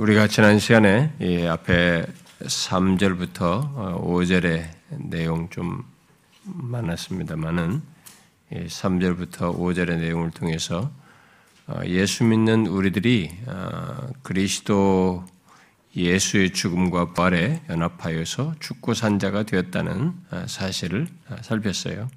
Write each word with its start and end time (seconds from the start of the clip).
우리가 0.00 0.28
지난 0.28 0.58
시간에 0.58 1.12
이 1.20 1.44
앞에 1.44 2.06
3절부터 2.40 4.00
5절의 4.00 4.66
내용 5.10 5.50
좀 5.50 5.84
많았습니다만은 6.42 7.82
3절부터 8.50 9.54
5절의 9.58 9.98
내용을 9.98 10.30
통해서 10.30 10.90
어, 11.66 11.82
예수 11.84 12.24
믿는 12.24 12.66
우리들이 12.66 13.30
어, 13.46 14.08
그리스도 14.22 15.26
예수의 15.94 16.54
죽음과 16.54 17.12
부활에 17.12 17.60
연합하여서 17.68 18.54
죽고 18.58 18.94
산 18.94 19.18
자가 19.18 19.42
되었다는 19.42 20.14
어, 20.30 20.44
사실을 20.46 21.08
살폈어요. 21.42 22.08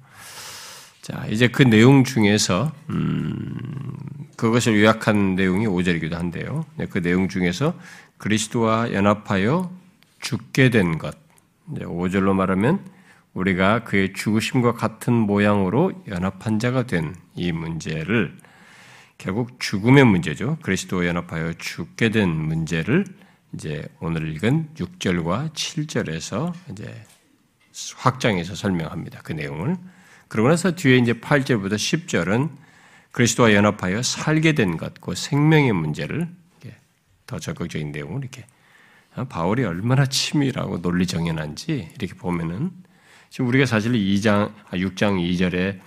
자, 1.04 1.26
이제 1.28 1.48
그 1.48 1.62
내용 1.62 2.02
중에서 2.02 2.72
음, 2.88 4.26
그것을 4.36 4.80
요약한 4.80 5.34
내용이 5.34 5.66
5절이기도 5.66 6.12
한데요. 6.12 6.64
네, 6.76 6.86
그 6.86 7.02
내용 7.02 7.28
중에서 7.28 7.78
그리스도와 8.16 8.90
연합하여 8.90 9.70
죽게 10.22 10.70
된 10.70 10.96
것. 10.96 11.14
5절로 11.68 12.32
말하면 12.34 12.80
우리가 13.34 13.84
그의 13.84 14.14
죽으심과 14.14 14.72
같은 14.72 15.12
모양으로 15.12 15.92
연합한 16.08 16.58
자가 16.58 16.84
된 16.84 17.14
이 17.36 17.52
문제를 17.52 18.36
결국 19.18 19.58
죽음의 19.60 20.04
문제죠. 20.04 20.58
그리스도와 20.62 21.06
연합하여 21.06 21.54
죽게 21.54 22.10
된 22.10 22.28
문제를 22.30 23.04
이제 23.52 23.86
오늘 24.00 24.34
읽은 24.34 24.70
6절과 24.74 25.52
7절에서 25.52 26.52
이제 26.70 27.04
확장해서 27.96 28.54
설명합니다. 28.54 29.20
그 29.22 29.32
내용을. 29.32 29.76
그러고 30.28 30.48
나서 30.48 30.74
뒤에 30.74 30.96
이제 30.96 31.12
8절부터 31.12 31.74
10절은 31.74 32.50
그리스도와 33.12 33.54
연합하여 33.54 34.02
살게 34.02 34.52
된 34.52 34.76
것, 34.76 35.00
그 35.00 35.14
생명의 35.14 35.72
문제를 35.72 36.28
더 37.26 37.38
적극적인 37.38 37.92
내용을 37.92 38.22
이렇게 38.22 38.44
어, 39.16 39.24
바울이 39.24 39.64
얼마나 39.64 40.06
치밀하고 40.06 40.82
논리 40.82 41.06
정연한지 41.06 41.90
이렇게 41.98 42.14
보면은 42.14 42.70
지금 43.30 43.48
우리가 43.48 43.66
사실 43.66 43.92
2장, 43.92 44.52
6장 44.70 45.14
아, 45.14 45.18
2절에 45.18 45.80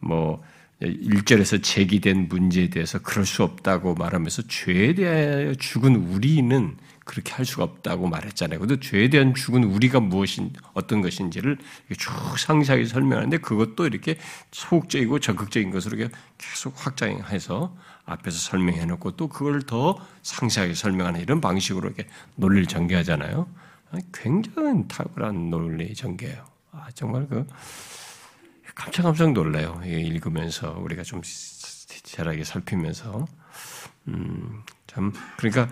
뭐 0.00 0.42
1절에서 0.80 1.62
제기된 1.62 2.28
문제에 2.28 2.68
대해서 2.68 2.98
그럴 3.00 3.24
수 3.24 3.42
없다고 3.42 3.94
말하면서 3.94 4.42
죄에 4.48 4.94
대하여 4.94 5.54
죽은 5.54 5.96
우리는 5.96 6.76
그렇게 7.04 7.32
할 7.32 7.44
수가 7.44 7.64
없다고 7.64 8.08
말했잖아요. 8.08 8.58
그래도 8.58 8.80
죄에 8.80 9.08
대한 9.08 9.34
죽은 9.34 9.64
우리가 9.64 10.00
무엇인 10.00 10.52
어떤 10.72 11.02
것인지를 11.02 11.58
쭉 11.98 12.38
상세하게 12.38 12.86
설명하는데 12.86 13.38
그것도 13.38 13.86
이렇게 13.86 14.18
소극적이고 14.52 15.20
적극적인 15.20 15.70
것으로 15.70 16.08
계속 16.38 16.74
확장해서 16.76 17.76
앞에서 18.06 18.38
설명해 18.38 18.84
놓고 18.86 19.16
또 19.16 19.28
그걸 19.28 19.62
더 19.62 19.98
상세하게 20.22 20.74
설명하는 20.74 21.20
이런 21.20 21.40
방식으로 21.40 21.88
이렇게 21.88 22.06
논리를 22.36 22.66
전개하잖아요. 22.66 23.48
굉장히 24.12 24.88
탁월한 24.88 25.50
논리 25.50 25.94
전개예요. 25.94 26.44
아, 26.72 26.88
정말 26.94 27.26
그 27.28 27.46
깜짝깜짝 28.74 29.32
놀라요. 29.32 29.80
읽으면서 29.84 30.76
우리가 30.80 31.02
좀 31.02 31.22
자세하게 32.14 32.44
살피면서 32.44 33.26
음, 34.08 34.62
참 34.86 35.12
그러니까 35.36 35.68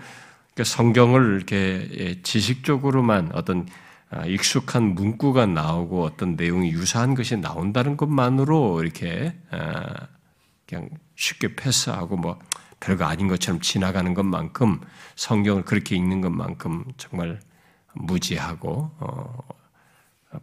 그러니까 0.53 0.63
성경을 0.63 1.35
이렇게 1.35 1.89
예, 1.97 2.21
지식적으로만 2.21 3.31
어떤 3.33 3.67
아, 4.09 4.25
익숙한 4.25 4.93
문구가 4.93 5.47
나오고 5.47 6.03
어떤 6.03 6.35
내용이 6.35 6.71
유사한 6.71 7.15
것이 7.15 7.35
나온다는 7.35 7.97
것만으로 7.97 8.83
이렇게 8.83 9.35
아, 9.49 10.07
그냥 10.67 10.89
쉽게 11.15 11.55
패스하고 11.55 12.17
뭐 12.17 12.39
별거 12.79 13.05
아닌 13.05 13.27
것처럼 13.27 13.61
지나가는 13.61 14.13
것만큼 14.13 14.81
성경을 15.15 15.63
그렇게 15.63 15.95
읽는 15.95 16.21
것만큼 16.21 16.85
정말 16.97 17.39
무지하고 17.93 18.91
어, 18.99 19.39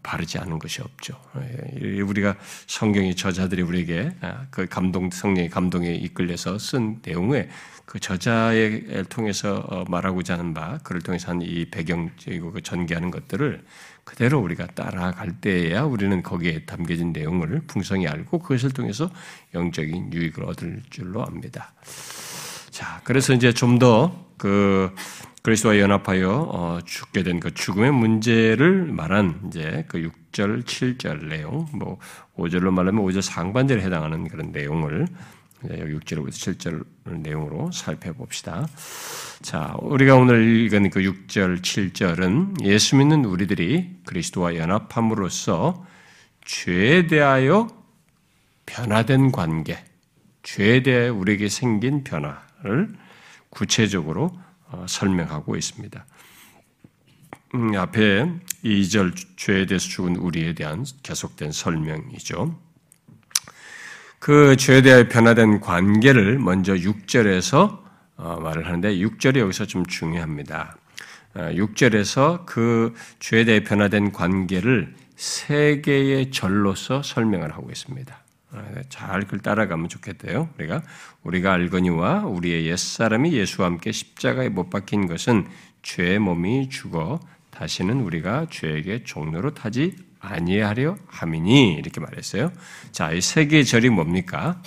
바르지 0.02 0.38
않은 0.38 0.58
것이 0.58 0.82
없죠. 0.82 1.20
예, 1.40 2.00
우리가 2.00 2.36
성경의 2.66 3.14
저자들이 3.14 3.62
우리에게 3.62 4.10
아, 4.20 4.46
그 4.50 4.66
감동 4.66 5.10
성령의 5.10 5.48
감동에 5.48 5.92
이끌려서 5.94 6.58
쓴 6.58 7.00
내용에 7.04 7.48
그 7.90 7.98
저자를 7.98 9.04
통해서 9.08 9.64
어, 9.68 9.84
말하고자 9.88 10.34
하는 10.34 10.54
바, 10.54 10.78
그를 10.84 11.00
통해서 11.02 11.32
한 11.32 11.42
이 11.42 11.64
배경적이고 11.68 12.52
그 12.52 12.60
전개하는 12.62 13.10
것들을 13.10 13.64
그대로 14.04 14.38
우리가 14.38 14.68
따라갈 14.68 15.40
때에야 15.40 15.82
우리는 15.82 16.22
거기에 16.22 16.66
담겨진 16.66 17.12
내용을 17.12 17.62
풍성히 17.66 18.06
알고 18.06 18.38
그것을 18.38 18.70
통해서 18.70 19.10
영적인 19.54 20.12
유익을 20.12 20.44
얻을 20.44 20.82
줄로 20.90 21.24
압니다. 21.24 21.72
자, 22.70 23.00
그래서 23.02 23.32
이제 23.34 23.52
좀 23.52 23.80
더 23.80 24.30
그 24.38 24.94
그리스도와 25.42 25.78
연합하여 25.80 26.48
어, 26.52 26.78
죽게 26.84 27.24
된 27.24 27.40
그 27.40 27.52
죽음의 27.52 27.90
문제를 27.92 28.84
말한 28.84 29.40
이제 29.48 29.84
그 29.88 29.98
6절, 30.32 30.64
7절 30.64 31.26
내용, 31.26 31.66
뭐 31.74 31.98
5절로 32.36 32.70
말하면 32.70 33.04
5절 33.04 33.20
상반절에 33.20 33.82
해당하는 33.82 34.28
그런 34.28 34.52
내용을 34.52 35.06
6절부터 35.62 36.30
7절 36.30 36.84
내용으로 37.22 37.70
살펴봅시다. 37.72 38.66
자, 39.42 39.74
우리가 39.80 40.16
오늘 40.16 40.42
읽은 40.42 40.90
그 40.90 41.00
6절, 41.00 41.60
7절은 41.60 42.64
예수 42.64 42.96
믿는 42.96 43.24
우리들이 43.24 44.00
그리스도와 44.04 44.56
연합함으로써 44.56 45.84
죄에 46.44 47.06
대하여 47.06 47.68
변화된 48.66 49.32
관계, 49.32 49.84
죄에 50.42 50.82
대해 50.82 51.08
우리에게 51.08 51.48
생긴 51.48 52.04
변화를 52.04 52.94
구체적으로 53.50 54.30
어, 54.68 54.86
설명하고 54.88 55.56
있습니다. 55.56 56.06
음, 57.54 57.74
앞에 57.76 58.30
2절 58.64 59.36
죄에 59.36 59.66
대해서 59.66 59.88
죽은 59.88 60.16
우리에 60.16 60.54
대한 60.54 60.84
계속된 61.02 61.50
설명이죠. 61.50 62.69
그 64.20 64.54
죄에 64.54 64.82
대하여 64.82 65.08
변화된 65.08 65.60
관계를 65.60 66.38
먼저 66.38 66.74
6절에서 66.74 67.80
어, 68.16 68.38
말을 68.38 68.66
하는데 68.66 68.94
6절이 68.94 69.38
여기서 69.38 69.64
좀 69.64 69.86
중요합니다. 69.86 70.76
6절에서 71.34 72.18
어, 72.18 72.44
그 72.44 72.92
죄에 73.18 73.46
대해 73.46 73.64
변화된 73.64 74.12
관계를 74.12 74.94
세 75.16 75.80
개의 75.80 76.30
절로서 76.32 77.02
설명을 77.02 77.52
하고 77.54 77.70
있습니다. 77.70 78.22
어, 78.52 78.74
잘 78.90 79.22
그걸 79.22 79.40
따라가면 79.40 79.88
좋겠대요. 79.88 80.50
우리가 80.58 80.82
우리가 81.22 81.54
알거니와 81.54 82.26
우리의 82.26 82.66
옛 82.66 82.76
사람이 82.76 83.32
예수와 83.32 83.68
함께 83.68 83.90
십자가에 83.90 84.50
못 84.50 84.68
박힌 84.68 85.06
것은 85.06 85.46
죄의 85.80 86.18
몸이 86.18 86.68
죽어 86.68 87.20
다시는 87.50 88.02
우리가 88.02 88.48
죄에게 88.50 89.04
종로로 89.04 89.54
타지 89.54 90.09
아니하려 90.20 90.96
함이니 91.08 91.74
이렇게 91.74 92.00
말했어요. 92.00 92.52
자, 92.92 93.12
이 93.12 93.20
세 93.20 93.46
개의 93.46 93.64
절이 93.64 93.88
뭡니까? 93.90 94.62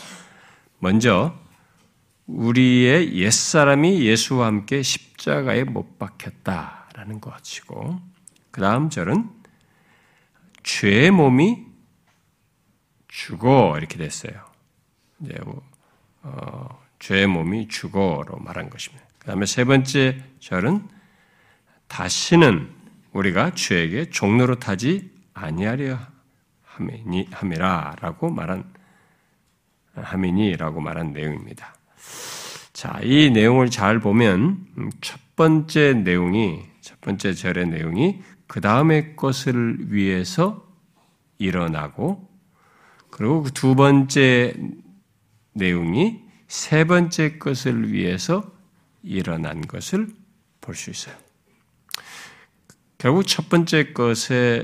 먼저 0.79 1.37
우리의 2.25 3.15
옛 3.15 3.31
사람이 3.31 4.05
예수와 4.05 4.47
함께 4.47 4.81
십자가에 4.81 5.63
못 5.63 5.99
박혔다라는 5.99 7.21
것이고, 7.21 7.99
그 8.51 8.61
다음 8.61 8.89
절은 8.89 9.29
죄의 10.63 11.11
몸이 11.11 11.65
죽어 13.07 13.75
이렇게 13.77 13.97
됐어요. 13.97 14.33
이제 15.21 15.35
어, 16.23 16.81
죄의 16.99 17.27
몸이 17.27 17.67
죽어로 17.67 18.37
말한 18.39 18.69
것입니다. 18.69 19.05
그 19.19 19.27
다음에 19.27 19.45
세 19.45 19.65
번째 19.65 20.23
절은 20.39 20.87
다시는 21.87 22.71
우리가 23.11 23.51
죄에게 23.53 24.09
종로로 24.09 24.55
타지 24.59 25.12
아니하려 25.33 25.99
함이라라고 27.31 28.29
말한 28.29 28.73
함이니라고 29.95 30.81
말한 30.81 31.13
내용입니다. 31.13 31.75
자, 32.73 32.99
이 33.03 33.29
내용을 33.29 33.69
잘 33.69 33.99
보면 33.99 34.65
음, 34.77 34.89
첫 35.01 35.19
번째 35.35 35.93
내용이 35.93 36.63
첫 36.81 36.99
번째 37.01 37.33
절의 37.33 37.67
내용이 37.67 38.21
그 38.47 38.59
다음의 38.61 39.15
것을 39.15 39.91
위해서 39.93 40.67
일어나고 41.37 42.27
그리고 43.09 43.43
그두 43.43 43.75
번째 43.75 44.55
내용이 45.53 46.23
세 46.47 46.83
번째 46.83 47.37
것을 47.37 47.91
위해서 47.91 48.51
일어난 49.03 49.61
것을 49.61 50.07
볼 50.61 50.75
수 50.75 50.89
있어요. 50.89 51.22
결국 53.03 53.27
첫 53.27 53.49
번째 53.49 53.91
것의 53.91 54.63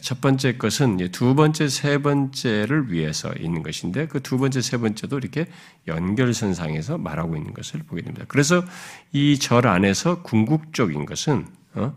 첫 0.00 0.22
번째 0.22 0.56
것은 0.56 0.96
두 1.12 1.34
번째, 1.34 1.68
세 1.68 1.98
번째를 1.98 2.90
위해서 2.90 3.34
있는 3.34 3.62
것인데 3.62 4.06
그 4.06 4.20
두 4.20 4.38
번째, 4.38 4.62
세 4.62 4.78
번째도 4.78 5.18
이렇게 5.18 5.44
연결선상에서 5.86 6.96
말하고 6.96 7.36
있는 7.36 7.52
것을 7.52 7.82
보게 7.82 8.00
됩니다. 8.00 8.24
그래서 8.28 8.64
이 9.12 9.36
절 9.38 9.66
안에서 9.66 10.22
궁극적인 10.22 11.04
것은 11.04 11.46
어, 11.74 11.94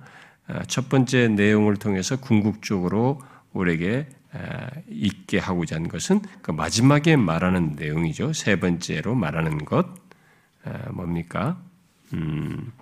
아, 0.48 0.64
첫 0.68 0.90
번째 0.90 1.30
내용을 1.30 1.78
통해서 1.78 2.20
궁극적으로 2.20 3.22
우리에게 3.54 4.08
있게 4.90 5.40
하고자 5.40 5.78
하는 5.78 5.88
것은 5.88 6.20
그 6.42 6.52
마지막에 6.52 7.16
말하는 7.16 7.78
내용이죠. 7.78 8.34
세 8.34 8.60
번째로 8.60 9.16
말하는 9.16 9.64
것 9.64 9.88
뭡니까? 10.90 11.58
음, 12.14 12.74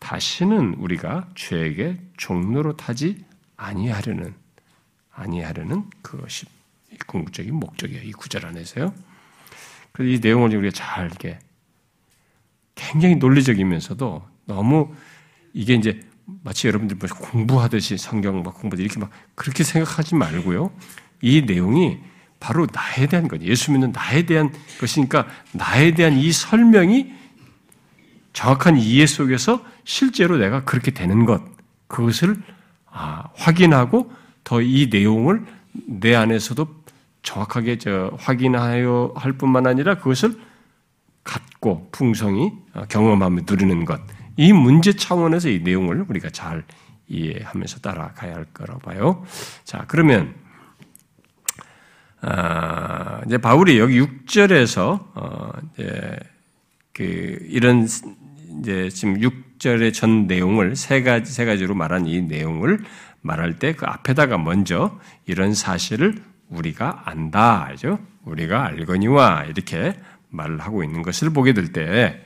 다시는 0.00 0.74
우리가 0.74 1.28
죄에게 1.34 1.98
종로로 2.16 2.76
타지 2.76 3.24
아니하려는 3.56 4.34
아니하려는 5.10 5.90
그것이 6.02 6.46
궁극적인 7.06 7.54
목적이에요. 7.54 8.02
이 8.02 8.12
구절 8.12 8.46
안에서요. 8.46 8.94
그래서 9.92 10.12
이 10.12 10.20
내용을 10.20 10.54
우리가 10.56 10.72
잘 10.72 11.06
이렇게 11.06 11.38
굉장히 12.74 13.16
논리적이면서도 13.16 14.26
너무 14.46 14.94
이게 15.52 15.74
이제 15.74 16.00
마치 16.44 16.68
여러분들 16.68 16.96
뭐 16.96 17.08
공부하듯이 17.08 17.98
성경 17.98 18.42
막 18.42 18.54
공부하듯이 18.54 18.84
이렇게 18.84 19.00
막 19.00 19.10
그렇게 19.34 19.64
생각하지 19.64 20.14
말고요. 20.14 20.70
이 21.20 21.42
내용이 21.42 21.98
바로 22.38 22.66
나에 22.72 23.06
대한 23.06 23.26
것, 23.26 23.42
예수 23.42 23.72
믿는 23.72 23.92
나에 23.92 24.22
대한 24.22 24.52
것이니까 24.78 25.26
나에 25.52 25.92
대한 25.94 26.16
이 26.16 26.30
설명이 26.30 27.12
정확한 28.38 28.76
이해 28.76 29.04
속에서 29.04 29.64
실제로 29.82 30.36
내가 30.36 30.62
그렇게 30.62 30.92
되는 30.92 31.24
것, 31.24 31.42
그것을 31.88 32.40
아, 32.86 33.24
확인하고 33.34 34.12
더 34.44 34.62
이 34.62 34.88
내용을 34.92 35.44
내 35.72 36.14
안에서도 36.14 36.68
정확하게 37.24 37.78
저 37.78 38.12
확인하여 38.16 39.12
할 39.16 39.32
뿐만 39.32 39.66
아니라 39.66 39.98
그것을 39.98 40.38
갖고 41.24 41.88
풍성히 41.90 42.52
경험하며 42.88 43.42
누리는 43.44 43.84
것. 43.84 44.00
이 44.36 44.52
문제 44.52 44.92
차원에서 44.92 45.48
이 45.48 45.58
내용을 45.58 46.06
우리가 46.08 46.30
잘 46.30 46.62
이해하면서 47.08 47.80
따라가야 47.80 48.36
할 48.36 48.44
거라고 48.54 48.78
봐요. 48.78 49.26
자, 49.64 49.84
그러면 49.88 50.32
아, 52.20 53.20
이제 53.26 53.36
바울이 53.36 53.80
여기 53.80 54.00
6절에서 54.00 55.06
어, 55.14 55.50
이제 55.74 56.16
그 56.98 57.38
이런 57.48 57.86
이제 58.60 58.88
지금 58.90 59.18
6절의 59.20 59.92
전 59.92 60.26
내용을 60.26 60.76
세 60.76 61.02
가지 61.02 61.32
세 61.32 61.44
가지로 61.44 61.74
말한 61.74 62.06
이 62.06 62.22
내용을 62.22 62.80
말할 63.20 63.58
때 63.58 63.72
그 63.74 63.84
앞에다가 63.86 64.38
먼저 64.38 64.98
이런 65.26 65.54
사실을 65.54 66.22
우리가 66.48 67.02
안다, 67.04 67.70
죠? 67.76 67.98
우리가 68.24 68.66
알거니와 68.66 69.44
이렇게 69.44 69.94
말을 70.30 70.60
하고 70.60 70.82
있는 70.84 71.02
것을 71.02 71.30
보게 71.30 71.52
될 71.52 71.72
때 71.72 72.22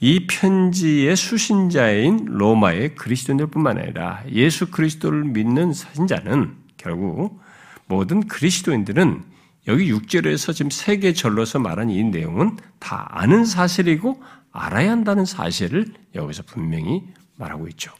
이 0.00 0.28
편지의 0.28 1.16
수신자인 1.16 2.26
로마의 2.26 2.94
그리스도인들뿐만 2.94 3.78
아니라 3.78 4.22
예수 4.30 4.70
그리스도를 4.70 5.24
믿는 5.24 5.72
신자는 5.72 6.54
결국 6.76 7.40
모든 7.86 8.28
그리스도인들은 8.28 9.24
여기 9.66 9.92
6절에서 9.92 10.54
지금 10.54 10.70
세개 10.70 11.14
절로서 11.14 11.58
말한 11.58 11.90
이 11.90 12.04
내용은 12.04 12.56
다 12.78 13.08
아는 13.10 13.44
사실이고 13.44 14.22
알아야 14.58 14.90
한다는 14.90 15.24
사실을 15.24 15.94
여기서 16.14 16.42
분명히 16.42 17.06
말하고 17.36 17.68
있죠. 17.68 17.94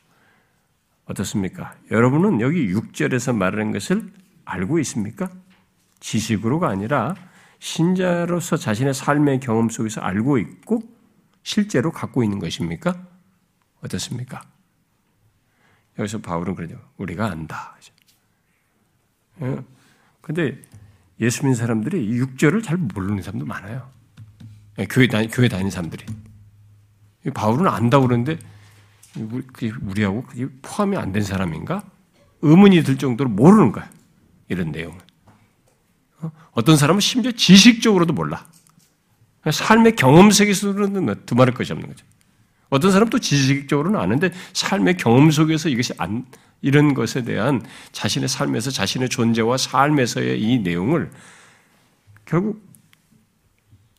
어떻습니까? 1.05 1.75
여러분은 1.91 2.41
여기 2.41 2.73
6절에서 2.73 3.35
말하는 3.35 3.73
것을 3.73 4.13
알고 4.45 4.79
있습니까? 4.81 5.31
지식으로가 6.01 6.69
아니라 6.69 7.15
신자로서 7.61 8.57
자신의 8.57 8.95
삶의 8.95 9.41
경험 9.41 9.69
속에서 9.69 10.01
알고 10.01 10.39
있고 10.39 10.83
실제로 11.43 11.91
갖고 11.93 12.23
있는 12.23 12.39
것입니까? 12.39 13.07
어떻습니까? 13.83 14.43
여기서 15.99 16.19
바울은 16.19 16.55
그러죠. 16.55 16.79
우리가 16.99 17.31
안다. 17.31 17.77
예? 19.43 19.59
근데 20.21 20.61
예수 21.21 21.43
믿는 21.43 21.55
사람들이 21.55 22.21
6절을 22.21 22.63
잘 22.63 22.77
모르는 22.77 23.23
사람도 23.23 23.47
많아요. 23.47 23.91
예, 24.79 24.87
교회 24.87 25.09
다니는 25.09 25.71
사람들이. 25.71 26.05
바울은 27.35 27.67
안다고 27.67 28.07
그러는데 28.07 28.39
우리하고 29.83 30.23
그게 30.25 30.47
포함이 30.63 30.97
안 30.97 31.13
된 31.13 31.23
사람인가? 31.23 31.83
의문이 32.43 32.83
들 32.85 32.99
정도로 32.99 33.29
모르는 33.31 33.73
거야. 33.73 33.91
이런 34.49 34.71
내용을. 34.71 34.99
어? 36.21 36.31
어떤 36.53 36.77
사람은 36.77 37.01
심지어 37.01 37.33
지식적으로도 37.33 38.13
몰라. 38.13 38.47
삶의 39.51 39.97
경험 39.97 40.31
세계에서는 40.31 41.25
두말할 41.27 41.55
것이 41.55 41.73
없는 41.73 41.89
거죠. 41.89 42.05
어떤 42.71 42.93
사람은 42.93 43.11
또 43.11 43.19
지식적으로는 43.19 43.99
아는데 43.99 44.31
삶의 44.53 44.99
경험 44.99 45.31
속에서 45.31 45.69
이것이 45.69 45.95
안, 45.99 46.27
이런 46.61 46.93
것에 46.95 47.23
대한 47.23 47.65
자신의 47.93 48.29
삶에서 48.29 48.71
자신의 48.71 49.09
존재와 49.09 49.57
삶에서의 49.57 50.41
이 50.43 50.59
내용을 50.59 51.11
결국 52.25 52.63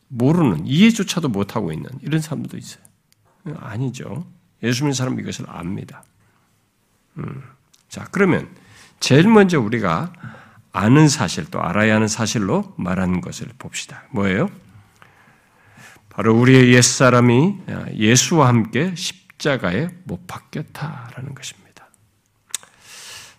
모르는, 0.08 0.66
이해조차도 0.66 1.28
못하고 1.28 1.72
있는 1.72 1.88
이런 2.02 2.20
사람들도 2.20 2.56
있어요. 2.56 2.82
아니죠. 3.56 4.26
예수 4.62 4.84
믿는 4.84 4.94
사람은 4.94 5.18
이것을 5.20 5.46
압니다. 5.48 6.04
음. 7.18 7.42
자, 7.88 8.06
그러면 8.10 8.48
제일 9.00 9.28
먼저 9.28 9.60
우리가 9.60 10.12
아는 10.72 11.08
사실, 11.08 11.46
또 11.50 11.60
알아야 11.60 11.96
하는 11.96 12.06
사실로 12.06 12.74
말하는 12.76 13.20
것을 13.20 13.48
봅시다. 13.58 14.04
뭐예요? 14.12 14.48
바로 16.10 16.38
우리의 16.38 16.72
옛사람이 16.74 17.58
예수와 17.94 18.48
함께 18.48 18.94
십자가에 18.94 19.88
못 20.04 20.26
박혔다라는 20.26 21.34
것입니다. 21.34 21.88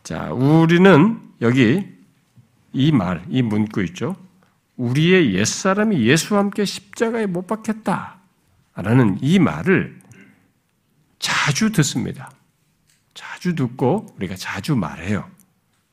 자, 0.03 0.31
우리는 0.31 1.21
여기 1.41 1.85
이 2.73 2.91
말, 2.91 3.23
이 3.29 3.41
문구 3.41 3.83
있죠? 3.85 4.15
우리의 4.77 5.35
옛사람이 5.35 6.05
예수와 6.05 6.39
함께 6.39 6.65
십자가에 6.65 7.27
못 7.27 7.45
박혔다 7.45 8.20
라는 8.81 9.17
이 9.21 9.39
말을 9.39 9.99
자주 11.19 11.71
듣습니다. 11.71 12.31
자주 13.13 13.55
듣고 13.55 14.07
우리가 14.17 14.35
자주 14.35 14.75
말해요. 14.75 15.29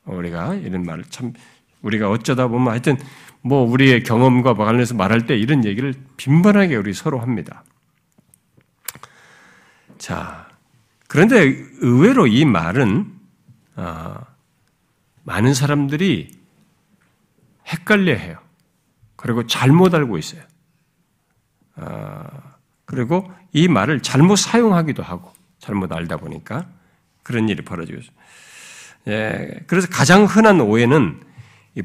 우리가 0.05 0.55
이런 0.55 0.83
말을 0.83 1.03
참 1.09 1.33
우리가 1.81 2.09
어쩌다 2.09 2.47
보면 2.47 2.69
하여튼 2.69 2.97
뭐 3.41 3.61
우리의 3.63 4.03
경험과 4.03 4.55
관련해서 4.55 4.95
말할 4.95 5.25
때 5.25 5.37
이런 5.37 5.65
얘기를 5.65 5.93
빈번하게 6.17 6.75
우리 6.75 6.93
서로 6.93 7.19
합니다. 7.19 7.63
자, 9.97 10.49
그런데 11.07 11.37
의외로 11.79 12.27
이 12.27 12.45
말은 12.45 13.13
어, 13.75 14.15
많은 15.23 15.53
사람들이 15.53 16.31
헷갈려해요. 17.67 18.39
그리고 19.15 19.45
잘못 19.45 19.93
알고 19.93 20.17
있어요. 20.17 20.41
어, 21.75 22.48
그리고 22.89 23.31
이 23.53 23.67
말을 23.67 24.01
잘못 24.01 24.37
사용하기도 24.37 25.03
하고 25.03 25.31
잘못 25.59 25.93
알다 25.93 26.17
보니까 26.17 26.67
그런 27.21 27.47
일이 27.47 27.63
벌어지고 27.63 27.99
있어요. 27.99 28.15
예, 29.09 29.59
그래서 29.67 29.87
가장 29.87 30.25
흔한 30.25 30.59
오해는 30.59 31.21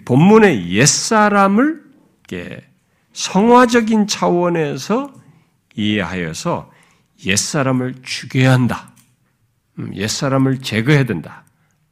본문의 0.07 0.73
옛사람을 0.73 1.85
성화적인 3.13 4.07
차원에서 4.07 5.13
이해하여서 5.77 6.73
옛사람을 7.27 7.97
죽여야 8.03 8.51
한다. 8.51 8.91
음, 9.79 9.95
옛사람을 9.95 10.63
제거해야 10.63 11.05
된다. 11.05 11.45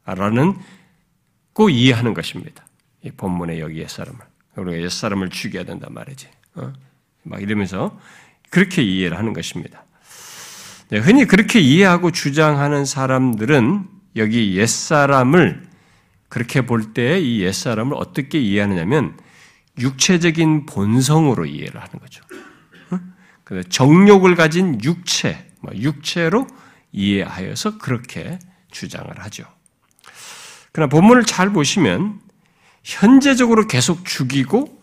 라는 0.05 0.57
꼭 1.53 1.69
이해하는 1.69 2.15
것입니다. 2.15 2.65
이 3.03 3.11
본문의 3.11 3.59
여기 3.59 3.77
옛사람을. 3.77 4.19
우리가 4.55 4.81
옛사람을 4.81 5.29
죽여야 5.29 5.65
된다 5.65 5.87
말이지. 5.91 6.29
어? 6.55 6.73
막 7.21 7.41
이러면서 7.43 7.95
그렇게 8.53 8.83
이해를 8.83 9.17
하는 9.17 9.33
것입니다. 9.33 9.83
네, 10.89 10.99
흔히 10.99 11.25
그렇게 11.25 11.59
이해하고 11.59 12.11
주장하는 12.11 12.85
사람들은 12.85 13.87
여기 14.15 14.55
옛사람을 14.55 15.63
그렇게 16.29 16.63
볼 16.63 16.93
때 16.93 17.17
이 17.19 17.41
옛사람을 17.41 17.97
어떻게 17.97 18.39
이해하느냐면 18.39 19.17
육체적인 19.79 20.67
본성으로 20.67 21.47
이해를 21.47 21.81
하는 21.81 21.99
거죠. 21.99 22.23
정욕을 23.69 24.35
가진 24.35 24.79
육체, 24.83 25.47
뭐 25.61 25.73
육체로 25.75 26.45
이해하여서 26.91 27.79
그렇게 27.79 28.37
주장을 28.69 29.09
하죠. 29.17 29.45
그러나 30.71 30.89
본문을 30.89 31.23
잘 31.25 31.51
보시면 31.51 32.19
현재적으로 32.83 33.65
계속 33.65 34.05
죽이고 34.05 34.82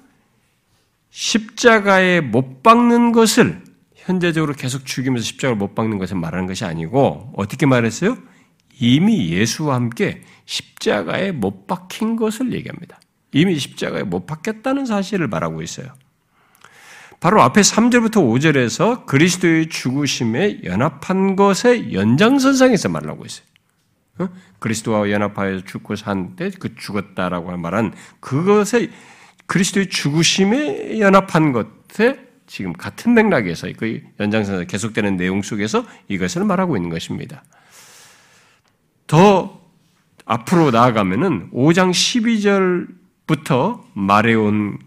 십자가에 1.10 2.20
못 2.20 2.62
박는 2.62 3.12
것을 3.12 3.62
현재적으로 3.94 4.54
계속 4.54 4.86
죽이면서 4.86 5.24
십자가를 5.24 5.56
못 5.56 5.74
박는 5.74 5.98
것을 5.98 6.16
말하는 6.16 6.46
것이 6.46 6.64
아니고 6.64 7.32
어떻게 7.36 7.66
말했어요? 7.66 8.16
이미 8.78 9.30
예수와 9.30 9.74
함께 9.74 10.22
십자가에 10.46 11.32
못 11.32 11.66
박힌 11.66 12.16
것을 12.16 12.52
얘기합니다. 12.52 12.98
이미 13.32 13.58
십자가에 13.58 14.02
못 14.02 14.26
박혔다는 14.26 14.86
사실을 14.86 15.28
말하고 15.28 15.62
있어요. 15.62 15.92
바로 17.20 17.42
앞에 17.42 17.60
3절부터 17.60 18.14
5절에서 18.14 19.04
그리스도의 19.04 19.68
죽으심에 19.68 20.60
연합한 20.64 21.36
것의 21.36 21.92
연장선상에서 21.92 22.88
말하고 22.88 23.26
있어요. 23.26 23.44
어? 24.18 24.28
그리스도와 24.58 25.10
연합하여 25.10 25.60
죽고 25.64 25.96
산때그 25.96 26.76
죽었다라고 26.76 27.56
말한 27.58 27.94
그것의 28.20 28.90
그리스도의 29.50 29.88
죽으심에 29.88 31.00
연합한 31.00 31.50
것에 31.50 32.24
지금 32.46 32.72
같은 32.72 33.14
맥락에서 33.14 33.66
그 33.76 34.00
연장선에서 34.20 34.64
계속되는 34.66 35.16
내용 35.16 35.42
속에서 35.42 35.84
이것을 36.06 36.44
말하고 36.44 36.76
있는 36.76 36.88
것입니다. 36.88 37.42
더 39.08 39.60
앞으로 40.24 40.70
나아가면은 40.70 41.50
5장 41.50 41.90
12절부터 43.26 43.82
말해온 43.94 44.78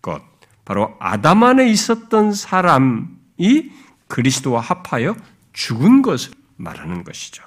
것, 0.00 0.22
바로 0.64 0.94
아담 1.00 1.42
안에 1.42 1.68
있었던 1.68 2.32
사람이 2.32 3.72
그리스도와 4.06 4.60
합하여 4.60 5.16
죽은 5.52 6.02
것을 6.02 6.30
말하는 6.58 7.02
것이죠. 7.02 7.42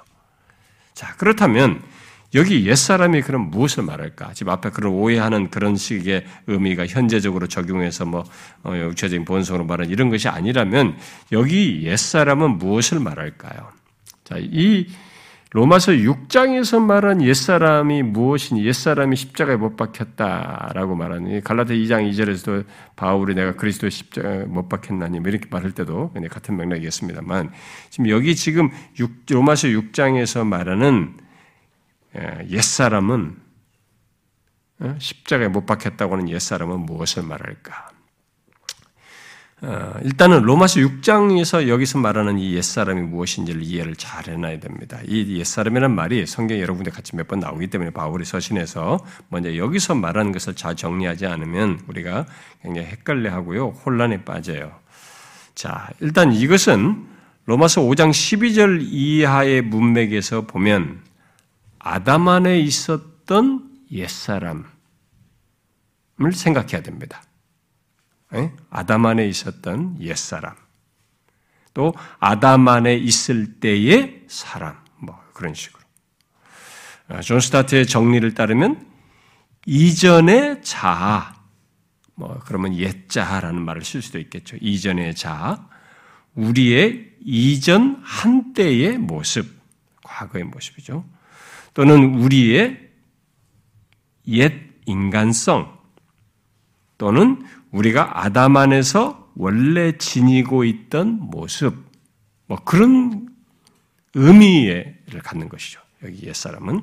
자, 0.92 1.14
그렇다면 1.16 1.82
여기 2.36 2.66
옛사람이 2.66 3.22
그럼 3.22 3.50
무엇을 3.50 3.82
말할까? 3.82 4.34
지금 4.34 4.52
앞에 4.52 4.70
그런 4.70 4.92
오해하는 4.92 5.50
그런 5.50 5.74
식의 5.74 6.24
의미가 6.46 6.86
현재적으로 6.86 7.48
적용해서 7.48 8.04
뭐, 8.04 8.24
어, 8.62 8.76
육체적인 8.76 9.24
본성으로 9.24 9.64
말하는 9.64 9.90
이런 9.90 10.10
것이 10.10 10.28
아니라면 10.28 10.96
여기 11.32 11.82
옛사람은 11.84 12.58
무엇을 12.58 13.00
말할까요? 13.00 13.70
자, 14.22 14.36
이 14.38 14.86
로마서 15.52 15.92
6장에서 15.92 16.82
말한 16.82 17.22
옛사람이 17.22 18.02
무엇이니 18.02 18.66
옛사람이 18.66 19.16
십자가에 19.16 19.56
못 19.56 19.76
박혔다라고 19.76 20.96
말하는 20.96 21.40
갈라데 21.40 21.74
2장 21.76 22.10
2절에서도 22.10 22.66
바울이 22.96 23.34
내가 23.34 23.54
그리스도의 23.54 23.90
십자가에 23.90 24.44
못 24.44 24.68
박혔나니 24.68 25.20
뭐 25.20 25.30
이렇게 25.30 25.46
말할 25.50 25.72
때도 25.72 26.12
같은 26.30 26.58
맥락이겠습니다만 26.58 27.52
지금 27.88 28.10
여기 28.10 28.36
지금 28.36 28.70
로마서 29.30 29.68
6장에서 29.68 30.44
말하는 30.44 31.14
예, 31.14 31.25
옛사람은 32.48 33.36
어, 34.80 34.96
십자가에 34.98 35.48
못 35.48 35.64
박혔다고 35.66 36.14
하는 36.14 36.28
옛사람은 36.28 36.80
무엇을 36.80 37.22
말할까? 37.22 37.90
어, 39.62 39.94
일단은 40.02 40.42
로마서 40.42 40.80
6장에서 40.80 41.66
여기서 41.68 41.98
말하는 41.98 42.38
이 42.38 42.54
옛사람이 42.54 43.00
무엇인지를 43.00 43.62
이해를 43.62 43.96
잘 43.96 44.28
해놔야 44.28 44.60
됩니다. 44.60 45.00
이 45.06 45.38
옛사람이라는 45.38 45.94
말이 45.94 46.26
성경 46.26 46.60
여러 46.60 46.74
군데 46.74 46.90
같이 46.90 47.16
몇 47.16 47.26
번 47.26 47.40
나오기 47.40 47.68
때문에 47.68 47.90
바울이 47.90 48.26
서신해서 48.26 48.98
먼저 49.30 49.56
여기서 49.56 49.94
말하는 49.94 50.32
것을 50.32 50.54
잘 50.54 50.76
정리하지 50.76 51.24
않으면 51.26 51.80
우리가 51.88 52.26
굉장히 52.62 52.88
헷갈려하고요. 52.88 53.68
혼란에 53.86 54.24
빠져요. 54.24 54.72
자, 55.54 55.88
일단 56.00 56.34
이것은 56.34 57.06
로마서 57.46 57.80
5장 57.80 58.10
12절 58.10 58.80
이하의 58.82 59.62
문맥에서 59.62 60.42
보면 60.42 61.05
아담 61.88 62.26
안에 62.26 62.58
있었던 62.58 63.70
옛사람을 63.92 64.64
생각해야 66.32 66.82
됩니다. 66.82 67.22
아담 68.70 69.06
안에 69.06 69.28
있었던 69.28 70.02
옛사람. 70.02 70.56
또 71.74 71.94
아담 72.18 72.66
안에 72.66 72.96
있을 72.96 73.60
때의 73.60 74.24
사람. 74.26 74.76
뭐 74.98 75.16
그런 75.32 75.54
식으로. 75.54 75.80
아, 77.06 77.20
존 77.20 77.38
스토트의 77.38 77.86
정리를 77.86 78.34
따르면 78.34 78.84
이전의 79.64 80.62
자아. 80.62 81.36
뭐 82.16 82.40
그러면 82.46 82.74
옛 82.74 82.96
자아라는 82.96 83.62
말을 83.62 83.84
쓸 83.84 84.02
수도 84.02 84.18
있겠죠. 84.18 84.56
이전의 84.60 85.14
자아. 85.14 85.68
우리의 86.34 87.12
이전 87.20 88.00
한때의 88.02 88.98
모습. 88.98 89.46
과거의 90.02 90.42
모습이죠. 90.42 91.15
또는 91.76 92.14
우리의 92.14 92.88
옛 94.28 94.54
인간성 94.86 95.78
또는 96.96 97.44
우리가 97.70 98.24
아담 98.24 98.56
안에서 98.56 99.30
원래 99.36 99.98
지니고 99.98 100.64
있던 100.64 101.20
모습 101.20 101.76
뭐 102.46 102.56
그런 102.64 103.28
의미를 104.14 105.20
갖는 105.22 105.50
것이죠. 105.50 105.82
여기 106.02 106.26
옛 106.26 106.32
사람은 106.32 106.80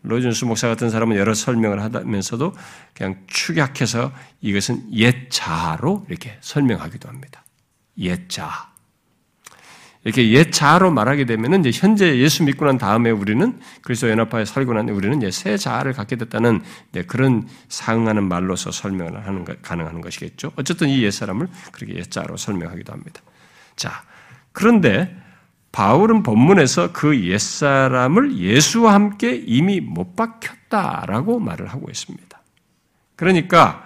로준수 0.00 0.46
목사 0.46 0.68
같은 0.68 0.88
사람은 0.88 1.14
여러 1.16 1.34
설명을 1.34 1.82
하면서도 1.82 2.54
그냥 2.94 3.22
축약해서 3.26 4.10
이것은 4.40 4.90
옛자로 4.94 6.06
이렇게 6.08 6.38
설명하기도 6.40 7.10
합니다. 7.10 7.44
옛 7.98 8.26
자. 8.30 8.72
이렇게 10.08 10.30
옛 10.30 10.50
자아로 10.50 10.90
말하게 10.90 11.26
되면은 11.26 11.66
이제 11.66 11.70
현재 11.78 12.16
예수 12.16 12.42
믿고 12.42 12.64
난 12.64 12.78
다음에 12.78 13.10
우리는 13.10 13.60
그리스도 13.82 14.08
연합하에 14.08 14.46
살고 14.46 14.72
난 14.72 14.88
우리는 14.88 15.18
이제 15.18 15.30
새 15.30 15.58
자아를 15.58 15.92
갖게 15.92 16.16
됐다는 16.16 16.62
그런 17.06 17.46
상응하는 17.68 18.24
말로서 18.26 18.70
설명을 18.70 19.26
하는 19.26 19.44
것, 19.44 19.60
가능한 19.60 20.00
것이겠죠. 20.00 20.52
어쨌든 20.56 20.88
이 20.88 21.04
옛 21.04 21.12
사람을 21.12 21.48
그렇게 21.72 21.94
옛 21.96 22.10
자아로 22.10 22.38
설명하기도 22.38 22.90
합니다. 22.90 23.20
자, 23.76 24.02
그런데 24.52 25.14
바울은 25.72 26.22
본문에서 26.22 26.92
그 26.92 27.14
옛 27.14 27.38
사람을 27.38 28.38
예수와 28.38 28.94
함께 28.94 29.34
이미 29.46 29.80
못 29.80 30.16
박혔다라고 30.16 31.38
말을 31.38 31.66
하고 31.66 31.90
있습니다. 31.90 32.40
그러니까 33.14 33.84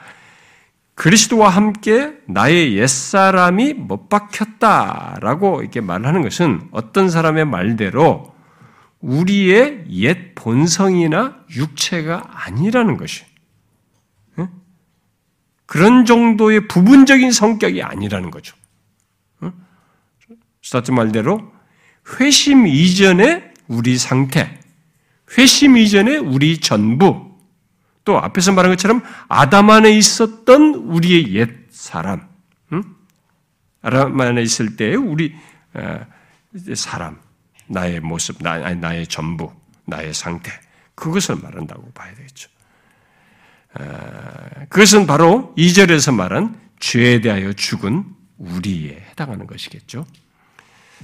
그리스도와 0.94 1.48
함께 1.48 2.14
나의 2.26 2.76
옛사람이 2.76 3.74
못 3.74 4.08
박혔다라고 4.08 5.62
이렇게 5.62 5.80
말하는 5.80 6.22
것은 6.22 6.68
어떤 6.70 7.08
사람의 7.10 7.46
말대로 7.46 8.34
우리의 9.00 9.86
옛 9.90 10.34
본성이나 10.34 11.38
육체가 11.56 12.46
아니라는 12.46 12.96
것이. 12.96 13.24
그런 15.66 16.04
정도의 16.04 16.68
부분적인 16.68 17.32
성격이 17.32 17.82
아니라는 17.82 18.30
거죠. 18.30 18.54
스타트 20.62 20.90
말대로 20.90 21.50
회심 22.20 22.66
이전의 22.66 23.52
우리 23.68 23.96
상태, 23.96 24.60
회심 25.38 25.78
이전의 25.78 26.18
우리 26.18 26.58
전부, 26.58 27.31
또 28.04 28.18
앞에서 28.18 28.52
말한 28.52 28.72
것처럼 28.72 29.02
아담 29.28 29.70
안에 29.70 29.90
있었던 29.92 30.74
우리의 30.74 31.34
옛 31.34 31.50
사람, 31.70 32.28
응? 32.72 32.82
아담 33.80 34.20
안에 34.20 34.42
있을 34.42 34.76
때 34.76 34.94
우리 34.94 35.34
사람, 36.74 37.20
나의 37.66 38.00
모습, 38.00 38.42
나, 38.42 38.58
나의 38.74 39.06
전부, 39.06 39.52
나의 39.86 40.14
상태, 40.14 40.50
그것을 40.94 41.36
말한다고 41.36 41.92
봐야 41.92 42.14
되겠죠. 42.14 42.50
그것은 44.68 45.06
바로 45.06 45.54
2절에서 45.56 46.14
말한 46.14 46.60
죄에 46.78 47.20
대하여 47.20 47.52
죽은 47.52 48.04
우리에 48.36 49.06
해당하는 49.10 49.46
것이겠죠. 49.46 50.04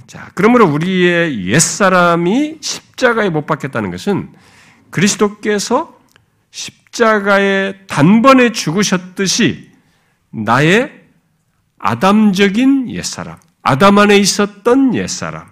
자, 0.07 0.31
그러므로 0.35 0.67
우리의 0.67 1.47
옛사람이 1.47 2.59
십자가에 2.61 3.29
못 3.29 3.45
박혔다는 3.45 3.91
것은 3.91 4.33
그리스도께서 4.91 5.99
십 6.51 6.78
자가에 6.91 7.85
단번에 7.87 8.51
죽으셨듯이 8.51 9.71
나의 10.31 10.91
아담적인 11.77 12.89
옛사람, 12.89 13.37
아담 13.61 13.97
안에 13.97 14.17
있었던 14.17 14.95
옛사람, 14.95 15.47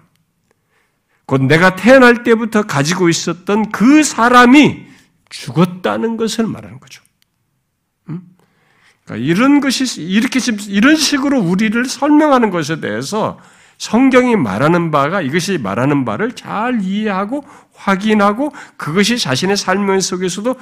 곧 1.26 1.42
내가 1.42 1.76
태어날 1.76 2.22
때부터 2.22 2.62
가지고 2.62 3.08
있었던 3.08 3.70
그 3.70 4.02
사람이 4.02 4.86
죽었다는 5.28 6.16
것을 6.16 6.46
말하는 6.46 6.80
거죠. 6.80 7.02
그러니까 9.08 9.26
이런 9.26 9.60
것이 9.60 10.02
이렇게 10.02 10.38
이런 10.68 10.96
식으로 10.96 11.40
우리를 11.40 11.82
설명하는 11.86 12.50
것에 12.50 12.80
대해서 12.80 13.38
성경이 13.78 14.36
말하는 14.36 14.90
바가 14.90 15.22
이것이 15.22 15.56
말하는 15.56 16.04
바를 16.04 16.32
잘 16.32 16.82
이해하고 16.82 17.44
확인하고 17.74 18.52
그것이 18.76 19.18
자신의 19.18 19.56
삶 19.56 19.98
속에서도 20.00 20.54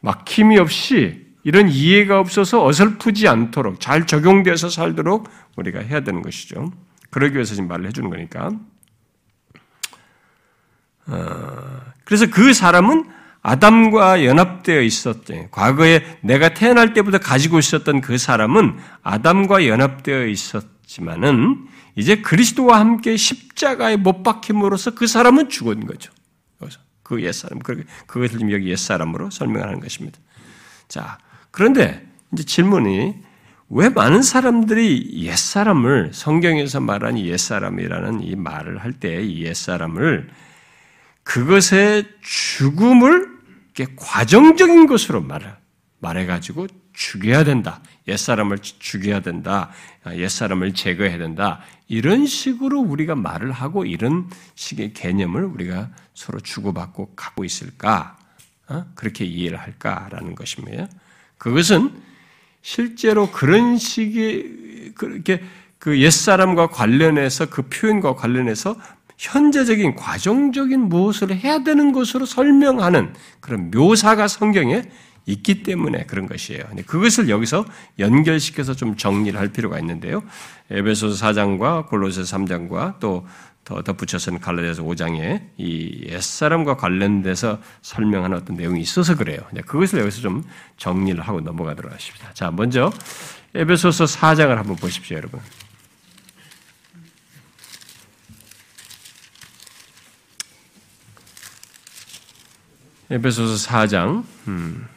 막힘이 0.00 0.58
없이 0.58 1.26
이런 1.44 1.68
이해가 1.68 2.18
없어서 2.20 2.64
어설프지 2.64 3.28
않도록 3.28 3.80
잘 3.80 4.06
적용돼서 4.06 4.68
살도록 4.68 5.28
우리가 5.56 5.80
해야 5.80 6.00
되는 6.00 6.22
것이죠. 6.22 6.72
그러기 7.10 7.34
위해서 7.34 7.54
지금 7.54 7.68
말을 7.68 7.86
해주는 7.86 8.10
거니까. 8.10 8.52
어, 11.06 11.80
그래서 12.04 12.26
그 12.30 12.52
사람은 12.52 13.04
아담과 13.40 14.24
연합되어 14.24 14.82
있었대. 14.82 15.48
과거에 15.50 16.18
내가 16.20 16.50
태어날 16.50 16.92
때부터 16.92 17.18
가지고 17.18 17.58
있었던 17.58 18.00
그 18.00 18.18
사람은 18.18 18.78
아담과 19.02 19.66
연합되어 19.66 20.26
있었지만은 20.26 21.66
이제 21.96 22.16
그리스도와 22.16 22.78
함께 22.78 23.16
십자가에 23.16 23.96
못 23.96 24.22
박힘으로써 24.22 24.94
그 24.94 25.06
사람은 25.06 25.48
죽은 25.48 25.86
거죠. 25.86 26.12
그 27.08 27.22
옛사람, 27.22 27.58
그것을 27.60 28.38
지금 28.38 28.52
여기 28.52 28.68
옛사람으로 28.68 29.30
설명하는 29.30 29.80
것입니다. 29.80 30.18
자, 30.88 31.16
그런데 31.50 32.06
이제 32.32 32.42
질문이 32.44 33.14
왜 33.70 33.88
많은 33.88 34.22
사람들이 34.22 35.24
옛사람을 35.24 36.10
성경에서 36.12 36.80
말하는 36.80 37.24
옛사람이라는 37.24 38.22
이 38.24 38.36
말을 38.36 38.78
할 38.78 38.92
때 39.00 39.22
이 39.22 39.42
옛사람을 39.44 40.28
그것의 41.22 42.04
죽음을 42.20 43.26
과정적인 43.96 44.86
것으로 44.86 45.22
말해, 45.22 45.46
말해가지고 46.00 46.66
죽여야 46.92 47.44
된다. 47.44 47.80
옛사람을 48.08 48.58
죽여야 48.58 49.20
된다. 49.20 49.70
옛사람을 50.06 50.74
제거해야 50.74 51.16
된다. 51.16 51.60
이런 51.88 52.26
식으로 52.26 52.80
우리가 52.80 53.14
말을 53.14 53.50
하고 53.50 53.84
이런 53.84 54.28
식의 54.54 54.92
개념을 54.92 55.44
우리가 55.44 55.90
서로 56.14 56.38
주고받고 56.38 57.12
갖고 57.16 57.44
있을까? 57.44 58.18
어? 58.68 58.84
그렇게 58.94 59.24
이해를 59.24 59.58
할까라는 59.58 60.34
것입니다. 60.34 60.86
그것은 61.38 61.90
실제로 62.60 63.30
그런 63.30 63.78
식의 63.78 64.92
그렇게 64.94 65.42
그 65.78 66.00
옛사람과 66.00 66.68
관련해서 66.68 67.46
그 67.46 67.62
표현과 67.62 68.16
관련해서 68.16 68.76
현재적인 69.16 69.96
과정적인 69.96 70.80
무엇을 70.80 71.34
해야 71.34 71.62
되는 71.64 71.92
것으로 71.92 72.26
설명하는 72.26 73.14
그런 73.40 73.70
묘사가 73.70 74.28
성경에 74.28 74.82
있기 75.28 75.62
때문에 75.62 76.04
그런 76.06 76.26
것이에요. 76.26 76.64
그것을 76.86 77.28
여기서 77.28 77.64
연결시켜서 77.98 78.74
좀 78.74 78.96
정리를 78.96 79.38
할 79.38 79.48
필요가 79.48 79.78
있는데요. 79.78 80.22
에베소서 80.70 81.24
4장과 81.26 81.86
골로새 81.86 82.22
3장과 82.22 82.98
또 82.98 83.26
더 83.68 83.82
덧붙여서는 83.82 84.40
갈라디아서 84.40 84.82
5장에 84.82 85.42
이 85.58 86.06
옛사람과 86.06 86.78
관련돼서 86.78 87.60
설명하는 87.82 88.38
어떤 88.38 88.56
내용이 88.56 88.80
있어서 88.80 89.14
그래요. 89.14 89.40
그것을 89.66 90.00
여기서 90.00 90.22
좀 90.22 90.42
정리를 90.78 91.20
하고 91.20 91.42
넘어가도록 91.42 91.92
하십니다. 91.92 92.32
자, 92.32 92.50
먼저 92.50 92.90
에베소서 93.54 94.06
4장을 94.06 94.54
한번 94.54 94.74
보십시오, 94.76 95.18
여러분. 95.18 95.38
에베소서 103.10 103.68
4장 103.68 104.24
음. 104.46 104.88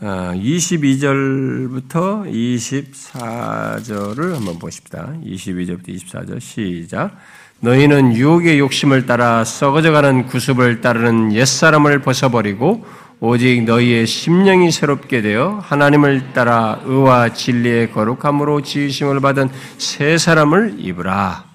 22절부터 0.00 1.96
어, 1.96 2.24
24절을 2.24 4.34
한번 4.34 4.58
보십시다. 4.58 5.12
22절부터 5.24 5.88
24절 5.88 6.40
시작. 6.40 7.16
너희는 7.60 8.14
유혹의 8.14 8.60
욕심을 8.60 9.06
따라 9.06 9.42
썩어져가는 9.44 10.26
구습을 10.26 10.80
따르는 10.80 11.32
옛사람을 11.32 12.02
벗어버리고 12.02 12.86
오직 13.18 13.64
너희의 13.64 14.06
심령이 14.06 14.70
새롭게 14.70 15.22
되어 15.22 15.58
하나님을 15.64 16.32
따라 16.32 16.80
의와 16.84 17.32
진리의 17.32 17.90
거룩함으로 17.90 18.62
지으심을 18.62 19.18
받은 19.18 19.48
새 19.78 20.16
사람을 20.16 20.76
입으라. 20.78 21.47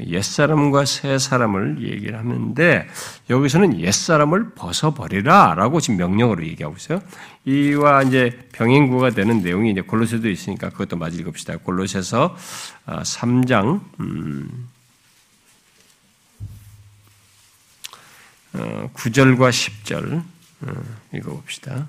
옛사람과 0.00 0.84
새사람을 0.84 1.82
얘기를 1.82 2.18
하는데 2.18 2.86
여기서는 3.30 3.80
옛사람을 3.80 4.54
벗어버리라 4.54 5.54
라고 5.54 5.80
지금 5.80 5.96
명령으로 5.96 6.46
얘기하고 6.46 6.76
있어요. 6.76 7.00
이와 7.44 8.02
이제 8.02 8.48
병행구가 8.52 9.10
되는 9.10 9.42
내용이 9.42 9.70
이제 9.72 9.80
골로새도 9.80 10.28
있으니까 10.28 10.70
그것도 10.70 10.96
마저 10.96 11.18
읽읍시다. 11.18 11.58
골로새서 11.58 12.36
3장 12.86 13.80
아, 13.80 13.80
음 14.00 14.68
9절과 18.54 19.42
어, 19.42 19.50
10절 19.50 20.22
어, 20.62 20.82
읽어봅시다. 21.14 21.86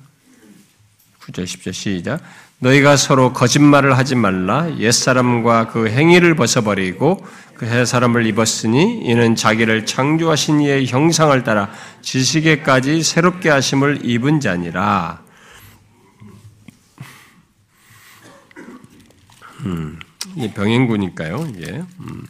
9절 1.21 1.43
10절 1.43 1.73
시작. 1.73 2.21
너희가 2.59 2.97
서로 2.97 3.31
거짓말을 3.31 3.97
하지 3.97 4.15
말라. 4.15 4.77
옛사람과 4.77 5.67
그 5.67 5.89
행위를 5.89 6.35
벗어버리고 6.35 7.25
그새 7.55 7.85
사람을 7.85 8.25
입었으니 8.25 9.01
이는 9.05 9.35
자기를 9.35 9.85
창조하신 9.85 10.61
이의 10.61 10.87
형상을 10.87 11.41
따라 11.43 11.69
지식에까지 12.01 13.01
새롭게 13.03 13.49
하심을 13.49 14.05
입은 14.05 14.39
자니라. 14.39 15.21
음, 19.65 19.99
이 20.35 20.49
병행구니까요. 20.51 21.47
이게. 21.49 21.83
음. 21.99 22.25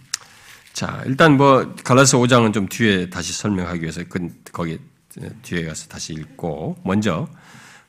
자, 0.74 1.02
일단 1.06 1.38
뭐 1.38 1.74
갈라서 1.84 2.18
5장은 2.20 2.54
좀 2.54 2.68
뒤에 2.68 3.10
다시 3.10 3.34
설명하기 3.34 3.82
위해서 3.82 4.02
그 4.08 4.30
거기 4.52 4.80
뒤에 5.42 5.66
가서 5.66 5.88
다시 5.88 6.14
읽고 6.14 6.78
먼저 6.84 7.28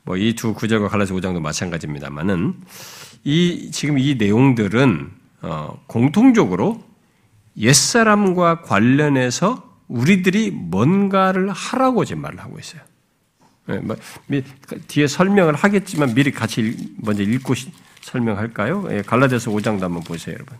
뭐 0.04 0.16
이 0.16 0.34
두 0.34 0.54
구절과 0.54 0.88
갈라서 0.88 1.14
5장도 1.14 1.40
마찬가지입니다만은 1.40 2.54
이 3.24 3.70
지금 3.72 3.98
이 3.98 4.14
내용들은 4.14 5.10
어, 5.42 5.82
공통적으로 5.86 6.82
옛사람과 7.58 8.62
관련해서 8.62 9.68
우리들이 9.88 10.50
뭔가를 10.52 11.50
하라고 11.50 12.04
지금 12.04 12.22
말을 12.22 12.40
하고 12.40 12.58
있어요. 12.58 12.82
네, 13.66 13.78
뭐, 13.78 13.96
뒤에 14.88 15.06
설명을 15.06 15.54
하겠지만 15.54 16.14
미리 16.14 16.30
같이 16.30 16.76
먼저 16.98 17.22
읽고 17.22 17.54
설명할까요? 18.02 18.88
예, 18.90 19.02
갈라디아서 19.02 19.50
5장도 19.50 19.80
한번 19.80 20.02
보세요, 20.02 20.34
여러분. 20.34 20.56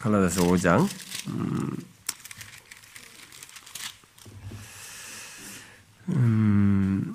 갈라디아서 0.00 0.42
5장 0.44 0.88
음, 1.28 1.76
음, 6.08 7.14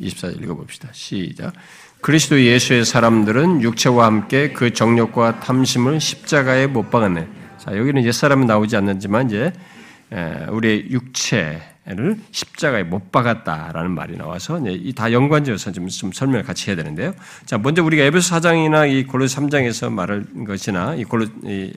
24절 0.00 0.42
읽어봅시다. 0.42 0.90
시작. 0.92 1.54
그리스도 2.02 2.38
예수의 2.38 2.84
사람들은 2.84 3.62
육체와 3.62 4.04
함께 4.04 4.52
그 4.52 4.74
정욕과 4.74 5.40
탐심을 5.40 5.98
십자가에 5.98 6.66
못 6.66 6.90
박았네. 6.90 7.26
자, 7.56 7.74
여기는 7.74 8.04
옛사람은 8.04 8.46
나오지 8.46 8.76
않는지만 8.76 9.24
이제 9.26 9.50
우리의 10.50 10.90
육체 10.90 11.62
를 11.88 12.18
십자가에 12.32 12.82
못 12.82 13.12
박았다라는 13.12 13.92
말이 13.92 14.16
나와서 14.16 14.58
이 14.66 14.92
다 14.92 15.12
연관지어서 15.12 15.70
좀, 15.70 15.86
좀 15.86 16.10
설명을 16.10 16.42
같이 16.42 16.68
해야 16.68 16.74
되는데요. 16.74 17.14
자, 17.44 17.58
먼저 17.58 17.84
우리가 17.84 18.02
에베소 18.02 18.34
4장이나 18.34 18.90
이 18.90 19.04
골로 19.04 19.26
3장에서 19.26 19.92
말할 19.92 20.26
것이나 20.48 20.96
이 20.96 21.04
골로 21.04 21.26
이 21.44 21.72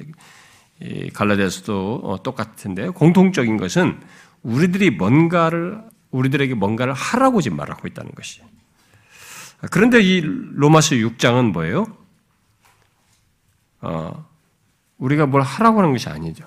갈라디아서도 1.14 2.02
어, 2.04 2.24
똑같은데 2.24 2.90
공통적인 2.90 3.58
것은 3.58 4.00
우리들이 4.42 4.90
뭔가를 4.90 5.80
우리들에게 6.10 6.56
뭔가를 6.56 6.94
하라고 6.94 7.42
지금 7.42 7.58
말하고 7.58 7.88
있다는 7.88 8.12
것이. 8.16 8.42
그런데 9.70 10.02
이 10.02 10.22
로마서 10.22 10.96
6장은 10.96 11.52
뭐예요? 11.52 11.86
어, 13.82 14.26
우리가 14.98 15.28
뭘 15.28 15.44
하라고 15.44 15.80
하는 15.80 15.92
것이 15.92 16.10
아니죠. 16.10 16.46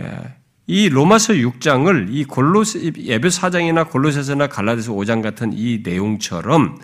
예, 0.00 0.36
이 0.66 0.88
로마서 0.88 1.34
6장을 1.34 2.06
이 2.10 2.24
골로스 2.24 2.92
에베소 3.08 3.40
4장이나 3.40 3.88
골로새서나 3.90 4.46
갈라디아서 4.46 4.92
5장 4.92 5.22
같은 5.22 5.52
이 5.52 5.80
내용처럼 5.82 6.78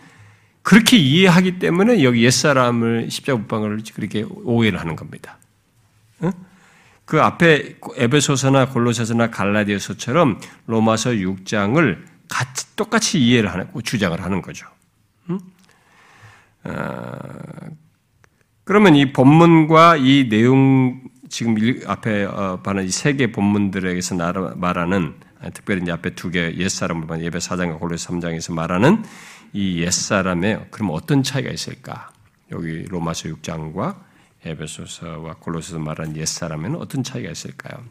그렇게 0.63 0.97
이해하기 0.97 1.59
때문에 1.61 2.03
여기 2.03 2.25
옛사람을 2.25 3.11
십자가 3.11 3.39
못방을 3.39 3.83
그렇게 3.95 4.25
오해를 4.45 4.81
하는 4.81 4.97
겁니다. 4.97 5.39
그 7.09 7.23
앞에 7.23 7.77
에베소서나 7.97 8.69
골로새서나 8.69 9.31
갈라디아서처럼 9.31 10.41
로마서 10.67 11.13
6장을 11.13 12.05
같이 12.29 12.77
똑같이 12.77 13.19
이해를 13.19 13.51
하는 13.51 13.67
주장을 13.83 14.23
하는 14.23 14.43
거죠. 14.43 14.67
어, 16.65 17.13
그러면 18.65 18.95
이 18.95 19.11
본문과 19.11 19.97
이 19.97 20.29
내용 20.29 21.01
지금 21.29 21.57
앞에 21.87 22.25
어, 22.25 22.61
반은 22.63 22.85
이세 22.85 23.15
개 23.15 23.31
본문들에게서 23.33 24.15
말하는 24.57 25.15
특별히 25.55 25.83
이제 25.83 25.93
앞에 25.93 26.15
두 26.15 26.31
개 26.31 26.55
옛사람을 26.57 27.07
본 27.07 27.21
예배 27.23 27.39
4장과 27.39 27.79
골로새 27.79 28.09
3장에서 28.09 28.55
말하는 28.55 29.05
이 29.53 29.81
옛사람에 29.83 30.69
그럼 30.71 30.91
어떤 30.93 31.23
차이가 31.23 31.51
있을까? 31.51 32.11
여기 32.51 32.85
로마서 32.85 33.29
6장과 33.29 33.97
에베소서와 34.45 35.35
골로새서 35.41 35.79
말한 35.79 36.17
옛사람에는 36.17 36.79
어떤 36.79 37.03
차이가 37.03 37.31
있을까요? 37.31 37.83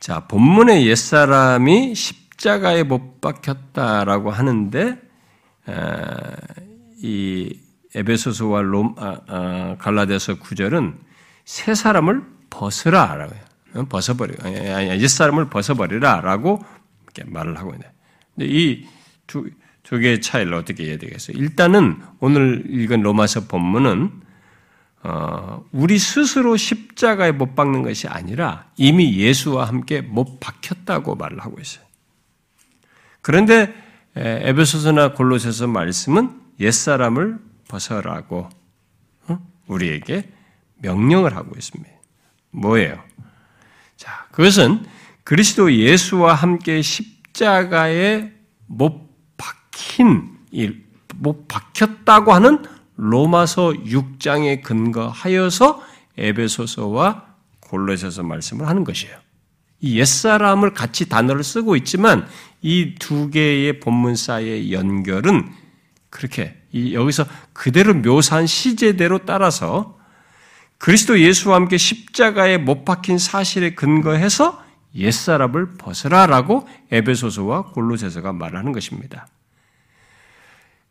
자, 0.00 0.26
본문의 0.26 0.86
옛사람이 0.86 1.94
십자가에 1.94 2.84
못 2.84 3.20
박혔다라고 3.20 4.30
하는데 4.30 4.98
이 7.02 7.60
에베소서와 7.94 8.62
롬, 8.62 8.94
아, 8.98 9.18
아, 9.26 9.76
갈라디아서 9.78 10.38
구절은 10.38 10.98
새 11.48 11.74
사람을 11.74 12.22
벗으라라고 12.50 13.34
해요. 13.34 13.86
벗어버려. 13.88 14.34
아니, 14.42 14.70
아니, 14.70 14.90
옛 14.90 15.08
사람을 15.08 15.48
벗어버리라라고 15.48 16.62
이렇게 17.04 17.24
말을 17.24 17.56
하고 17.56 17.72
있네. 17.72 17.86
이두 18.46 19.48
두 19.82 19.98
개의 19.98 20.20
차이를 20.20 20.52
어떻게 20.52 20.84
이해되겠어요? 20.84 21.38
일단은 21.38 22.02
오늘 22.20 22.64
읽은 22.68 23.00
로마서 23.00 23.46
본문은 23.46 24.10
어, 25.04 25.64
우리 25.72 25.98
스스로 25.98 26.58
십자가에 26.58 27.32
못 27.32 27.54
박는 27.54 27.80
것이 27.80 28.08
아니라 28.08 28.66
이미 28.76 29.16
예수와 29.16 29.68
함께 29.68 30.02
못 30.02 30.40
박혔다고 30.40 31.14
말을 31.14 31.40
하고 31.40 31.58
있어요. 31.62 31.82
그런데 33.22 33.74
에베소서나 34.16 35.14
골로새서 35.14 35.66
말씀은 35.66 36.42
옛사람을 36.60 37.38
벗어라고 37.68 38.50
어? 39.28 39.38
우리에게 39.66 40.36
명령을 40.78 41.36
하고 41.36 41.52
있습니다. 41.56 41.90
뭐예요? 42.50 43.02
자, 43.96 44.26
그것은 44.32 44.86
그리스도 45.24 45.72
예수와 45.72 46.34
함께 46.34 46.80
십자가에 46.82 48.32
못 48.66 49.08
박힌, 49.36 50.38
못 51.16 51.48
박혔다고 51.48 52.32
하는 52.32 52.64
로마서 52.96 53.70
6장에 53.70 54.62
근거하여서 54.62 55.82
에베소서와 56.16 57.26
골로새서 57.60 58.22
말씀을 58.22 58.66
하는 58.66 58.84
것이에요. 58.84 59.16
이 59.80 59.98
옛사람을 59.98 60.74
같이 60.74 61.08
단어를 61.08 61.44
쓰고 61.44 61.76
있지만 61.76 62.26
이 62.62 62.96
두 62.98 63.30
개의 63.30 63.80
본문사의 63.80 64.72
연결은 64.72 65.48
그렇게 66.10 66.56
여기서 66.74 67.26
그대로 67.52 67.94
묘사한 67.94 68.46
시제대로 68.46 69.18
따라서 69.24 69.97
그리스도 70.78 71.20
예수와 71.20 71.56
함께 71.56 71.76
십자가에 71.76 72.56
못 72.56 72.84
박힌 72.84 73.18
사실에 73.18 73.74
근거해서 73.74 74.64
옛사람을 74.94 75.74
벗으라라고 75.74 76.68
에베소서와 76.90 77.66
골로새서가 77.72 78.32
말하는 78.32 78.72
것입니다. 78.72 79.26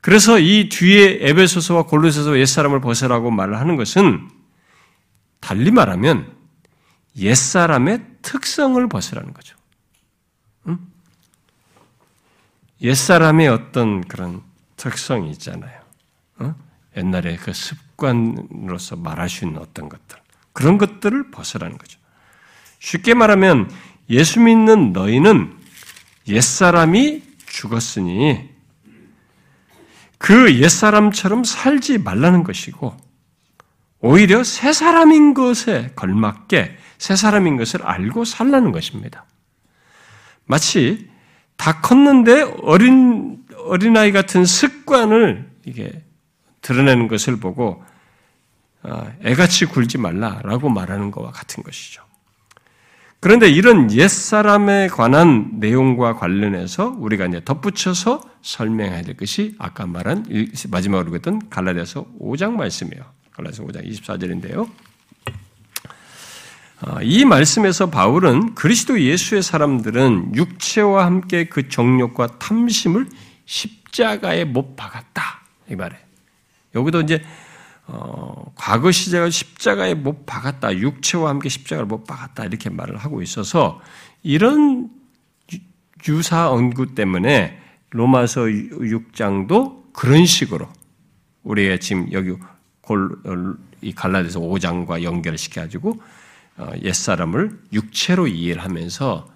그래서 0.02 0.40
이 0.40 0.70
뒤에 0.70 1.20
에베소서와 1.22 1.84
골로새서 1.84 2.38
옛사람을 2.38 2.82
벗으라고 2.82 3.32
말을 3.32 3.60
하는 3.60 3.76
것은 3.76 4.30
달리 5.40 5.72
말하면 5.72 6.36
옛사람의 7.18 8.06
특성을 8.22 8.88
벗으라는 8.88 9.34
거죠. 9.34 9.56
응? 10.68 10.78
옛사람의 12.82 13.48
어떤 13.48 14.02
그런 14.02 14.42
특성이 14.76 15.32
있잖아요. 15.32 15.82
어? 16.40 16.56
옛날에 16.96 17.38
그 17.38 17.54
습 17.54 17.87
관으로서 17.98 18.96
말할 18.96 19.30
수 19.30 19.46
있는 19.46 19.60
어떤 19.60 19.90
것들. 19.90 20.18
그런 20.54 20.78
것들을 20.78 21.32
벗으라는 21.32 21.78
거죠. 21.78 22.00
쉽게 22.80 23.14
말하면 23.14 23.70
예수 24.10 24.40
믿는 24.40 24.94
너희는 24.94 25.54
옛사람이 26.28 27.24
죽었으니 27.46 28.50
그 30.18 30.56
옛사람처럼 30.56 31.44
살지 31.44 32.00
말라는 32.00 32.44
것이고 32.44 32.96
오히려 34.00 34.44
새 34.44 34.74
사람인 34.74 35.34
것에 35.34 35.92
걸맞게 35.96 36.78
새 36.98 37.16
사람인 37.16 37.58
것을 37.58 37.84
알고 37.84 38.26
살라는 38.26 38.72
것입니다. 38.72 39.26
마치 40.46 41.10
다 41.56 41.82
컸는데 41.82 42.42
어린 42.62 43.44
어린아이 43.66 44.12
같은 44.12 44.46
습관을 44.46 45.50
이게 45.66 46.04
드러내는 46.68 47.08
것을 47.08 47.38
보고 47.38 47.82
어, 48.84 49.12
애같이 49.24 49.66
굴지 49.66 49.98
말라라고 49.98 50.68
말하는 50.68 51.12
것과 51.12 51.32
같은 51.32 51.64
것이죠. 51.64 52.04
그런데 53.20 53.50
이런 53.50 53.92
옛사람에 53.92 54.90
관한 54.90 55.54
내용과 55.60 56.16
관련해서 56.16 56.96
우리가 57.00 57.26
이제 57.26 57.42
덧붙여서 57.44 58.22
설명해야 58.42 59.02
될 59.02 59.18
것이 59.18 59.56
아까 59.58 59.88
말한 59.88 60.26
마지막으로 60.70 61.16
했던 61.16 61.50
갈라디아서 61.50 62.06
5장 62.20 62.52
말씀이에요. 62.52 63.04
갈라디아서 63.32 63.64
5장 63.64 63.90
24절인데요. 63.90 64.70
어, 66.82 67.02
이 67.02 67.26
말씀에서 67.26 67.90
바울은 67.90 68.54
그리스도 68.56 69.02
예수의 69.02 69.42
사람들은 69.42 70.36
육체와 70.36 71.06
함께 71.06 71.46
그 71.46 71.70
정욕과 71.70 72.38
탐심을 72.38 73.08
십자가에 73.46 74.44
못 74.44 74.76
박았다. 74.76 75.42
이 75.72 75.76
말에. 75.76 76.07
여기도 76.78 77.02
이제, 77.02 77.24
어, 77.88 78.52
과거 78.56 78.92
시제가 78.92 79.30
십자가에 79.30 79.94
못 79.94 80.26
박았다. 80.26 80.78
육체와 80.78 81.30
함께 81.30 81.50
십자가를 81.50 81.88
못 81.88 82.06
박았다. 82.06 82.46
이렇게 82.46 82.70
말을 82.70 82.98
하고 82.98 83.22
있어서 83.22 83.82
이런 84.24 84.90
유사 86.08 86.52
언구 86.52 86.96
때문에 86.96 87.60
로마서 87.90 88.42
6장도 88.44 89.94
그런 89.94 90.26
식으로 90.26 90.68
우리가 91.44 91.78
지금 91.78 92.12
여기 92.12 92.34
골, 92.82 93.18
이 93.82 93.94
갈라디아서 93.94 94.40
5장과 94.40 95.04
연결을 95.04 95.38
시켜가지고 95.38 96.02
어, 96.58 96.72
옛사람을 96.84 97.60
육체로 97.72 98.28
이해를 98.28 98.64
하면서 98.64 99.28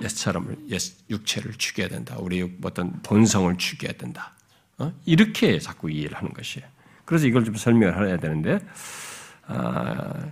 옛사람을, 0.00 0.56
옛 0.70 0.80
육체를 1.10 1.54
죽여야 1.54 1.88
된다. 1.88 2.16
우리 2.18 2.50
어떤 2.62 3.00
본성을 3.02 3.56
죽여야 3.56 3.92
된다. 3.92 4.34
어? 4.78 4.92
이렇게 5.04 5.58
자꾸 5.58 5.90
이해를 5.90 6.16
하는 6.16 6.32
것이에요. 6.32 6.66
그래서 7.04 7.26
이걸 7.26 7.44
좀 7.44 7.54
설명을 7.54 8.08
해야 8.08 8.16
되는데, 8.16 8.60
아, 9.46 10.30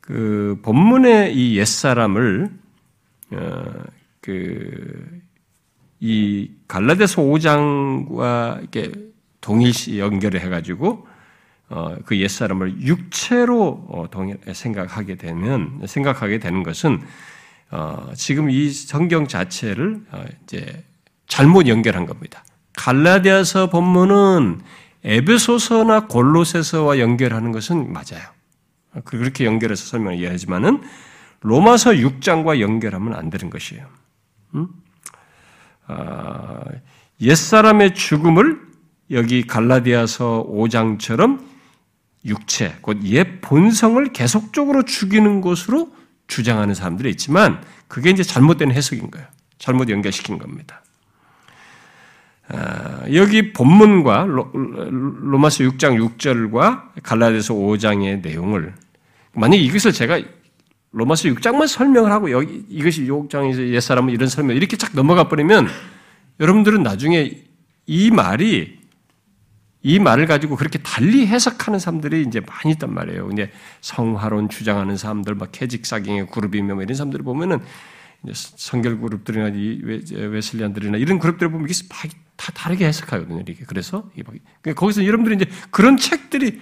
그 0.00 0.58
본문의 0.62 1.36
이 1.36 1.56
옛사람을 1.58 2.50
어, 3.32 3.84
그이 4.20 5.20
갈라데서 6.66 7.22
5장과 7.22 8.60
이렇게 8.60 8.90
동일시 9.40 9.98
연결을 9.98 10.40
해가지고 10.40 11.06
어, 11.68 11.96
그 12.06 12.18
옛사람을 12.18 12.80
육체로 12.80 13.84
어, 13.88 14.06
동일 14.10 14.38
생각하게 14.52 15.16
되면 15.16 15.82
생각하게 15.86 16.38
되는 16.38 16.62
것은 16.62 17.02
어, 17.70 18.12
지금 18.14 18.48
이 18.48 18.70
성경 18.70 19.28
자체를 19.28 20.00
어, 20.10 20.24
이제 20.44 20.84
잘못 21.26 21.68
연결한 21.68 22.06
겁니다. 22.06 22.42
갈라디아서 22.78 23.70
본문은 23.70 24.60
에베소서나 25.02 26.06
골로새서와 26.06 27.00
연결하는 27.00 27.50
것은 27.50 27.92
맞아요. 27.92 28.22
그렇게 29.04 29.44
연결해서 29.44 29.84
설명을 29.84 30.18
이해하지만은 30.18 30.82
로마서 31.40 31.90
6장과 31.92 32.60
연결하면 32.60 33.14
안 33.14 33.30
되는 33.30 33.50
것이에요. 33.50 33.84
음? 34.54 34.68
아, 35.88 36.60
옛사람의 37.20 37.94
죽음을 37.94 38.60
여기 39.10 39.46
갈라디아서 39.46 40.46
5장처럼 40.48 41.44
육체, 42.24 42.76
곧 42.80 42.98
옛 43.04 43.40
본성을 43.40 44.12
계속적으로 44.12 44.84
죽이는 44.84 45.40
것으로 45.40 45.92
주장하는 46.26 46.74
사람들이 46.74 47.10
있지만 47.10 47.62
그게 47.88 48.10
이제 48.10 48.22
잘못된 48.22 48.70
해석인 48.70 49.10
거예요. 49.10 49.26
잘못 49.58 49.88
연결시킨 49.88 50.38
겁니다. 50.38 50.82
아, 52.50 53.04
여기 53.12 53.52
본문과 53.52 54.24
로, 54.24 54.50
마서 55.38 55.64
6장 55.64 56.16
6절과 56.16 57.02
갈라디아서 57.02 57.54
5장의 57.54 58.22
내용을 58.22 58.74
만약 59.34 59.56
이것을 59.56 59.92
제가 59.92 60.20
로마서 60.92 61.28
6장만 61.28 61.68
설명을 61.68 62.10
하고 62.10 62.30
여기 62.30 62.64
이것이 62.68 63.06
6장에서 63.06 63.68
옛사람은 63.68 64.12
이런 64.12 64.28
설명 64.28 64.56
이렇게 64.56 64.76
쫙 64.76 64.92
넘어가 64.94 65.28
버리면 65.28 65.68
여러분들은 66.40 66.82
나중에 66.82 67.42
이 67.86 68.10
말이 68.10 68.78
이 69.82 69.98
말을 69.98 70.26
가지고 70.26 70.56
그렇게 70.56 70.78
달리 70.78 71.26
해석하는 71.26 71.78
사람들이 71.78 72.22
이제 72.26 72.40
많이 72.40 72.72
있단 72.72 72.92
말이에요. 72.92 73.28
근데 73.28 73.50
성화론 73.80 74.48
주장하는 74.48 74.96
사람들, 74.96 75.34
막 75.36 75.52
캐직사경의 75.52 76.26
그룹이며 76.28 76.74
뭐 76.74 76.82
이런 76.82 76.96
사람들을 76.96 77.24
보면은 77.24 77.60
성결 78.32 79.00
그룹들이나 79.00 79.52
웨슬리안들이나 80.28 80.98
이런 80.98 81.18
그룹들을 81.18 81.52
보면 81.52 81.68
이게 81.68 81.74
다 82.38 82.52
다르게 82.52 82.86
해석하거든요. 82.86 83.42
이렇게 83.46 83.64
그래서 83.66 84.08
그러니까 84.14 84.74
거기서 84.74 85.04
여러분들이 85.04 85.34
이제 85.34 85.46
그런 85.70 85.96
책들이 85.98 86.60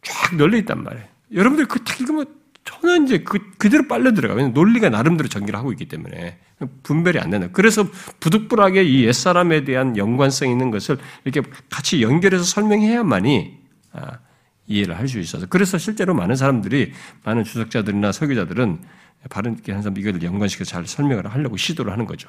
쫙 0.00 0.36
널려 0.36 0.56
있단 0.58 0.82
말이에요. 0.82 1.04
여러분들이 1.34 1.66
그책 1.66 2.00
읽으면 2.00 2.24
전혀 2.64 3.02
이제 3.02 3.18
그, 3.18 3.50
그대로 3.58 3.88
빨려 3.88 4.12
들어가요. 4.12 4.48
논리가 4.50 4.90
나름대로 4.90 5.28
전개를 5.28 5.58
하고 5.58 5.72
있기 5.72 5.86
때문에. 5.86 6.38
분별이 6.82 7.18
안 7.18 7.30
된다. 7.30 7.48
그래서 7.52 7.84
부득불하게 8.20 8.84
이 8.84 9.04
옛사람에 9.06 9.64
대한 9.64 9.96
연관성 9.96 10.50
있는 10.50 10.70
것을 10.70 10.98
이렇게 11.24 11.48
같이 11.70 12.02
연결해서 12.02 12.44
설명해야만이 12.44 13.58
아, 13.92 14.18
이해를 14.66 14.98
할 14.98 15.08
수 15.08 15.18
있어서. 15.18 15.46
그래서 15.46 15.78
실제로 15.78 16.14
많은 16.14 16.36
사람들이, 16.36 16.92
많은 17.24 17.44
주석자들이나 17.44 18.12
설교자들은 18.12 18.82
바른 19.30 19.54
있게 19.54 19.72
한 19.72 19.82
사람 19.82 19.98
이걸 19.98 20.22
연관시켜서 20.22 20.70
잘 20.70 20.86
설명을 20.86 21.26
하려고 21.26 21.56
시도를 21.56 21.90
하는 21.90 22.06
거죠. 22.06 22.28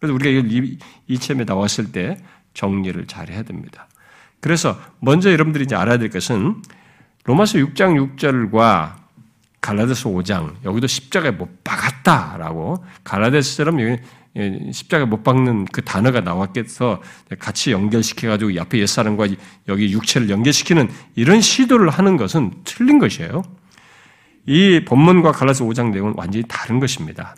그래서 0.00 0.14
우리가 0.14 0.30
이걸 0.30 0.78
이체에 1.06 1.44
나왔을 1.44 1.92
때 1.92 2.16
정리를 2.54 3.06
잘 3.06 3.28
해야 3.28 3.42
됩니다. 3.42 3.86
그래서 4.40 4.80
먼저 4.98 5.30
여러분들이 5.30 5.64
이제 5.64 5.76
알아야 5.76 5.98
될 5.98 6.08
것은 6.08 6.62
로마서 7.24 7.58
6장 7.58 8.16
6절과 8.16 9.00
갈라데스 9.60 10.04
5장 10.04 10.54
여기도 10.64 10.86
십자가에 10.86 11.32
못 11.32 11.62
박았다라고 11.62 12.82
갈라데스처럼 13.04 13.98
예, 14.36 14.72
십자가 14.72 15.06
못 15.06 15.22
박는 15.22 15.66
그 15.66 15.82
단어가 15.82 16.20
나왔겠어 16.20 17.02
같이 17.38 17.72
연결시켜가지고 17.72 18.54
옆에 18.54 18.78
옛사람과 18.78 19.26
여기 19.68 19.92
육체를 19.92 20.30
연결시키는 20.30 20.88
이런 21.16 21.40
시도를 21.40 21.90
하는 21.90 22.16
것은 22.16 22.52
틀린 22.64 22.98
것이에요. 22.98 23.42
이 24.46 24.84
본문과 24.86 25.32
갈라서 25.32 25.64
5장 25.64 25.90
내용은 25.90 26.14
완전히 26.16 26.44
다른 26.48 26.80
것입니다. 26.80 27.36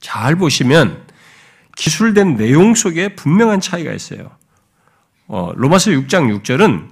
잘 0.00 0.34
보시면 0.34 1.06
기술된 1.78 2.36
내용 2.36 2.74
속에 2.74 3.14
분명한 3.14 3.60
차이가 3.60 3.92
있어요. 3.92 4.36
어, 5.28 5.52
로마서 5.54 5.92
6장 5.92 6.42
6절은 6.42 6.88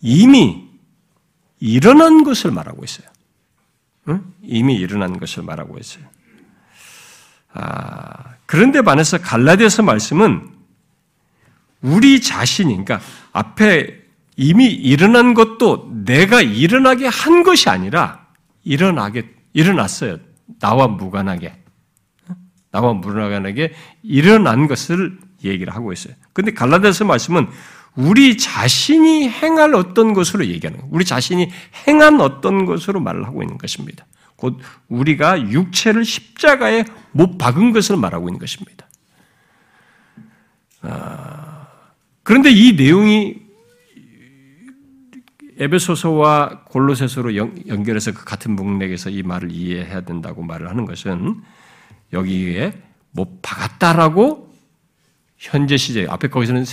이미 0.00 0.66
일어난 1.60 2.24
것을 2.24 2.50
말하고 2.50 2.84
있어요. 2.84 3.06
응? 4.08 4.24
이미 4.42 4.76
일어난 4.76 5.18
것을 5.18 5.42
말하고 5.42 5.76
있어요. 5.78 6.04
아, 7.52 8.36
그런데 8.46 8.80
반해서 8.80 9.18
갈라디아서 9.18 9.82
말씀은 9.82 10.48
우리 11.82 12.22
자신이, 12.22 12.82
그러니까 12.82 13.00
앞에 13.32 14.04
이미 14.36 14.68
일어난 14.68 15.34
것도 15.34 15.90
내가 16.06 16.40
일어나게 16.40 17.06
한 17.08 17.42
것이 17.42 17.68
아니라 17.68 18.26
일어나게, 18.64 19.34
일어났어요. 19.52 20.18
나와 20.60 20.88
무관하게. 20.88 21.57
나와 22.70 22.92
무관하게 22.92 23.72
일어난 24.02 24.66
것을 24.66 25.18
얘기를 25.44 25.74
하고 25.74 25.92
있어요. 25.92 26.14
근데 26.32 26.52
갈라디아서 26.52 27.04
말씀은 27.04 27.48
우리 27.96 28.36
자신이 28.36 29.28
행할 29.28 29.74
어떤 29.74 30.12
것으로 30.12 30.46
얘기하는 30.46 30.78
거예요. 30.78 30.90
우리 30.92 31.04
자신이 31.04 31.50
행한 31.86 32.20
어떤 32.20 32.64
것으로 32.64 33.00
말을 33.00 33.26
하고 33.26 33.42
있는 33.42 33.58
것입니다. 33.58 34.06
곧 34.36 34.60
우리가 34.88 35.50
육체를 35.50 36.04
십자가에 36.04 36.84
못 37.10 37.38
박은 37.38 37.72
것을 37.72 37.96
말하고 37.96 38.28
있는 38.28 38.38
것입니다. 38.38 38.86
아, 40.82 41.66
그런데 42.22 42.50
이 42.50 42.74
내용이 42.74 43.48
에베소서와 45.58 46.66
골로새서로 46.66 47.34
연결해서 47.34 48.12
그 48.12 48.24
같은 48.24 48.52
문맥에서 48.52 49.10
이 49.10 49.24
말을 49.24 49.50
이해해야 49.50 50.02
된다고 50.02 50.42
말을 50.42 50.68
하는 50.68 50.84
것은 50.84 51.42
여기에 52.12 52.72
못 53.10 53.42
박았다라고 53.42 54.48
현재 55.36 55.76
시제 55.76 56.06
앞에 56.08 56.28
거기서는 56.28 56.64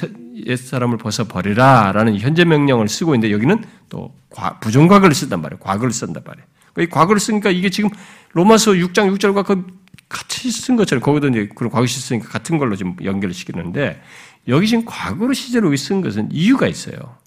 옛 0.47 0.55
사람을 0.55 0.97
벗어 0.97 1.27
버리라라는 1.27 2.17
현재 2.19 2.45
명령을 2.45 2.87
쓰고 2.87 3.15
있는데 3.15 3.33
여기는 3.33 3.63
또 3.89 4.13
부정과거를 4.61 5.15
쓴단 5.15 5.41
말이에요. 5.41 5.59
과거를 5.59 5.93
쓴단 5.93 6.23
말이에요. 6.25 6.47
이 6.79 6.87
과거를 6.87 7.19
쓰니까 7.19 7.51
이게 7.51 7.69
지금 7.69 7.89
로마서 8.33 8.71
6장 8.71 9.15
6절과 9.15 9.45
그 9.45 9.65
같이 10.09 10.51
쓴 10.51 10.75
것처럼 10.75 11.01
거기도 11.01 11.27
이제 11.29 11.49
그런 11.55 11.71
과거 11.71 11.85
시 11.85 11.99
쓰니까 12.01 12.27
같은 12.27 12.57
걸로 12.57 12.75
좀 12.75 12.95
연결을 13.03 13.33
시키는데 13.33 14.01
여기 14.47 14.67
지금 14.67 14.83
과거로 14.85 15.33
시제로 15.33 15.73
쓴 15.75 16.01
것은 16.01 16.29
이유가 16.31 16.67
있어요. 16.67 17.17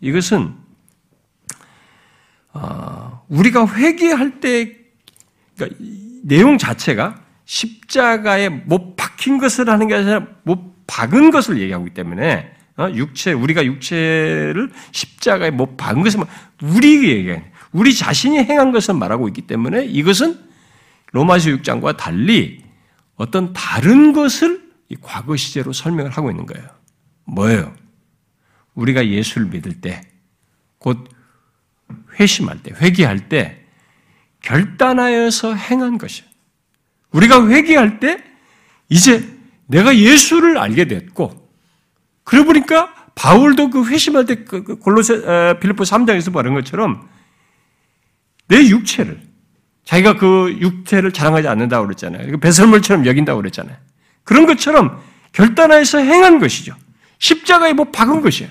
이것은 0.00 0.54
어, 2.52 3.24
우리가 3.28 3.66
회개할 3.68 4.40
때 4.40 4.76
그러니까 5.56 5.78
내용 6.22 6.58
자체가 6.58 7.22
십자가에 7.50 8.48
못 8.48 8.94
박힌 8.94 9.38
것을 9.38 9.68
하는 9.68 9.88
게 9.88 9.96
아니라 9.96 10.24
못 10.44 10.86
박은 10.86 11.32
것을 11.32 11.60
얘기하고 11.60 11.88
있기 11.88 11.94
때문에 11.94 12.52
어, 12.76 12.88
육체 12.94 13.32
우리가 13.32 13.64
육체를 13.64 14.70
십자가에 14.92 15.50
못 15.50 15.76
박은 15.76 16.02
것을 16.02 16.20
우리 16.62 17.10
얘기해 17.10 17.42
우리 17.72 17.92
자신이 17.92 18.38
행한 18.38 18.70
것을 18.70 18.94
말하고 18.94 19.26
있기 19.26 19.42
때문에 19.42 19.84
이것은 19.84 20.38
로마서 21.10 21.50
6장과 21.50 21.96
달리 21.96 22.62
어떤 23.16 23.52
다른 23.52 24.12
것을 24.12 24.70
과거 25.00 25.36
시제로 25.36 25.72
설명을 25.72 26.12
하고 26.12 26.30
있는 26.30 26.46
거예요. 26.46 26.68
뭐예요? 27.24 27.74
우리가 28.74 29.08
예수를 29.08 29.48
믿을 29.48 29.80
때, 29.80 30.02
곧 30.78 31.08
회심할 32.18 32.62
때, 32.62 32.72
회개할 32.80 33.28
때, 33.28 33.64
결단하여서 34.42 35.54
행한 35.54 35.98
것이에요. 35.98 36.29
우리가 37.12 37.46
회개할 37.48 38.00
때, 38.00 38.22
이제 38.88 39.26
내가 39.66 39.96
예수를 39.96 40.58
알게 40.58 40.86
됐고, 40.86 41.50
그러고 42.24 42.46
보니까 42.46 42.94
바울도 43.14 43.70
그 43.70 43.86
회심할 43.86 44.26
때, 44.26 44.44
그, 44.44 44.62
그 44.62 44.76
골로새, 44.76 45.58
빌리포 45.60 45.84
3장에서 45.84 46.32
말한 46.32 46.54
것처럼, 46.54 47.08
내 48.48 48.66
육체를 48.68 49.20
자기가 49.84 50.16
그 50.16 50.56
육체를 50.60 51.12
자랑하지 51.12 51.48
않는다고 51.48 51.86
그랬잖아요. 51.86 52.38
배설물처럼 52.38 53.06
여긴다고 53.06 53.40
그랬잖아요. 53.40 53.76
그런 54.24 54.46
것처럼 54.46 55.00
결단해서 55.32 55.98
행한 55.98 56.38
것이죠. 56.38 56.74
십자가에 57.18 57.72
뭐 57.72 57.86
박은 57.86 58.20
것이에요. 58.20 58.50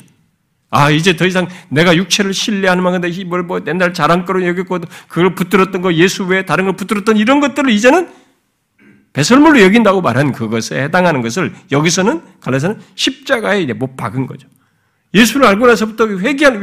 아, 0.71 0.91
이제 0.91 1.15
더 1.15 1.25
이상 1.25 1.47
내가 1.69 1.95
육체를 1.95 2.33
신뢰하는 2.33 2.83
만큼 2.83 3.09
뭘뭐 3.27 3.61
옛날 3.67 3.93
자랑거로 3.93 4.45
여겼고 4.45 4.79
그걸 5.07 5.33
붙들었던 5.33 5.81
거 5.81 5.93
예수 5.93 6.25
외에 6.25 6.45
다른 6.45 6.65
걸 6.65 6.75
붙들었던 6.75 7.17
이런 7.17 7.39
것들을 7.39 7.71
이제는 7.71 8.09
배설물로 9.13 9.61
여긴다고 9.61 10.01
말한 10.01 10.31
그것에 10.31 10.83
해당하는 10.83 11.21
것을 11.21 11.53
여기서는 11.71 12.21
갈라서는 12.41 12.79
십자가에 12.95 13.61
이제 13.61 13.73
못 13.73 13.95
박은 13.97 14.27
거죠. 14.27 14.47
예수를 15.13 15.47
알고 15.47 15.65
나서부터 15.65 16.07
회개한 16.07 16.61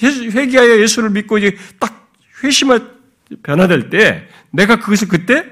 회개하여 0.00 0.80
예수를 0.80 1.10
믿고 1.10 1.38
이제 1.38 1.56
딱 1.80 2.10
회심을 2.44 2.94
변화될 3.42 3.90
때 3.90 4.28
내가 4.50 4.76
그것을 4.76 5.08
그때 5.08 5.44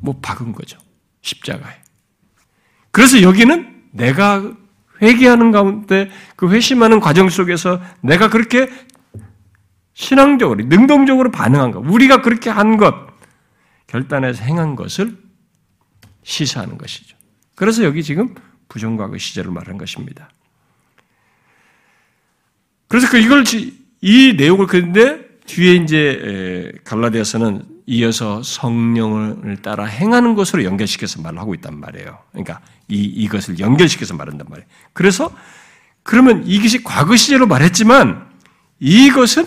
뭐 0.00 0.18
박은 0.20 0.52
거죠. 0.52 0.78
십자가에. 1.22 1.74
그래서 2.90 3.22
여기는 3.22 3.82
내가 3.92 4.52
회개하는 5.02 5.50
가운데 5.50 6.10
그 6.36 6.50
회심하는 6.50 7.00
과정 7.00 7.28
속에서 7.28 7.80
내가 8.00 8.28
그렇게 8.28 8.70
신앙적으로, 9.94 10.64
능동적으로 10.64 11.30
반응한 11.30 11.70
것, 11.70 11.80
우리가 11.80 12.20
그렇게 12.22 12.50
한 12.50 12.76
것, 12.76 12.94
결단해서 13.86 14.42
행한 14.42 14.76
것을 14.76 15.16
시사하는 16.22 16.78
것이죠. 16.78 17.16
그래서 17.54 17.84
여기 17.84 18.02
지금 18.02 18.34
부정과거 18.68 19.18
시제를 19.18 19.50
말한 19.50 19.78
것입니다. 19.78 20.30
그래서 22.88 23.08
그 23.10 23.18
이걸 23.18 23.44
이 24.00 24.34
내용을 24.36 24.66
그런데 24.66 25.24
뒤에 25.46 25.74
이제 25.74 26.72
갈라디아서는 26.84 27.66
이어서 27.86 28.42
성령을 28.42 29.58
따라 29.60 29.84
행하는 29.84 30.34
것으로 30.34 30.64
연결시켜서 30.64 31.20
말을 31.20 31.38
하고 31.38 31.54
있단 31.54 31.78
말이에요. 31.78 32.18
그러니까 32.32 32.60
이 32.88 33.02
이것을 33.02 33.58
연결시켜서 33.58 34.14
말한단 34.14 34.46
말이에요. 34.48 34.66
그래서 34.94 35.34
그러면 36.02 36.46
이것이 36.46 36.82
과거 36.82 37.14
시제로 37.16 37.46
말했지만 37.46 38.26
이것은 38.80 39.46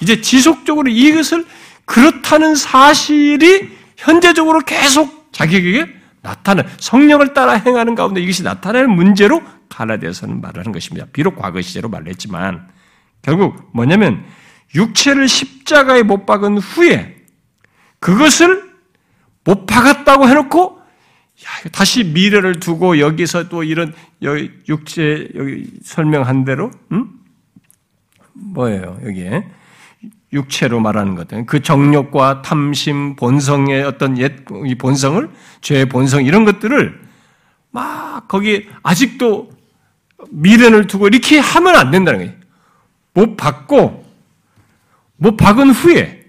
이제 0.00 0.20
지속적으로 0.20 0.90
이것을 0.90 1.46
그렇다는 1.84 2.56
사실이 2.56 3.75
현재적으로 3.96 4.60
계속 4.60 5.32
자기에게 5.32 5.86
나타나 6.22 6.64
성령을 6.78 7.34
따라 7.34 7.54
행하는 7.54 7.94
가운데 7.94 8.20
이것이 8.20 8.42
나타나는 8.42 8.90
문제로 8.90 9.42
갈라디아서는 9.68 10.40
말하는 10.40 10.72
것입니다. 10.72 11.06
비록 11.12 11.36
과거 11.36 11.60
시제로 11.60 11.88
말했지만 11.88 12.68
결국 13.22 13.70
뭐냐면 13.72 14.24
육체를 14.74 15.28
십자가에 15.28 16.02
못 16.02 16.26
박은 16.26 16.58
후에 16.58 17.16
그것을 18.00 18.70
못 19.44 19.66
박았다고 19.66 20.28
해놓고 20.28 20.76
야, 21.44 21.68
다시 21.70 22.02
미래를 22.04 22.60
두고 22.60 22.98
여기서 22.98 23.48
또 23.48 23.62
이런 23.62 23.94
여기 24.22 24.50
육체 24.68 25.28
여기 25.34 25.70
설명한 25.82 26.44
대로 26.44 26.70
음? 26.92 27.10
뭐예요 28.32 28.98
여기에 29.04 29.44
육체로 30.36 30.80
말하는 30.80 31.14
것들 31.16 31.46
그 31.46 31.60
정욕과 31.60 32.42
탐심 32.42 33.16
본성의 33.16 33.82
어떤 33.82 34.16
옛 34.18 34.44
본성을 34.78 35.28
죄의 35.60 35.86
본성 35.86 36.24
이런 36.24 36.44
것들을 36.44 37.00
막 37.72 38.28
거기 38.28 38.68
아직도 38.82 39.50
미련을 40.30 40.86
두고 40.86 41.08
이렇게 41.08 41.38
하면 41.38 41.76
안 41.76 41.90
된다는 41.90 42.20
거예요. 42.20 42.32
못 43.14 43.36
받고 43.36 44.04
못 45.16 45.36
박은 45.36 45.70
후에 45.70 46.24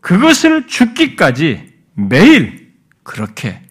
그것을 0.00 0.66
죽기까지 0.66 1.72
매일 1.94 2.72
그렇게 3.02 3.62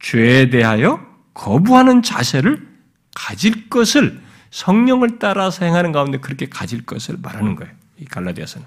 죄에 0.00 0.50
대하여 0.50 1.04
거부하는 1.34 2.02
자세를 2.02 2.66
가질 3.14 3.68
것을 3.68 4.20
성령을 4.50 5.18
따라서 5.18 5.64
행하는 5.64 5.92
가운데 5.92 6.18
그렇게 6.18 6.46
가질 6.46 6.84
것을 6.86 7.16
말하는 7.20 7.56
거예요. 7.56 7.72
이 7.98 8.04
갈라디아서는. 8.04 8.66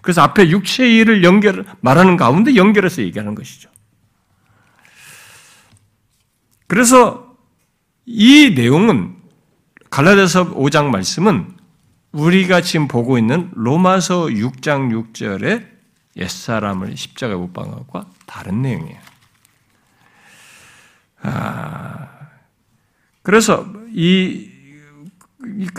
그래서 0.00 0.22
앞에 0.22 0.50
육체의 0.50 0.96
일을 0.96 1.24
연결 1.24 1.64
말하는 1.80 2.16
가운데 2.16 2.56
연결해서 2.56 3.02
얘기하는 3.02 3.34
것이죠. 3.34 3.70
그래서 6.66 7.36
이 8.04 8.54
내용은 8.54 9.16
갈라디아서 9.90 10.54
5장 10.54 10.86
말씀은 10.86 11.52
우리가 12.12 12.60
지금 12.62 12.88
보고 12.88 13.18
있는 13.18 13.50
로마서 13.54 14.26
6장 14.26 15.12
6절의 15.12 15.66
옛사람을 16.16 16.96
십자가에 16.96 17.36
못 17.36 17.52
박은 17.52 17.70
것과 17.70 18.06
다른 18.26 18.62
내용이에요. 18.62 19.00
아, 21.22 22.08
그래서 23.22 23.66
이, 23.92 24.50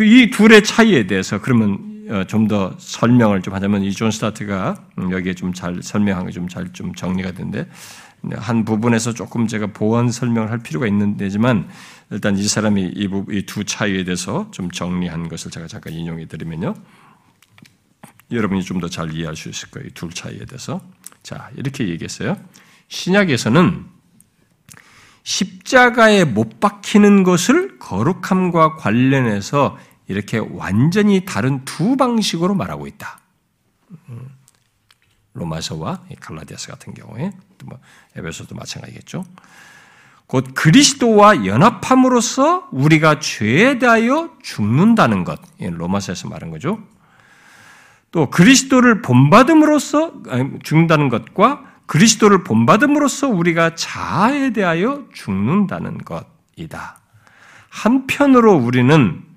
이 0.01 0.29
둘의 0.32 0.63
차이에 0.63 1.08
대해서 1.08 1.41
그러면 1.41 1.79
어, 1.79 1.92
좀 2.28 2.48
더 2.48 2.76
설명을 2.78 3.42
좀 3.42 3.54
하자면 3.54 3.84
이존 3.84 4.12
스타트가 4.12 4.86
음, 5.00 5.12
여기에 5.12 5.34
좀 5.36 5.54
잘 5.54 5.82
설명한 5.82 6.26
게 6.26 6.32
좀잘좀 6.32 6.96
정리가 6.96 7.32
된데 7.34 7.68
한 8.32 8.63
부분에서 8.66 9.13
조금 9.13 9.48
제가 9.48 9.68
보완 9.68 10.10
설명을 10.12 10.50
할 10.52 10.60
필요가 10.60 10.88
있는데지만 10.88 11.68
일단 12.12 12.38
이 12.38 12.44
사람이 12.48 12.94
이 12.96 13.46
두 13.46 13.63
차이에 13.66 14.04
대해서 14.04 14.50
좀 14.52 14.72
정리한 14.72 15.28
것을 15.30 15.52
제가 15.52 15.68
잠깐 15.68 15.94
인용해 15.94 16.28
드리면요. 16.28 16.74
여러분이 18.32 18.63
좀 18.63 18.80
더 18.80 18.88
잘 18.89 19.13
이해할 19.13 19.36
수 19.36 19.50
있을 19.50 19.70
거예요. 19.72 19.89
둘 19.94 20.10
차이에 20.12 20.46
대해서. 20.46 20.82
자, 21.22 21.50
이렇게 21.56 21.88
얘기했어요. 21.89 22.38
신약에서는 22.88 23.86
십자가에 25.24 26.26
못 26.26 26.60
박히는 26.60 27.24
것을 27.24 27.80
거룩함과 27.80 28.76
관련해서 28.76 29.78
이렇게 30.08 30.38
완전히 30.38 31.26
다른 31.26 31.63
두 31.66 31.96
방식으로 31.96 32.56
말하고 32.56 32.88
있다. 32.88 33.20
음, 34.10 34.30
로마서와 35.34 36.02
갈라디아서 36.20 36.72
같은 36.72 36.94
경우에 36.94 37.32
뭐 37.66 37.80
에베소도 38.16 38.56
마찬가지겠죠. 38.56 39.26
곧 40.28 40.48
그리스도와 40.56 41.46
연합함으로써 41.46 42.70
우리가 42.72 43.20
죄에 43.20 43.78
대하여 43.78 44.36
죽는다는 44.42 45.24
것. 45.24 45.39
로마서에서 45.60 46.28
말한 46.28 46.50
거죠. 46.50 46.80
또 48.12 48.30
그리스도를 48.30 49.02
본받음으로써 49.02 50.13
죽는다는 50.63 51.10
것과 51.10 51.63
그리스도를 51.86 52.44
본받음으로써 52.44 53.28
우리가 53.28 53.76
자아에 53.76 54.54
대하여 54.54 55.06
죽는다는 55.13 56.00
것이다. 56.00 57.00
한편으로 57.70 58.54
우리는 58.54 59.22
어, 59.24 59.33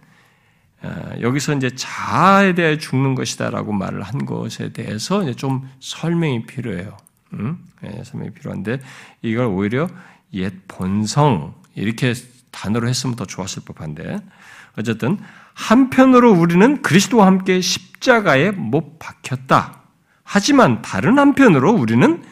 여기서 1.20 1.54
이제 1.54 1.70
자아에 1.74 2.54
대해 2.54 2.78
죽는 2.78 3.14
것이다라고 3.14 3.72
말을 3.72 4.02
한 4.02 4.24
것에 4.24 4.72
대해서 4.72 5.22
이제 5.22 5.34
좀 5.34 5.68
설명이 5.80 6.46
필요해요. 6.46 6.96
음? 7.34 7.58
네, 7.82 8.02
설명이 8.04 8.32
필요한데 8.32 8.80
이걸 9.22 9.46
오히려 9.46 9.88
옛 10.34 10.52
본성 10.68 11.54
이렇게 11.74 12.14
단어로 12.50 12.88
했으면 12.88 13.16
더 13.16 13.24
좋았을 13.24 13.62
법한데 13.64 14.18
어쨌든 14.78 15.18
한편으로 15.54 16.32
우리는 16.32 16.82
그리스도와 16.82 17.26
함께 17.26 17.60
십자가에 17.60 18.50
못 18.50 18.98
박혔다. 18.98 19.80
하지만 20.22 20.82
다른 20.82 21.18
한편으로 21.18 21.72
우리는 21.72 22.22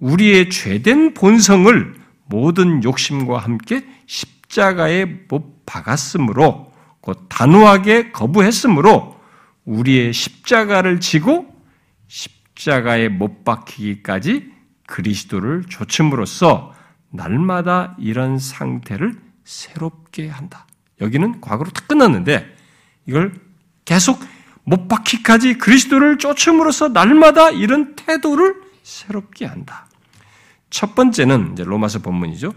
우리의 0.00 0.50
죄된 0.50 1.14
본성을 1.14 1.94
모든 2.26 2.82
욕심과 2.82 3.38
함께 3.38 3.86
십자가에 4.06 5.04
못 5.28 5.64
박았으므로 5.64 6.71
곧 7.02 7.26
단호하게 7.28 8.12
거부했으므로 8.12 9.20
우리의 9.64 10.12
십자가를 10.12 11.00
지고 11.00 11.52
십자가에 12.06 13.08
못 13.08 13.44
박히기까지 13.44 14.50
그리스도를 14.86 15.64
조침으로써 15.68 16.72
날마다 17.10 17.96
이런 17.98 18.38
상태를 18.38 19.20
새롭게 19.44 20.28
한다. 20.28 20.66
여기는 21.00 21.40
과거로 21.40 21.70
다 21.70 21.82
끝났는데 21.86 22.56
이걸 23.06 23.34
계속 23.84 24.20
못 24.64 24.86
박히까지 24.86 25.58
그리스도를 25.58 26.18
쫓음으로써 26.18 26.88
날마다 26.88 27.50
이런 27.50 27.96
태도를 27.96 28.54
새롭게 28.84 29.44
한다. 29.44 29.88
첫 30.70 30.94
번째는 30.94 31.52
이제 31.52 31.64
로마서 31.64 31.98
본문이죠. 31.98 32.52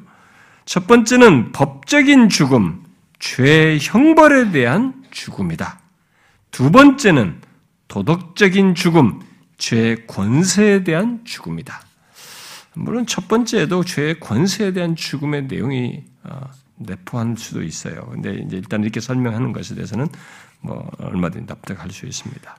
첫 0.66 0.88
번째는 0.88 1.52
법적인 1.52 2.30
죽음, 2.30 2.85
죄의 3.20 3.80
형벌에 3.82 4.52
대한 4.52 5.04
죽음이다. 5.12 5.80
두 6.52 6.72
번째는 6.72 7.42
도덕적인 7.88 8.76
죽음, 8.76 9.20
죄의 9.58 10.08
권세에 10.08 10.84
대한 10.84 11.22
죽음이다. 11.24 11.82
물론 12.74 13.06
첫 13.06 13.28
번째에도 13.28 13.84
죄의 13.84 14.20
권세에 14.20 14.74
대한 14.74 14.96
죽음의 14.96 15.44
내용이 15.48 16.04
어, 16.24 16.42
내포할 16.78 17.36
수도 17.38 17.64
있어요. 17.64 18.08
근데 18.12 18.34
이제 18.46 18.58
일단 18.58 18.84
이렇게 18.84 19.00
설명하는 19.00 19.54
것에 19.54 19.76
대해서는 19.76 20.08
뭐 20.60 20.90
얼마든지 21.00 21.46
납득할 21.48 21.92
수 21.92 22.06
있습니다. 22.06 22.58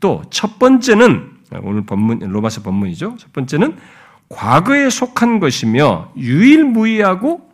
또 0.00 0.22
첫 0.30 0.58
번째는 0.58 1.32
오늘 1.62 1.86
본문 1.86 2.18
로마서 2.18 2.62
본문이죠. 2.62 3.16
첫 3.18 3.32
번째는 3.32 3.76
과거에 4.28 4.90
속한 4.90 5.40
것이며 5.40 6.12
유일무이하고 6.16 7.48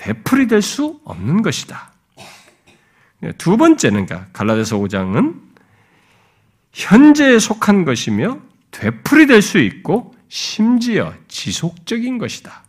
되풀이 0.00 0.46
될 0.46 0.62
수 0.62 0.98
없는 1.04 1.42
것이다. 1.42 1.92
두 3.36 3.58
번째는 3.58 4.06
그러니까 4.06 4.30
갈라디아서 4.32 4.78
5장은 4.78 5.38
현재에 6.72 7.38
속한 7.38 7.84
것이며 7.84 8.38
되풀이 8.70 9.26
될 9.26 9.42
수 9.42 9.58
있고 9.58 10.14
심지어 10.28 11.12
지속적인 11.28 12.16
것이다. 12.18 12.62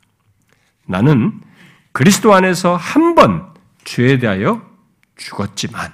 나는 0.86 1.39
그리스도 1.94 2.34
안에서 2.34 2.76
한 2.76 3.15
번 3.15 3.50
죄에 3.86 4.17
대하여 4.20 4.62
죽었지만 5.15 5.94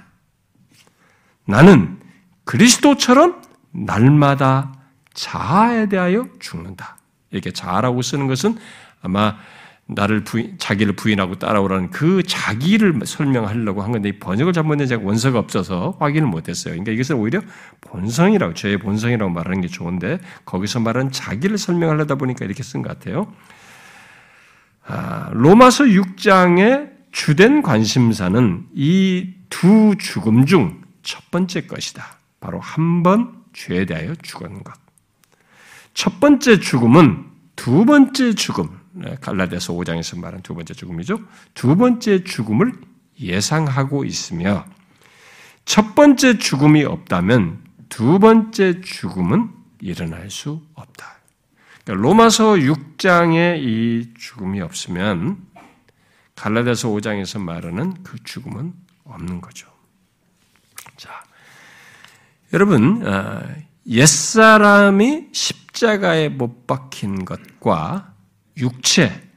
나는 1.46 2.00
그리스도처럼 2.44 3.42
날마다 3.70 4.72
자아에 5.14 5.88
대하여 5.88 6.28
죽는다. 6.40 6.96
이렇게 7.30 7.52
자아라고 7.52 8.02
쓰는 8.02 8.26
것은 8.26 8.58
아마 9.02 9.36
나를 9.88 10.22
부인, 10.24 10.56
자기를 10.58 10.94
부인하고 10.94 11.36
따라오라는 11.38 11.90
그 11.90 12.22
자기를 12.22 13.00
설명하려고 13.04 13.82
한 13.82 13.92
건데 13.92 14.18
번역을 14.18 14.52
잘못된 14.52 14.86
제가 14.86 15.02
원서가 15.02 15.38
없어서 15.38 15.96
확인을 15.98 16.28
못했어요. 16.28 16.72
그러니까 16.72 16.92
이것을 16.92 17.16
오히려 17.16 17.40
본성이라고 17.80 18.54
죄의 18.54 18.78
본성이라고 18.78 19.30
말하는 19.30 19.62
게 19.62 19.68
좋은데 19.68 20.18
거기서 20.44 20.80
말하는 20.80 21.10
자기를 21.10 21.56
설명하려다 21.58 22.16
보니까 22.16 22.44
이렇게 22.44 22.62
쓴 22.62 22.82
것 22.82 22.90
같아요. 22.90 23.32
아, 24.86 25.30
로마서 25.32 25.84
6장의 25.84 26.90
주된 27.12 27.62
관심사는 27.62 28.66
이 28.74 29.34
두 29.50 29.94
죽음 29.98 30.44
중 30.44 30.82
첫 31.02 31.30
번째 31.30 31.62
것이다. 31.66 32.18
바로 32.40 32.60
한 32.60 33.02
번 33.02 33.32
죄에 33.54 33.86
대하여 33.86 34.14
죽은 34.16 34.62
것. 34.62 34.74
첫 35.94 36.20
번째 36.20 36.60
죽음은 36.60 37.24
두 37.56 37.84
번째 37.86 38.34
죽음, 38.34 38.66
네, 38.66 38.77
갈라디아서 39.20 39.72
5장에서 39.74 40.18
말한 40.18 40.42
두 40.42 40.54
번째 40.54 40.74
죽음이죠. 40.74 41.20
두 41.54 41.76
번째 41.76 42.24
죽음을 42.24 42.72
예상하고 43.20 44.04
있으며 44.04 44.64
첫 45.64 45.94
번째 45.94 46.38
죽음이 46.38 46.84
없다면 46.84 47.64
두 47.88 48.18
번째 48.18 48.80
죽음은 48.80 49.50
일어날 49.80 50.30
수 50.30 50.62
없다. 50.74 51.18
그러니까 51.84 52.02
로마서 52.02 52.54
6장에 52.54 53.62
이 53.62 54.12
죽음이 54.18 54.60
없으면 54.60 55.38
갈라디아서 56.34 56.88
5장에서 56.88 57.40
말하는 57.40 58.02
그 58.02 58.22
죽음은 58.22 58.72
없는 59.04 59.40
거죠. 59.40 59.68
자, 60.96 61.10
여러분 62.52 63.06
아, 63.06 63.42
옛사람이 63.86 65.28
십자가에 65.32 66.28
못 66.28 66.66
박힌 66.66 67.24
것과 67.24 68.07
육체, 68.58 69.28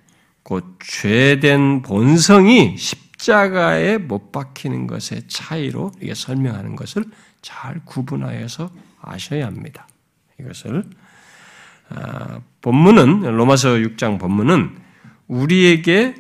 곧 0.44 0.80
죄된 0.84 1.82
본성이 1.82 2.76
십자가에 2.78 3.98
못 3.98 4.32
박히는 4.32 4.88
것의 4.88 5.28
차이로 5.28 5.92
이게 6.02 6.14
설명하는 6.14 6.76
것을 6.76 7.06
잘 7.42 7.80
구분하여서 7.86 8.72
아셔야 9.02 9.46
합니다. 9.46 9.88
이것을 10.40 10.84
아, 11.90 12.40
본문은 12.62 13.22
로마서 13.36 13.70
6장 13.76 14.20
본문은 14.20 14.78
우리에게 15.28 16.16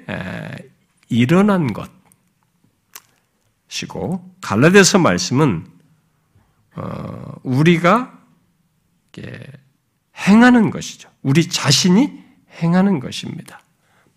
일어난 1.09 1.73
것이고 3.67 4.35
갈라디아서 4.41 4.99
말씀은 4.99 5.65
어, 6.75 7.33
우리가 7.43 8.19
행하는 10.17 10.69
것이죠. 10.69 11.09
우리 11.21 11.47
자신이 11.47 12.20
행하는 12.61 12.99
것입니다. 12.99 13.61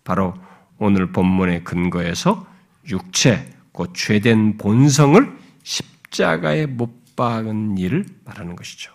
바로 0.03 0.33
오늘 0.77 1.11
본문의 1.11 1.63
근거에서 1.63 2.45
육체, 2.89 3.49
곧 3.71 3.93
죄된 3.95 4.57
본성을 4.57 5.37
십자가에 5.63 6.65
못 6.65 7.15
박은 7.15 7.77
일을 7.77 8.05
말하는 8.25 8.55
것이죠. 8.55 8.91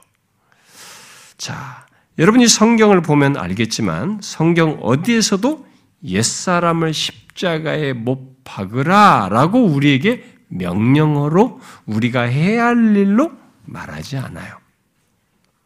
자, 1.36 1.86
여러분이 2.18 2.48
성경을 2.48 3.00
보면 3.00 3.36
알겠지만 3.36 4.20
성경 4.22 4.78
어디에서도 4.82 5.66
옛사람을 6.04 6.92
십자가에 6.92 7.94
못 7.94 8.44
박으라 8.44 9.28
라고 9.30 9.64
우리에게 9.64 10.38
명령어로 10.48 11.60
우리가 11.86 12.22
해야 12.22 12.66
할 12.66 12.96
일로 12.96 13.32
말하지 13.64 14.18
않아요. 14.18 14.56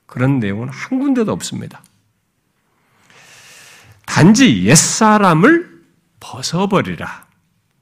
그런 0.07 0.39
내용은 0.39 0.68
한 0.68 1.01
군데도 1.01 1.33
없습니다. 1.33 1.83
단지 4.07 4.64
옛사람을 4.64 5.82
벗어버리라. 6.20 7.26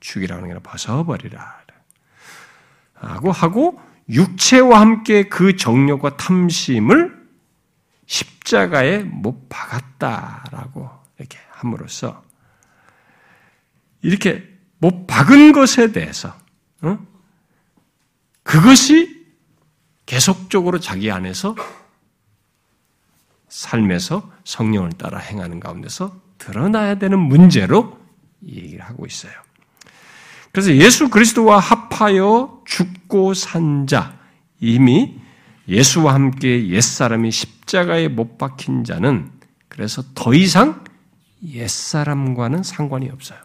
죽이라는 0.00 0.44
게 0.44 0.52
아니라 0.52 0.60
벗어버리라. 0.62 1.62
하고 3.02 3.32
하고 3.32 3.80
육체와 4.08 4.80
함께 4.80 5.24
그 5.24 5.56
정욕과 5.56 6.16
탐심을 6.16 7.20
십자가에 8.06 8.98
못 8.98 9.48
박았다라고 9.48 10.88
이렇게 11.18 11.38
함으로써 11.50 12.22
이렇게 14.02 14.48
못 14.78 15.06
박은 15.06 15.52
것에 15.52 15.92
대해서 15.92 16.36
어? 16.82 16.98
그것이 18.42 19.22
계속적으로 20.06 20.80
자기 20.80 21.10
안에서 21.10 21.54
삶에서 23.52 24.32
성령을 24.44 24.92
따라 24.92 25.18
행하는 25.18 25.60
가운데서 25.60 26.16
드러나야 26.38 26.94
되는 26.94 27.18
문제로 27.18 27.98
얘기를 28.46 28.80
하고 28.82 29.04
있어요. 29.04 29.32
그래서 30.50 30.74
예수 30.74 31.10
그리스도와 31.10 31.58
합하여 31.58 32.62
죽고 32.64 33.34
산 33.34 33.86
자, 33.86 34.18
이미 34.58 35.20
예수와 35.68 36.14
함께 36.14 36.68
옛사람이 36.68 37.30
십자가에 37.30 38.08
못 38.08 38.38
박힌 38.38 38.84
자는 38.84 39.30
그래서 39.68 40.02
더 40.14 40.32
이상 40.32 40.82
옛사람과는 41.46 42.62
상관이 42.62 43.10
없어요. 43.10 43.38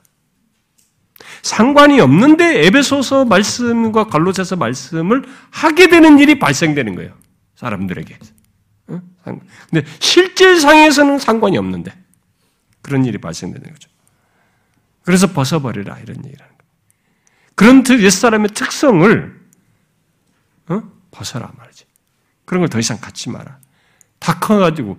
상관이 1.41 1.99
없는데 1.99 2.66
에베소서 2.66 3.26
말씀과 3.26 4.08
갈로새서 4.08 4.55
말씀을 4.55 5.26
하게 5.51 5.89
되는 5.89 6.18
일이 6.18 6.39
발생되는 6.39 6.95
거예요. 6.95 7.14
사람들에게. 7.55 8.18
근데 8.88 9.86
실질상에서는 10.00 11.20
상관이 11.20 11.58
없는데 11.58 11.94
그런 12.82 13.06
일이 13.06 13.18
발생되는 13.18 13.70
거죠. 13.74 13.90
그래서 15.04 15.28
벗어버리라 15.28 16.00
이런 16.00 16.18
얘기를 16.26 16.44
하는 16.44 16.58
거예요. 16.58 16.72
그런 17.56 18.02
옛사람의 18.02 18.50
특성을 18.50 19.40
어? 20.70 20.84
벗어라 21.12 21.52
말이지. 21.58 21.86
그런 22.46 22.62
걸 22.62 22.70
더 22.70 22.80
이상 22.80 22.98
갖지 23.00 23.30
마라. 23.30 23.60
다 24.20 24.40
커가지고 24.40 24.98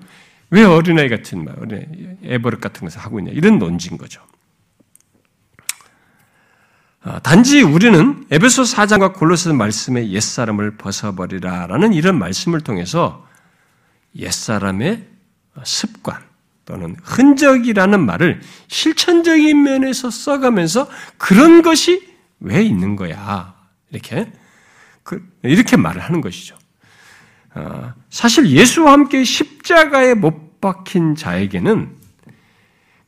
왜 0.50 0.64
어린아이 0.64 1.08
같은 1.08 1.44
말, 1.44 1.58
어린아이, 1.58 2.18
애버릇 2.24 2.60
같은 2.60 2.82
것을 2.82 3.00
하고 3.00 3.18
있냐 3.20 3.32
이런 3.32 3.58
논지인 3.58 3.96
거죠. 3.98 4.22
아, 7.02 7.20
단지 7.20 7.62
우리는 7.62 8.26
에베소 8.30 8.62
4장과 8.62 9.14
골로새 9.14 9.52
말씀의 9.52 10.12
옛사람을 10.12 10.76
벗어버리라라는 10.76 11.94
이런 11.94 12.18
말씀을 12.18 12.60
통해서 12.60 13.27
옛사람의 14.16 15.06
습관 15.64 16.22
또는 16.64 16.96
흔적이라는 17.02 18.04
말을 18.04 18.40
실천적인 18.68 19.62
면에서 19.62 20.10
써가면서 20.10 20.88
그런 21.16 21.62
것이 21.62 22.06
왜 22.40 22.62
있는 22.62 22.96
거야 22.96 23.54
이렇게 23.90 24.30
그, 25.02 25.26
이렇게 25.42 25.76
말을 25.76 26.02
하는 26.02 26.20
것이죠. 26.20 26.56
아, 27.54 27.94
사실 28.10 28.50
예수와 28.50 28.92
함께 28.92 29.24
십자가에 29.24 30.14
못 30.14 30.60
박힌 30.60 31.14
자에게는 31.14 31.96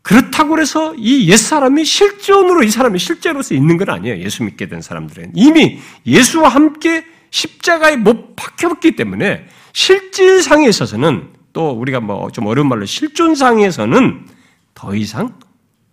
그렇다고 0.02 0.58
해서 0.58 0.94
이 0.96 1.28
옛사람이 1.28 1.84
실존으로 1.84 2.62
이 2.62 2.70
사람이 2.70 2.98
실제로서 2.98 3.54
있는 3.54 3.76
건 3.76 3.90
아니에요. 3.90 4.18
예수 4.18 4.42
믿게 4.42 4.68
된 4.68 4.80
사람들은. 4.80 5.32
이미 5.34 5.78
예수와 6.06 6.48
함께 6.48 7.04
십자가에 7.30 7.96
못 7.96 8.34
박혔기 8.34 8.96
때문에 8.96 9.46
실질상에 9.72 10.68
있어서는 10.68 11.34
또 11.52 11.70
우리가 11.70 12.00
뭐 12.00 12.30
좀 12.30 12.46
어려운 12.46 12.68
말로 12.68 12.86
실존상에서는 12.86 14.28
더 14.74 14.94
이상 14.94 15.38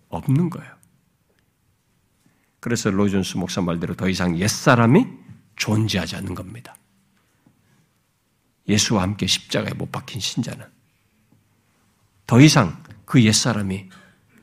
없는 0.08 0.50
거예요. 0.50 0.70
그래서 2.60 2.90
로존스 2.90 3.36
목사 3.36 3.60
말대로 3.60 3.94
더 3.94 4.08
이상 4.08 4.36
옛사람이 4.38 5.06
존재하지 5.56 6.16
않는 6.16 6.34
겁니다. 6.34 6.76
예수와 8.68 9.02
함께 9.02 9.26
십자가에 9.26 9.72
못 9.74 9.90
박힌 9.90 10.20
신자는 10.20 10.64
더 12.26 12.40
이상 12.40 12.82
그 13.04 13.22
옛사람이 13.22 13.88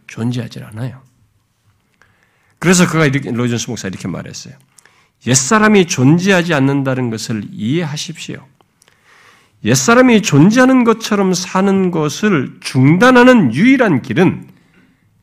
존재하지 0.07 0.63
않아요. 0.63 1.03
그래서 2.59 2.87
그가 2.87 3.05
이렇게, 3.05 3.31
로존스 3.31 3.69
목사 3.69 3.87
이렇게 3.87 4.07
말했어요. 4.07 4.55
옛사람이 5.27 5.85
존재하지 5.87 6.53
않는다는 6.53 7.09
것을 7.09 7.43
이해하십시오. 7.51 8.47
옛사람이 9.63 10.21
존재하는 10.21 10.83
것처럼 10.83 11.33
사는 11.33 11.89
것을 11.89 12.57
중단하는 12.61 13.53
유일한 13.53 14.01
길은 14.01 14.47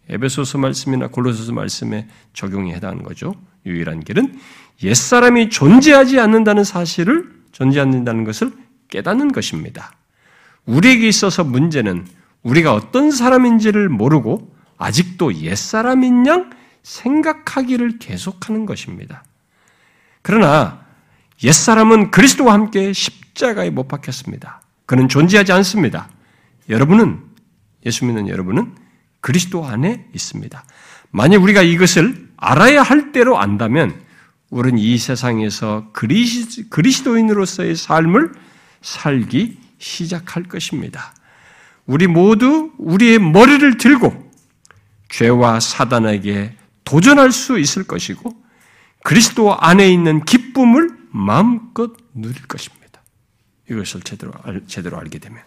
에베소서 0.08 0.58
말씀이나 0.58 1.08
골로소서 1.08 1.52
말씀에 1.52 2.08
적용이 2.32 2.72
해당하는 2.72 3.02
거죠. 3.02 3.34
유일한 3.64 4.00
길은 4.00 4.36
옛사람이 4.82 5.50
존재하지 5.50 6.18
않는다는 6.18 6.64
사실을 6.64 7.30
존재하는다는 7.52 8.24
것을 8.24 8.52
깨닫는 8.88 9.30
것입니다. 9.32 9.92
우리에게 10.66 11.06
있어서 11.08 11.44
문제는 11.44 12.06
우리가 12.42 12.74
어떤 12.74 13.10
사람인지를 13.10 13.88
모르고 13.88 14.52
아직도 14.76 15.34
옛사람인 15.36 16.26
양 16.26 16.50
생각하기를 16.82 18.00
계속하는 18.00 18.66
것입니다. 18.66 19.22
그러나 20.22 20.84
옛사람은 21.44 22.10
그리스도와 22.10 22.52
함께 22.54 22.92
십 22.92 23.21
자가에 23.34 23.70
못 23.70 23.88
박혔습니다. 23.88 24.62
그는 24.86 25.08
존재하지 25.08 25.52
않습니다. 25.52 26.08
여러분은 26.68 27.20
예수 27.86 28.04
믿는 28.04 28.28
여러분은 28.28 28.74
그리스도 29.20 29.64
안에 29.66 30.06
있습니다. 30.14 30.64
만약 31.10 31.42
우리가 31.42 31.62
이것을 31.62 32.28
알아야 32.36 32.82
할 32.82 33.12
대로 33.12 33.38
안다면 33.38 34.00
우리는 34.50 34.78
이 34.78 34.98
세상에서 34.98 35.92
그리스도인으로서의 35.92 37.76
삶을 37.76 38.32
살기 38.82 39.58
시작할 39.78 40.44
것입니다. 40.44 41.14
우리 41.86 42.06
모두 42.06 42.72
우리의 42.78 43.18
머리를 43.18 43.78
들고 43.78 44.30
죄와 45.08 45.60
사단에게 45.60 46.56
도전할 46.84 47.32
수 47.32 47.58
있을 47.58 47.84
것이고 47.84 48.34
그리스도 49.04 49.56
안에 49.56 49.90
있는 49.90 50.24
기쁨을 50.24 50.90
마음껏 51.10 51.92
누릴 52.14 52.42
것입니다. 52.42 52.81
이것을 53.70 54.02
제대로, 54.02 54.32
제대로 54.66 54.98
알게 54.98 55.18
되면. 55.18 55.40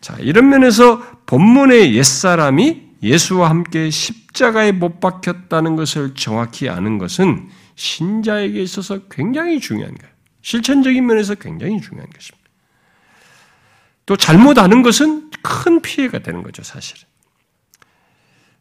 자, 0.00 0.16
이런 0.18 0.48
면에서 0.48 1.00
본문의 1.26 1.94
옛사람이 1.94 2.86
예수와 3.02 3.50
함께 3.50 3.90
십자가에 3.90 4.72
못 4.72 5.00
박혔다는 5.00 5.76
것을 5.76 6.14
정확히 6.14 6.68
아는 6.68 6.98
것은 6.98 7.48
신자에게 7.74 8.62
있어서 8.62 9.00
굉장히 9.08 9.60
중요한 9.60 9.94
거예요. 9.94 10.14
실천적인 10.42 11.04
면에서 11.06 11.34
굉장히 11.34 11.80
중요한 11.80 12.08
것입니다. 12.10 12.50
또 14.06 14.16
잘못 14.16 14.58
아는 14.58 14.82
것은 14.82 15.30
큰 15.42 15.82
피해가 15.82 16.20
되는 16.20 16.42
거죠, 16.42 16.62
사실은. 16.62 17.02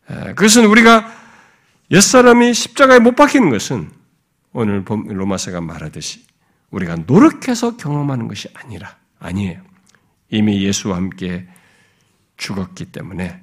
그것은 0.07 0.65
우리가 0.65 1.11
옛사람이 1.91 2.53
십자가에 2.53 2.99
못 2.99 3.15
박히는 3.15 3.49
것은 3.49 3.91
오늘 4.53 4.83
로마서가 4.85 5.61
말하듯이 5.61 6.23
우리가 6.71 6.95
노력해서 7.07 7.77
경험하는 7.77 8.27
것이 8.27 8.49
아니라, 8.53 8.95
아니에요. 9.19 9.61
이미 10.29 10.63
예수와 10.63 10.97
함께 10.97 11.47
죽었기 12.37 12.85
때문에 12.85 13.41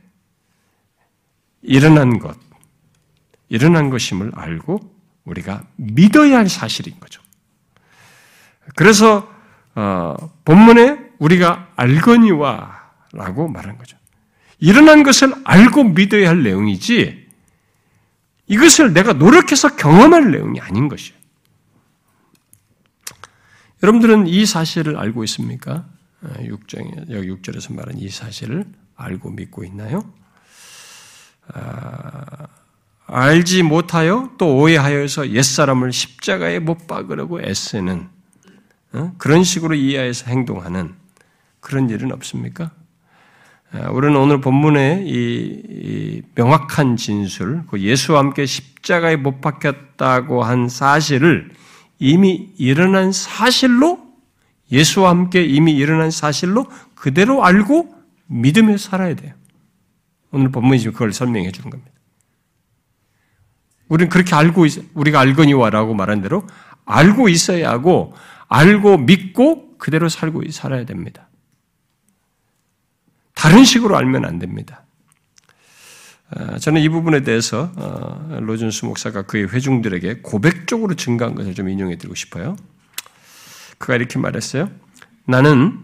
일어난 1.62 2.18
것, 2.18 2.36
일어난 3.48 3.90
것임을 3.90 4.32
알고 4.34 4.80
우리가 5.24 5.64
믿어야 5.76 6.38
할 6.38 6.48
사실인 6.48 6.98
거죠. 6.98 7.22
그래서 8.74 9.30
어, 9.74 10.14
본문에 10.44 11.12
우리가 11.18 11.72
알거니와라고 11.76 13.48
말한 13.48 13.78
거죠. 13.78 13.96
일어난 14.58 15.02
것을 15.02 15.32
알고 15.44 15.84
믿어야 15.84 16.28
할 16.28 16.42
내용이지 16.42 17.28
이것을 18.46 18.92
내가 18.92 19.12
노력해서 19.12 19.76
경험할 19.76 20.30
내용이 20.30 20.60
아닌 20.60 20.88
것이에요. 20.88 21.21
여러분들은 23.82 24.28
이 24.28 24.46
사실을 24.46 24.96
알고 24.96 25.24
있습니까? 25.24 25.84
6장, 26.22 26.98
어, 26.98 27.04
여기 27.10 27.30
6절에서 27.30 27.74
말한 27.74 27.98
이 27.98 28.08
사실을 28.08 28.64
알고 28.94 29.30
믿고 29.30 29.64
있나요? 29.64 30.04
아, 31.52 32.46
알지 33.06 33.64
못하여 33.64 34.30
또 34.38 34.56
오해하여서 34.56 35.30
옛사람을 35.30 35.92
십자가에 35.92 36.60
못 36.60 36.86
박으려고 36.86 37.42
애쓰는 37.42 38.08
어? 38.92 39.14
그런 39.18 39.42
식으로 39.42 39.74
이해해서 39.74 40.30
행동하는 40.30 40.94
그런 41.58 41.90
일은 41.90 42.12
없습니까? 42.12 42.70
아, 43.72 43.90
우리는 43.90 44.14
오늘 44.16 44.40
본문의 44.40 45.08
이, 45.08 46.22
명확한 46.36 46.96
진술, 46.96 47.64
그 47.68 47.80
예수와 47.80 48.20
함께 48.20 48.46
십자가에 48.46 49.16
못 49.16 49.40
박혔다고 49.40 50.44
한 50.44 50.68
사실을 50.68 51.50
이미 52.02 52.52
일어난 52.58 53.12
사실로 53.12 54.12
예수와 54.72 55.10
함께 55.10 55.44
이미 55.44 55.72
일어난 55.76 56.10
사실로 56.10 56.66
그대로 56.96 57.44
알고 57.44 57.94
믿으며 58.26 58.76
살아야 58.76 59.14
돼요. 59.14 59.34
오늘 60.32 60.50
본문이 60.50 60.80
지금 60.80 60.94
그걸 60.94 61.12
설명해 61.12 61.52
주는 61.52 61.70
겁니다. 61.70 61.92
우리는 63.86 64.10
그렇게 64.10 64.34
알고 64.34 64.66
있, 64.66 64.84
우리가 64.94 65.20
알거니와라고 65.20 65.94
말한 65.94 66.22
대로 66.22 66.44
알고 66.86 67.28
있어야 67.28 67.70
하고 67.70 68.14
알고 68.48 68.98
믿고 68.98 69.78
그대로 69.78 70.08
살고 70.08 70.42
살아야 70.50 70.84
됩니다. 70.84 71.28
다른 73.34 73.62
식으로 73.62 73.96
알면 73.96 74.24
안 74.24 74.40
됩니다. 74.40 74.81
어, 76.34 76.58
저는 76.58 76.80
이 76.80 76.88
부분에 76.88 77.22
대해서 77.22 77.70
어, 77.76 78.38
로준수 78.40 78.86
목사가 78.86 79.22
그의 79.22 79.48
회중들에게 79.48 80.20
고백적으로 80.22 80.94
증가한 80.94 81.34
것을 81.34 81.54
좀 81.54 81.68
인용해 81.68 81.96
드리고 81.98 82.14
싶어요. 82.14 82.56
그가 83.78 83.96
이렇게 83.96 84.18
말했어요. 84.18 84.70
나는 85.26 85.78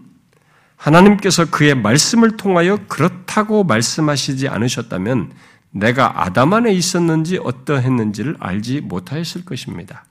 하나님께서 0.76 1.50
그의 1.50 1.74
말씀을 1.74 2.36
통하여 2.36 2.78
그렇다고 2.88 3.64
말씀하시지 3.64 4.48
않으셨다면 4.48 5.32
내가 5.70 6.24
아담 6.24 6.54
안에 6.54 6.72
있었는지 6.72 7.38
어떠했는지를 7.42 8.36
알지 8.38 8.80
못하였을 8.80 9.44
것입니다. 9.44 10.04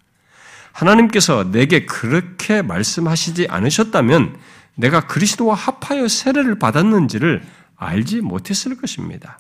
하나님께서 0.72 1.50
내게 1.52 1.86
그렇게 1.86 2.62
말씀하시지 2.62 3.48
않으셨다면 3.50 4.38
내가 4.76 5.08
그리스도와 5.08 5.56
합하여 5.56 6.08
세례를 6.08 6.60
받았는지를 6.60 7.42
알지 7.78 8.22
못했을 8.22 8.78
것입니다. 8.78 9.40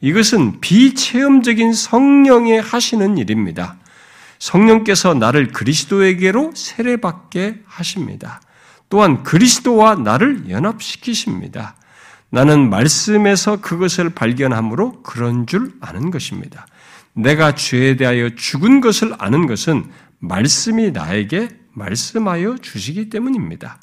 이것은 0.00 0.60
비체험적인 0.60 1.72
성령의 1.72 2.60
하시는 2.60 3.16
일입니다. 3.18 3.76
성령께서 4.38 5.14
나를 5.14 5.48
그리스도에게로 5.48 6.52
세례받게 6.54 7.62
하십니다. 7.64 8.40
또한 8.90 9.22
그리스도와 9.22 9.94
나를 9.94 10.50
연합시키십니다. 10.50 11.76
나는 12.30 12.68
말씀에서 12.68 13.60
그것을 13.60 14.10
발견함으로 14.10 15.02
그런 15.02 15.46
줄 15.46 15.72
아는 15.80 16.10
것입니다. 16.10 16.66
내가 17.14 17.54
죄에 17.54 17.96
대하여 17.96 18.30
죽은 18.34 18.80
것을 18.80 19.14
아는 19.18 19.46
것은 19.46 19.90
말씀이 20.18 20.90
나에게 20.90 21.48
말씀하여 21.72 22.56
주시기 22.58 23.08
때문입니다. 23.10 23.78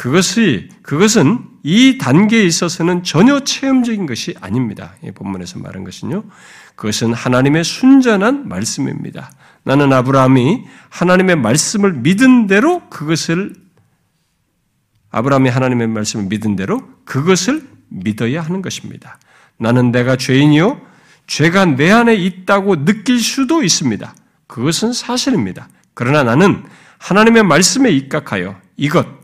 그것이, 0.00 0.70
그것은 0.80 1.40
이 1.62 1.98
단계에 1.98 2.42
있어서는 2.44 3.02
전혀 3.02 3.40
체험적인 3.40 4.06
것이 4.06 4.34
아닙니다. 4.40 4.94
이 5.04 5.10
본문에서 5.10 5.58
말한 5.58 5.84
것은요. 5.84 6.24
그것은 6.74 7.12
하나님의 7.12 7.64
순전한 7.64 8.48
말씀입니다. 8.48 9.30
나는 9.62 9.92
아브라함이 9.92 10.64
하나님의 10.88 11.36
말씀을 11.36 11.92
믿은 11.92 12.46
대로 12.46 12.88
그것을 12.88 13.52
아브라함이 15.10 15.50
하나님의 15.50 15.88
말씀을 15.88 16.24
믿은 16.30 16.56
대로 16.56 16.80
그것을 17.04 17.68
믿어야 17.90 18.40
하는 18.40 18.62
것입니다. 18.62 19.18
나는 19.58 19.92
내가 19.92 20.16
죄인이요 20.16 20.80
죄가 21.26 21.66
내 21.66 21.90
안에 21.90 22.14
있다고 22.14 22.86
느낄 22.86 23.20
수도 23.20 23.62
있습니다. 23.62 24.14
그것은 24.46 24.94
사실입니다. 24.94 25.68
그러나 25.92 26.22
나는 26.22 26.64
하나님의 26.96 27.42
말씀에 27.42 27.90
입각하여 27.90 28.58
이것 28.78 29.19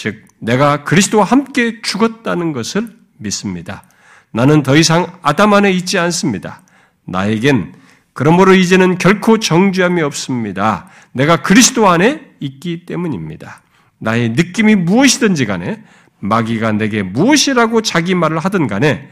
즉 0.00 0.24
내가 0.38 0.82
그리스도와 0.84 1.24
함께 1.24 1.82
죽었다는 1.82 2.52
것을 2.52 2.88
믿습니다. 3.18 3.84
나는 4.30 4.62
더 4.62 4.74
이상 4.74 5.18
아담 5.20 5.52
안에 5.52 5.70
있지 5.72 5.98
않습니다. 5.98 6.62
나에겐 7.04 7.74
그러므로 8.14 8.54
이제는 8.54 8.96
결코 8.96 9.38
정죄함이 9.38 10.00
없습니다. 10.00 10.88
내가 11.12 11.42
그리스도 11.42 11.86
안에 11.86 12.30
있기 12.40 12.86
때문입니다. 12.86 13.60
나의 13.98 14.30
느낌이 14.30 14.74
무엇이든지 14.74 15.44
간에 15.44 15.84
마귀가 16.20 16.72
내게 16.72 17.02
무엇이라고 17.02 17.82
자기 17.82 18.14
말을 18.14 18.38
하든 18.38 18.68
간에 18.68 19.10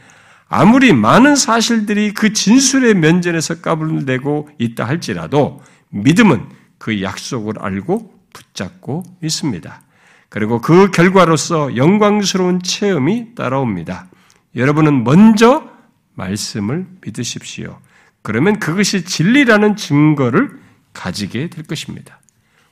아무리 0.48 0.94
많은 0.94 1.36
사실들이 1.36 2.14
그 2.14 2.32
진술의 2.32 2.94
면전에서 2.94 3.60
까불내고 3.60 4.48
있다 4.56 4.86
할지라도 4.86 5.62
믿음은 5.90 6.48
그 6.78 7.02
약속을 7.02 7.58
알고 7.58 8.10
붙잡고 8.32 9.02
있습니다. 9.22 9.82
그리고 10.28 10.60
그 10.60 10.90
결과로서 10.90 11.76
영광스러운 11.76 12.62
체험이 12.62 13.34
따라옵니다. 13.34 14.08
여러분은 14.56 15.04
먼저 15.04 15.70
말씀을 16.14 16.86
믿으십시오. 17.00 17.78
그러면 18.22 18.58
그것이 18.58 19.04
진리라는 19.04 19.76
증거를 19.76 20.58
가지게 20.92 21.48
될 21.48 21.64
것입니다. 21.64 22.20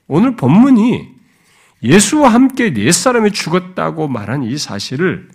오늘 0.07 0.37
본문이 0.37 1.15
예수와 1.83 2.29
함께 2.29 2.75
옛사람이 2.75 3.31
죽었다고 3.31 4.09
말한 4.09 4.45
이 4.45 4.59
사실을 4.59 5.29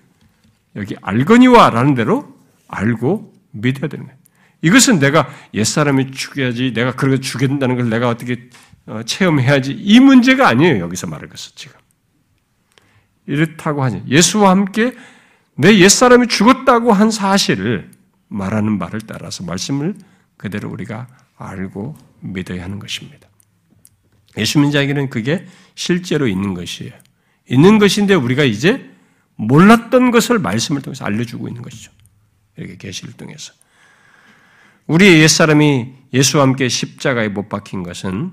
여기 0.75 0.95
알거니와라는 1.01 1.95
대로 1.95 2.37
알고 2.67 3.33
믿어야 3.51 3.89
되는 3.89 4.05
거예요. 4.05 4.19
이것은 4.61 4.99
내가 4.99 5.27
옛사람이 5.53 6.11
죽여야지, 6.11 6.73
내가 6.73 6.95
그렇게 6.95 7.19
죽인다는 7.19 7.75
걸 7.77 7.89
내가 7.89 8.09
어떻게 8.09 8.49
어, 8.85 9.01
체험해야지, 9.03 9.71
이 9.73 9.99
문제가 9.99 10.47
아니에요. 10.47 10.79
여기서 10.83 11.07
말할 11.07 11.29
것은 11.29 11.53
지금. 11.55 11.80
이렇다고 13.31 13.83
하니, 13.83 14.03
예수와 14.07 14.49
함께 14.51 14.93
내 15.55 15.77
옛사람이 15.79 16.27
죽었다고 16.27 16.91
한 16.91 17.11
사실을 17.11 17.91
말하는 18.27 18.77
말을 18.77 19.01
따라서 19.01 19.43
말씀을 19.43 19.95
그대로 20.37 20.69
우리가 20.69 21.07
알고 21.37 21.95
믿어야 22.21 22.63
하는 22.63 22.79
것입니다. 22.79 23.27
예수 24.37 24.59
믿는 24.59 24.71
자에게는 24.71 25.09
그게 25.09 25.45
실제로 25.75 26.27
있는 26.27 26.53
것이에요. 26.53 26.93
있는 27.49 27.79
것인데 27.79 28.13
우리가 28.13 28.43
이제 28.43 28.89
몰랐던 29.35 30.11
것을 30.11 30.39
말씀을 30.39 30.81
통해서 30.81 31.05
알려주고 31.05 31.47
있는 31.47 31.61
것이죠. 31.61 31.91
이렇게 32.57 32.77
계시를 32.77 33.13
통해서. 33.13 33.53
우리의 34.87 35.21
옛사람이 35.21 35.93
예수와 36.13 36.43
함께 36.43 36.69
십자가에 36.69 37.29
못 37.29 37.49
박힌 37.49 37.83
것은 37.83 38.31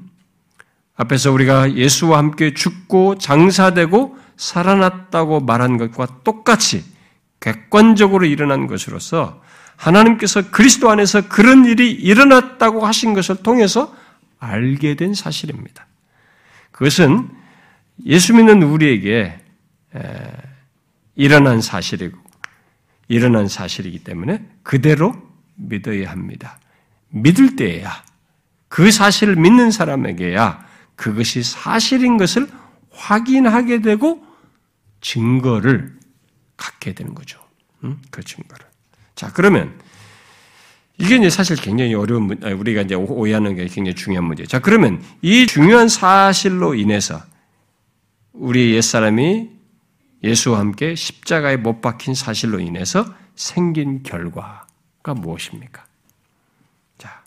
앞에서 0.97 1.33
우리가 1.33 1.75
예수와 1.75 2.19
함께 2.19 2.55
죽고 2.55 3.19
장사되고 3.19 4.19
살아났다고 4.39 5.41
말한 5.41 5.77
것과 5.77 6.23
똑같이 6.25 6.85
객관적으로 7.41 8.25
일어난 8.25 8.67
것으로서 8.67 9.43
하나님께서 9.77 10.51
그리스도 10.51 10.91
안에서 10.91 11.29
그런 11.29 11.65
일이 11.65 11.93
일어났다고 11.93 12.87
하신 12.87 13.15
것을 13.15 13.37
통해서 13.43 13.95
알게 14.39 14.95
된 14.95 15.15
사실입니다. 15.15 15.87
그것은 16.71 17.29
예수 18.07 18.35
믿는 18.35 18.63
우리에게 18.63 19.39
일어난 21.15 21.61
사실이고 21.61 22.17
일어난 23.09 23.49
사실이기 23.49 24.01
때문에 24.05 24.45
그대로 24.63 25.15
믿어야 25.57 26.11
합니다. 26.11 26.59
믿을 27.09 27.57
때에야 27.57 28.05
그 28.69 28.91
사실을 28.91 29.37
믿는 29.37 29.71
사람에게야 29.71 30.65
그것이 30.95 31.43
사실인 31.43 32.17
것을 32.17 32.49
확인하게 32.91 33.81
되고 33.81 34.28
증거를 35.01 35.99
갖게 36.57 36.93
되는 36.93 37.15
거죠. 37.15 37.41
그 38.11 38.23
증거를. 38.23 38.67
자, 39.15 39.33
그러면 39.33 39.79
이게 40.99 41.17
이제 41.17 41.31
사실 41.31 41.57
굉장히 41.57 41.95
어려운 41.95 42.25
문, 42.25 42.43
우리가 42.43 42.83
이제 42.83 42.95
오해하는 42.95 43.55
게 43.55 43.67
굉장히 43.67 43.95
중요한 43.95 44.25
문제예요. 44.25 44.49
자, 44.49 44.59
그러면 44.59 45.03
이 45.23 45.47
중요한 45.47 45.89
사실로 45.89 46.75
인해서 46.75 47.23
우리 48.33 48.75
옛 48.75 48.81
사람이 48.81 49.51
예수와 50.25 50.59
함께 50.59 50.97
십자가에 50.97 51.57
못 51.57 51.81
박힌 51.81 52.15
사실로 52.15 52.59
인해서 52.59 53.15
생긴 53.37 54.03
결과가 54.03 55.15
무엇입니까? 55.15 55.87
자, 56.99 57.23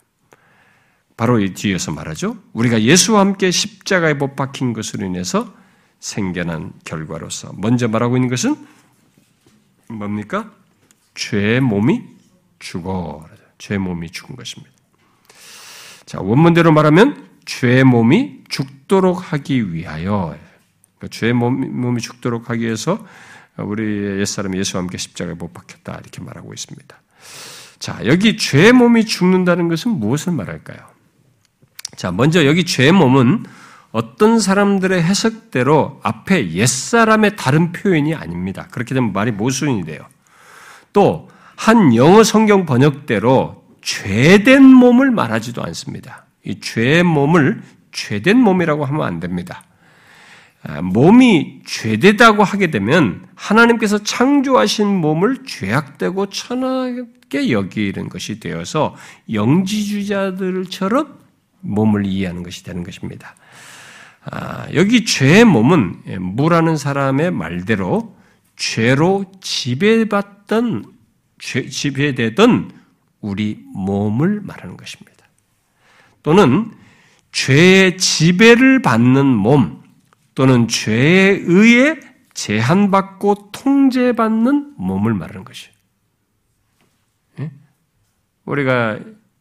바로 1.16 1.40
이 1.40 1.54
뒤에서 1.54 1.92
말하죠. 1.92 2.36
우리가 2.52 2.82
예수와 2.82 3.20
함께 3.20 3.50
십자가에 3.50 4.12
못 4.12 4.36
박힌 4.36 4.74
것으로 4.74 5.06
인해서 5.06 5.54
생겨난 6.02 6.72
결과로서 6.84 7.52
먼저 7.56 7.86
말하고 7.86 8.16
있는 8.16 8.28
것은 8.28 8.56
뭡니까? 9.88 10.50
죄의 11.14 11.60
몸이 11.60 12.02
죽어. 12.58 13.24
죄의 13.58 13.78
몸이 13.78 14.10
죽은 14.10 14.34
것입니다. 14.34 14.72
자, 16.04 16.20
원문대로 16.20 16.72
말하면 16.72 17.28
죄의 17.44 17.84
몸이 17.84 18.42
죽도록 18.48 19.32
하기 19.32 19.72
위하여 19.72 20.36
그러니까 20.98 21.16
죄의 21.16 21.34
몸, 21.34 21.96
이 21.96 22.00
죽도록 22.00 22.50
하기 22.50 22.64
위해서 22.64 23.06
우리 23.58 24.18
옛사람 24.20 24.56
예수와 24.56 24.82
함께 24.82 24.98
십자가에 24.98 25.34
못 25.34 25.52
박혔다 25.52 26.00
이렇게 26.00 26.20
말하고 26.20 26.52
있습니다. 26.52 27.00
자, 27.78 28.00
여기 28.06 28.36
죄의 28.36 28.72
몸이 28.72 29.04
죽는다는 29.04 29.68
것은 29.68 29.92
무엇을 29.92 30.32
말할까요? 30.32 30.78
자, 31.94 32.10
먼저 32.10 32.44
여기 32.44 32.64
죄의 32.64 32.90
몸은 32.90 33.44
어떤 33.92 34.40
사람들의 34.40 35.02
해석대로 35.02 36.00
앞에 36.02 36.52
옛사람의 36.52 37.36
다른 37.36 37.72
표현이 37.72 38.14
아닙니다. 38.14 38.66
그렇게 38.70 38.94
되면 38.94 39.12
말이 39.12 39.30
모순이 39.30 39.84
돼요. 39.84 40.00
또, 40.92 41.28
한 41.56 41.94
영어 41.94 42.24
성경 42.24 42.66
번역대로 42.66 43.62
죄된 43.82 44.64
몸을 44.64 45.10
말하지도 45.10 45.62
않습니다. 45.62 46.24
이 46.44 46.58
죄의 46.58 47.02
몸을 47.02 47.62
죄된 47.92 48.38
몸이라고 48.38 48.84
하면 48.86 49.02
안 49.02 49.20
됩니다. 49.20 49.62
아, 50.64 50.80
몸이 50.80 51.60
죄되다고 51.66 52.44
하게 52.44 52.70
되면 52.70 53.26
하나님께서 53.34 53.98
창조하신 53.98 54.86
몸을 54.86 55.44
죄악되고 55.44 56.26
천하게 56.30 57.50
여기는 57.50 58.08
것이 58.08 58.40
되어서 58.40 58.94
영지주자들처럼 59.32 61.18
몸을 61.60 62.06
이해하는 62.06 62.42
것이 62.42 62.64
되는 62.64 62.84
것입니다. 62.84 63.34
아, 64.24 64.68
여기 64.74 65.04
죄의 65.04 65.44
몸은 65.44 66.02
예, 66.06 66.18
무라는 66.18 66.76
사람의 66.76 67.32
말대로 67.32 68.16
죄로 68.56 69.24
지배받던 69.40 70.84
지배되던 71.38 72.70
우리 73.20 73.60
몸을 73.74 74.40
말하는 74.42 74.76
것입니다. 74.76 75.26
또는 76.22 76.72
죄의 77.32 77.98
지배를 77.98 78.82
받는 78.82 79.26
몸 79.26 79.82
또는 80.34 80.68
죄에 80.68 81.42
의해 81.44 81.98
제한받고 82.34 83.50
통제받는 83.52 84.74
몸을 84.76 85.14
말하는 85.14 85.44
것이에요. 85.44 85.74
예? 87.40 87.50
우리가 88.44 89.00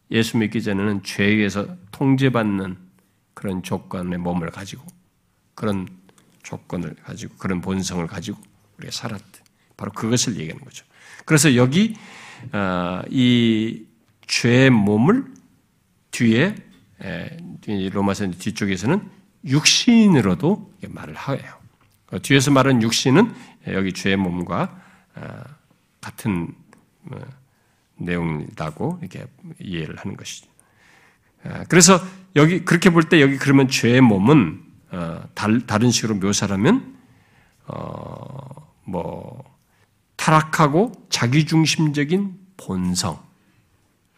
예수 0.09 0.37
믿기 0.37 0.61
전에는 0.61 1.03
죄에 1.03 1.27
의해서 1.27 1.67
통제받는 1.91 2.90
그런 3.41 3.63
조건의 3.63 4.19
몸을 4.19 4.51
가지고 4.51 4.85
그런 5.55 5.87
조건을 6.43 6.93
가지고 7.03 7.35
그런 7.37 7.59
본성을 7.59 8.05
가지고 8.05 8.39
우리가 8.77 8.91
살았대. 8.91 9.41
바로 9.75 9.91
그것을 9.93 10.37
얘기하는 10.37 10.63
거죠. 10.63 10.85
그래서 11.25 11.55
여기 11.55 11.95
어, 12.53 13.01
이 13.09 13.87
죄의 14.27 14.69
몸을 14.69 15.33
뒤에 16.11 16.55
로마서 17.91 18.29
뒤쪽에서는 18.29 19.09
육신으로도 19.43 20.73
말을 20.89 21.15
하예요. 21.15 21.59
그 22.05 22.21
뒤에서 22.21 22.51
말하는 22.51 22.83
육신은 22.83 23.33
여기 23.69 23.91
죄의 23.91 24.17
몸과 24.17 24.79
어, 25.15 25.43
같은 25.99 26.53
어, 27.09 27.17
내용이라고 27.95 28.99
이렇게 29.01 29.25
이해를 29.59 29.97
하는 29.97 30.15
것이죠. 30.15 30.47
그래서 31.69 31.99
여기 32.35 32.63
그렇게 32.63 32.89
볼 32.89 33.03
때 33.03 33.21
여기 33.21 33.37
그러면 33.37 33.67
죄의 33.67 34.01
몸은 34.01 34.61
다른 35.35 35.91
식으로 35.91 36.15
묘사하면 36.15 36.95
뭐 38.85 39.43
타락하고 40.15 40.91
자기중심적인 41.09 42.37
본성. 42.57 43.19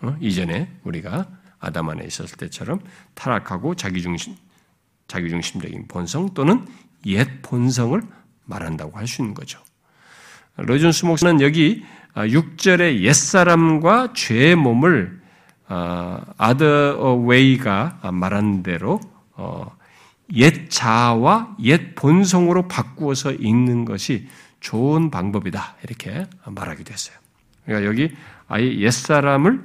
어? 0.02 0.18
이전에 0.20 0.70
우리가 0.84 1.28
아담 1.60 1.90
안에 1.90 2.04
있었을 2.06 2.36
때처럼 2.38 2.82
타락하고 3.14 3.76
자기중심, 3.76 4.36
자기중심적인 5.08 5.88
본성 5.88 6.34
또는 6.34 6.68
옛 7.06 7.42
본성을 7.42 8.02
말한다고 8.46 8.98
할 8.98 9.08
수 9.08 9.22
있는 9.22 9.34
거죠. 9.34 9.60
로이존스 10.58 11.06
목사는 11.06 11.40
여기 11.42 11.86
6절의 12.16 13.00
옛사람과 13.00 14.14
죄의 14.14 14.56
몸을 14.58 15.22
아더 15.68 17.16
웨이가 17.26 18.12
말한 18.12 18.64
대로 18.64 19.00
어, 19.34 19.76
옛 20.34 20.70
자아와 20.70 21.58
옛 21.62 21.96
본성으로 21.96 22.68
바꾸어서 22.68 23.32
읽는 23.32 23.86
것이 23.86 24.28
좋은 24.60 25.12
방법이다. 25.12 25.76
이렇게 25.84 26.26
말하기도 26.46 26.94
했어요. 26.94 27.18
그러니까 27.66 27.88
여기 27.88 28.14
아예 28.48 28.66
옛 28.80 28.92
사람을 28.92 29.64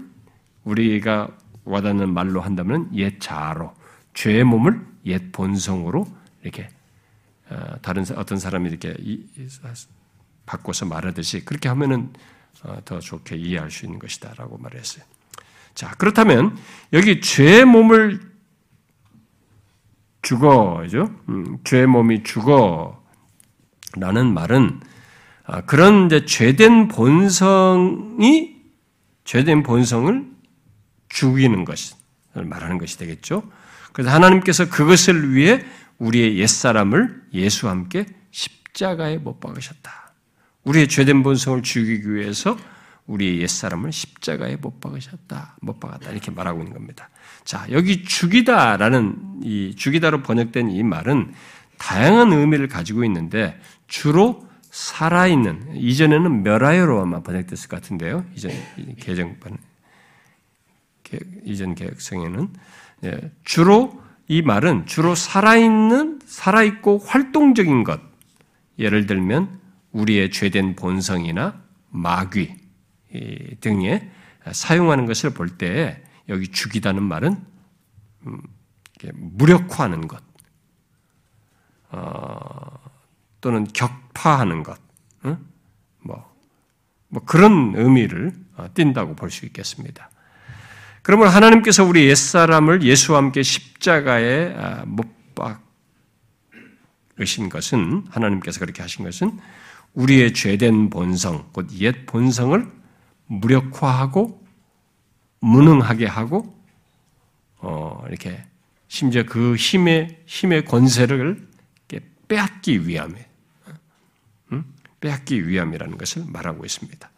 우리가 0.65 1.29
와닿는 1.65 2.13
말로 2.13 2.41
한다면 2.41 2.91
옛 2.95 3.21
자아로, 3.21 3.75
죄의 4.15 4.45
몸을 4.45 4.85
옛 5.07 5.33
본성으로 5.33 6.07
이렇게 6.43 6.69
어, 7.51 7.77
다른 7.81 8.05
어떤 8.17 8.39
사람이 8.39 8.69
이렇게 8.69 8.95
바꿔서 10.47 10.87
말하듯이 10.87 11.45
그렇게 11.45 11.69
하면은 11.69 12.13
어, 12.63 12.79
더 12.85 12.99
좋게 13.01 13.37
이해할 13.37 13.71
수 13.71 13.87
있는 13.87 13.99
것이다라고 13.99 14.59
말했어요. 14.59 15.05
자, 15.79 15.95
그렇다면 15.97 16.59
여기 16.93 17.21
죄의 17.21 17.65
몸을 17.65 18.21
죽어죠. 20.23 21.15
음, 21.29 21.59
죄의 21.63 21.87
몸이 21.87 22.25
죽어라는 22.25 22.99
말은 24.35 24.81
아, 25.45 25.61
그런 25.61 26.07
이제 26.07 26.25
죄된 26.25 26.89
본성이 26.89 28.57
죄된 29.23 29.63
본성을 29.63 30.29
죽이는 31.11 31.65
것을 31.65 31.95
말하는 32.35 32.79
것이 32.79 32.99
되겠죠. 32.99 33.49
그래서 33.93 34.11
하나님께서 34.11 34.69
그것을 34.69 35.33
위해 35.33 35.65
우리의 35.99 36.39
옛사람을 36.39 37.23
예수와 37.33 37.71
함께 37.71 38.05
십자가에 38.33 39.19
못 39.19 39.39
박으셨다. 39.39 40.13
우리의 40.65 40.89
죄된 40.89 41.23
본성을 41.23 41.63
죽이기 41.63 42.13
위해서 42.15 42.59
우리의 43.09 43.41
옛사람을 43.41 43.91
십자가에 43.91 44.57
못 44.57 44.81
박으셨다. 44.81 45.57
못 45.61 45.81
박았다. 45.81 46.11
이렇게 46.11 46.31
말하고 46.31 46.61
있는 46.61 46.75
겁니다. 46.75 47.09
자, 47.45 47.67
여기 47.73 48.05
죽이다라는 48.05 49.41
이 49.43 49.75
죽이다로 49.75 50.23
번역된 50.23 50.71
이 50.71 50.83
말은 50.83 51.33
다양한 51.79 52.33
의미를 52.33 52.69
가지고 52.69 53.05
있는데 53.05 53.59
주로 53.87 54.47
살아있는 54.71 55.77
이전에는 55.77 56.43
멸하여로 56.43 57.01
아마 57.01 57.23
번역됐을 57.23 57.69
것 57.69 57.81
같은데요. 57.81 58.25
이전 58.35 58.53
개정판 59.01 59.57
이전 61.45 61.75
개혁성에는 61.75 62.49
예, 63.05 63.33
주로 63.45 63.99
이 64.27 64.43
말은 64.43 64.85
주로 64.85 65.15
살아있는 65.15 66.21
살아있고 66.27 66.99
활동적인 66.99 67.85
것 67.85 68.01
예를 68.79 69.07
들면 69.07 69.59
우리의 69.93 70.31
죄된 70.31 70.77
본성이나 70.77 71.63
마귀 71.89 72.68
등에 73.61 74.11
사용하는 74.53 75.07
것을 75.07 75.31
볼 75.31 75.57
때 75.59 76.03
여기 76.29 76.49
죽이다는 76.49 77.03
말은 77.03 77.37
음, 78.27 78.43
무력화하는 79.15 80.09
것, 80.09 80.23
어, 81.91 82.81
또는 83.41 83.65
격파하는 83.65 84.63
것, 84.63 84.79
뭐, 86.01 86.37
뭐 87.09 87.25
그런 87.25 87.73
의미를 87.77 88.33
어, 88.57 88.69
띈다고 88.75 89.15
볼 89.17 89.31
수 89.31 89.47
있겠습니다. 89.47 90.11
그러면 91.03 91.29
하나님께서 91.29 91.85
우리 91.85 92.09
옛사람을 92.09 92.83
예수와 92.83 93.19
함께 93.19 93.43
십자가에 93.43 94.55
아, 94.55 94.85
못 94.85 95.07
박으신 97.17 97.49
것은, 97.49 98.05
하나님께서 98.11 98.61
그렇게 98.61 98.83
하신 98.83 99.05
것은 99.05 99.39
우리의 99.95 100.35
죄된 100.35 100.91
본성, 100.91 101.51
곧 101.53 101.73
옛 101.81 102.05
본성을 102.07 102.78
무력화하고 103.29 104.45
무능하게 105.41 106.07
하고, 106.07 106.55
어, 107.59 108.05
이렇게 108.09 108.45
심지어 108.89 109.23
그 109.25 109.55
힘의, 109.55 110.23
힘의 110.27 110.65
권세를 110.65 111.49
빼앗기 112.29 112.87
위함에 112.87 113.29
빼앗기 115.01 115.49
위함이라는 115.49 115.99
것을 115.99 116.25
말하고 116.27 116.65
있습니다. 116.65 117.11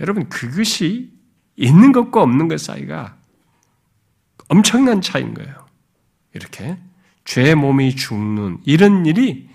여러분 0.00 0.28
그것이 0.28 1.12
있는 1.56 1.92
것과 1.92 2.22
없는 2.22 2.48
것 2.48 2.60
사이가 2.60 3.16
엄청난 4.48 5.00
차이인 5.00 5.34
거예요. 5.34 5.66
이렇게 6.34 6.78
죄 7.24 7.54
몸이 7.54 7.96
죽는 7.96 8.60
이런 8.64 9.06
일이 9.06 9.48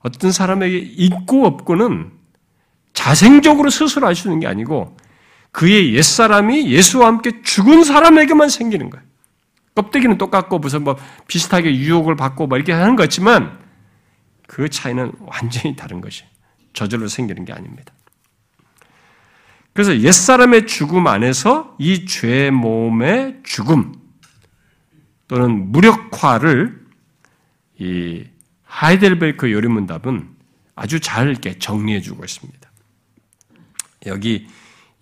어떤 0.00 0.32
사람에게 0.32 0.78
있고 0.78 1.46
없고는 1.46 2.12
자생적으로 2.94 3.68
스스로 3.70 4.10
있는 4.10 4.40
게 4.40 4.46
아니고 4.46 4.96
그의 5.50 5.94
옛사람이 5.94 6.70
예수와 6.72 7.06
함께 7.08 7.42
죽은 7.42 7.84
사람에게만 7.84 8.48
생기는 8.48 8.88
거예요. 8.90 9.04
껍데기는 9.74 10.16
똑같고 10.18 10.58
무슨 10.60 10.84
뭐 10.84 10.96
비슷하게 11.28 11.76
유혹을 11.76 12.16
받고 12.16 12.46
뭐 12.46 12.56
이렇게 12.56 12.72
하는 12.72 12.96
것 12.96 13.02
같지만 13.04 13.58
그 14.46 14.68
차이는 14.68 15.12
완전히 15.20 15.76
다른 15.76 16.00
것이 16.00 16.24
저절로 16.72 17.08
생기는 17.08 17.44
게 17.44 17.52
아닙니다. 17.52 17.92
그래서 19.72 19.98
옛사람의 20.00 20.66
죽음 20.66 21.06
안에서 21.08 21.76
이 21.78 22.06
죄 22.06 22.50
몸의 22.50 23.40
죽음 23.42 23.92
또는 25.26 25.72
무력화를 25.72 26.80
이 27.78 28.24
하이델베르크 28.62 29.50
요리문답은 29.50 30.28
아주 30.76 31.00
잘 31.00 31.28
이렇게 31.28 31.58
정리해 31.58 32.00
주고 32.00 32.24
있습니다. 32.24 32.70
여기 34.06 34.46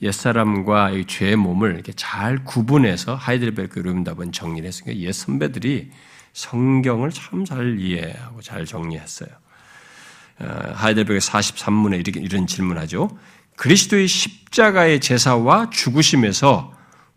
옛사람과 0.01 0.93
죄의 1.07 1.37
몸을 1.37 1.75
이렇게 1.75 1.93
잘 1.95 2.45
구분해서 2.45 3.15
하이델베르크 3.15 3.81
요리문답은 3.81 4.33
정리를 4.33 4.67
했으니까 4.67 4.97
옛 4.99 5.13
선배들이 5.13 5.91
성경을 6.33 7.11
참 7.11 7.45
잘 7.45 7.79
이해하고 7.79 8.41
잘 8.41 8.65
정리했어요. 8.65 9.29
어, 10.41 10.73
하이델베르 10.75 11.19
43문에 11.19 12.01
이렇게 12.01 12.21
이런 12.21 12.47
질문하죠. 12.47 13.11
그리스도의 13.57 14.09
십자가의 14.09 15.01
제사와 15.01 15.71
죽으심에서 15.71 16.73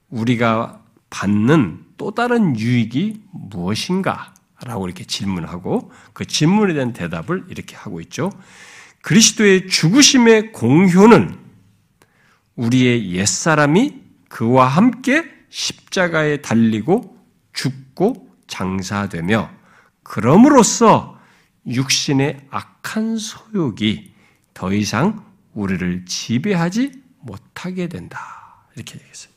우리가 0.10 0.82
받는 1.10 1.86
또 1.98 2.12
다른 2.12 2.60
유익이 2.60 3.24
무엇인가? 3.32 4.34
라고 4.64 4.86
이렇게 4.86 5.04
질문하고 5.04 5.92
그 6.14 6.26
질문에 6.26 6.74
대한 6.74 6.94
대답을 6.94 7.46
이렇게 7.50 7.76
하고 7.76 8.00
있죠. 8.02 8.32
그리스도의 9.02 9.68
죽으심의 9.68 10.52
공효는 10.54 11.45
우리의 12.56 13.12
옛사람이 13.12 14.02
그와 14.30 14.68
함께 14.68 15.24
십자가에 15.50 16.42
달리고 16.42 17.18
죽고 17.54 18.30
장사되며 18.48 19.50
그럼으로써 20.04 21.20
육신의 21.68 22.48
악한 22.50 23.18
소욕이 23.18 24.14
더 24.54 24.74
이상 24.74 25.26
우리를 25.54 26.06
지배하지 26.06 26.92
못하게 27.20 27.88
된다. 27.88 28.68
이렇게 28.76 28.96
얘기했어요. 28.96 29.34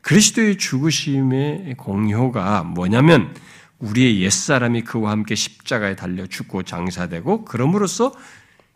그리스도의 0.00 0.58
죽으심의 0.58 1.74
공효가 1.76 2.62
뭐냐면 2.62 3.34
우리의 3.78 4.20
옛사람이 4.22 4.82
그와 4.82 5.10
함께 5.10 5.34
십자가에 5.34 5.96
달려 5.96 6.26
죽고 6.26 6.62
장사되고 6.62 7.44
그럼으로써 7.44 8.14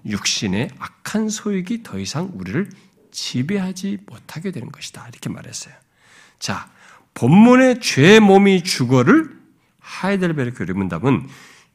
육신의 0.04 0.70
악한 0.78 1.28
소욕이 1.28 1.82
더 1.82 1.98
이상 1.98 2.30
우리를 2.34 2.70
지배하지 3.12 3.98
못하게 4.06 4.50
되는 4.50 4.72
것이다. 4.72 5.06
이렇게 5.08 5.28
말했어요. 5.28 5.74
자, 6.38 6.68
본문의 7.14 7.80
죄 7.80 8.18
몸이 8.18 8.64
죽어를 8.64 9.30
하이델베르크 9.78 10.62
르문답은 10.64 11.28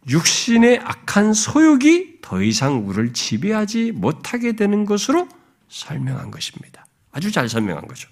육신의 0.10 0.80
악한 0.84 1.34
소욕이 1.34 2.22
더 2.22 2.42
이상 2.42 2.88
우리를 2.88 3.14
지배하지 3.14 3.92
못하게 3.94 4.54
되는 4.54 4.86
것으로 4.86 5.28
설명한 5.70 6.32
것입니다. 6.32 6.86
아주 7.12 7.32
잘 7.32 7.50
설명한 7.50 7.88
거죠. 7.88 8.10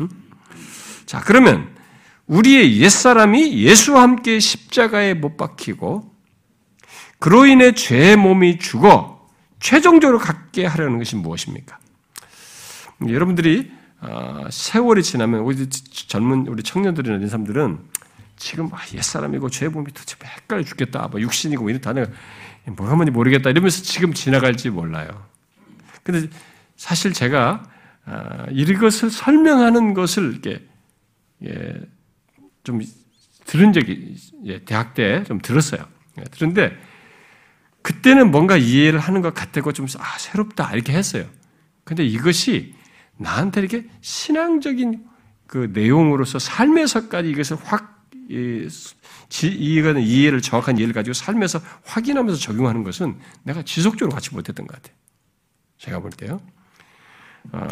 응? 0.00 0.08
자, 1.06 1.20
그러면 1.20 1.74
우리의 2.26 2.80
옛사람이 2.80 3.62
예수와 3.62 4.02
함께 4.02 4.38
십자가에 4.38 5.14
못 5.14 5.36
박히고 5.36 6.14
그로 7.18 7.46
인해 7.46 7.72
죄의 7.72 8.16
몸이 8.16 8.58
죽어 8.58 9.26
최종적으로 9.60 10.18
갖게 10.18 10.66
하려는 10.66 10.98
것이 10.98 11.16
무엇입니까? 11.16 11.78
여러분들이 13.06 13.70
아, 14.00 14.46
세월이 14.50 15.02
지나면 15.02 15.40
우리 15.40 15.68
젊은 15.68 16.46
우리 16.46 16.62
청년들이나 16.62 17.16
이런 17.16 17.28
사람들은 17.28 17.78
지금 18.36 18.68
아, 18.72 18.78
옛사람이고 18.94 19.50
죄의 19.50 19.70
몸이 19.70 19.92
도대체 19.92 20.16
헷갈려 20.24 20.62
죽겠다. 20.62 21.08
뭐 21.08 21.20
육신이고 21.20 21.62
뭐 21.62 21.70
이런 21.70 21.80
단어가 21.80 22.10
뭐 22.66 22.88
하면 22.88 23.12
뭐르겠다 23.12 23.50
이러면서 23.50 23.82
지금 23.82 24.12
지나갈지 24.14 24.70
몰라요. 24.70 25.26
근데 26.02 26.28
사실 26.76 27.12
제가 27.12 27.62
아, 28.04 28.46
이것을 28.50 29.10
설명하는 29.10 29.94
것을 29.94 30.32
이렇게 30.32 30.66
예, 31.44 31.80
좀 32.64 32.80
들은 33.46 33.72
적이 33.72 34.16
예, 34.44 34.64
대학 34.64 34.94
때 34.94 35.24
좀 35.24 35.40
들었어요. 35.40 35.86
예, 36.18 36.24
들은데 36.24 36.76
그때는 37.82 38.30
뭔가 38.30 38.56
이해를 38.56 38.98
하는 38.98 39.22
것 39.22 39.34
같고 39.34 39.72
좀 39.72 39.86
아, 39.98 40.18
새롭다 40.18 40.72
이렇게 40.74 40.92
했어요. 40.92 41.26
근데 41.84 42.04
이것이 42.04 42.77
나한테 43.18 43.60
이렇게 43.60 43.88
신앙적인 44.00 45.04
그 45.46 45.70
내용으로서 45.72 46.38
삶에서까지 46.38 47.30
이것을 47.30 47.56
확 47.62 47.98
이해가 48.30 49.98
이해를 49.98 50.42
정확한 50.42 50.78
이해를 50.78 50.92
가지고 50.94 51.14
삶에서 51.14 51.60
확인하면서 51.84 52.38
적용하는 52.38 52.84
것은 52.84 53.18
내가 53.42 53.62
지속적으로 53.62 54.14
같이 54.14 54.34
못했던 54.34 54.66
것 54.66 54.76
같아요. 54.76 54.96
제가 55.78 56.00
볼 56.00 56.10
때요. 56.10 56.40
아, 57.52 57.66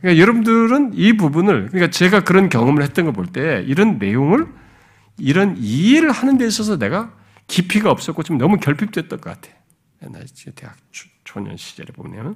그러니까 0.00 0.18
여러분들은 0.18 0.92
이 0.94 1.16
부분을 1.16 1.68
그러니까 1.68 1.90
제가 1.90 2.24
그런 2.24 2.48
경험을 2.48 2.82
했던 2.82 3.04
걸 3.04 3.14
볼 3.14 3.26
때 3.26 3.62
이런 3.66 3.98
내용을 3.98 4.48
이런 5.18 5.56
이해를 5.58 6.10
하는 6.10 6.38
데 6.38 6.46
있어서 6.46 6.78
내가 6.78 7.14
깊이가 7.46 7.90
없었고 7.90 8.24
좀 8.24 8.38
너무 8.38 8.56
결핍됐던 8.58 9.20
것 9.20 9.30
같아. 9.30 9.54
옛날 10.02 10.24
대학 10.54 10.76
초년 11.24 11.56
시절에 11.56 11.92
보면 11.92 12.34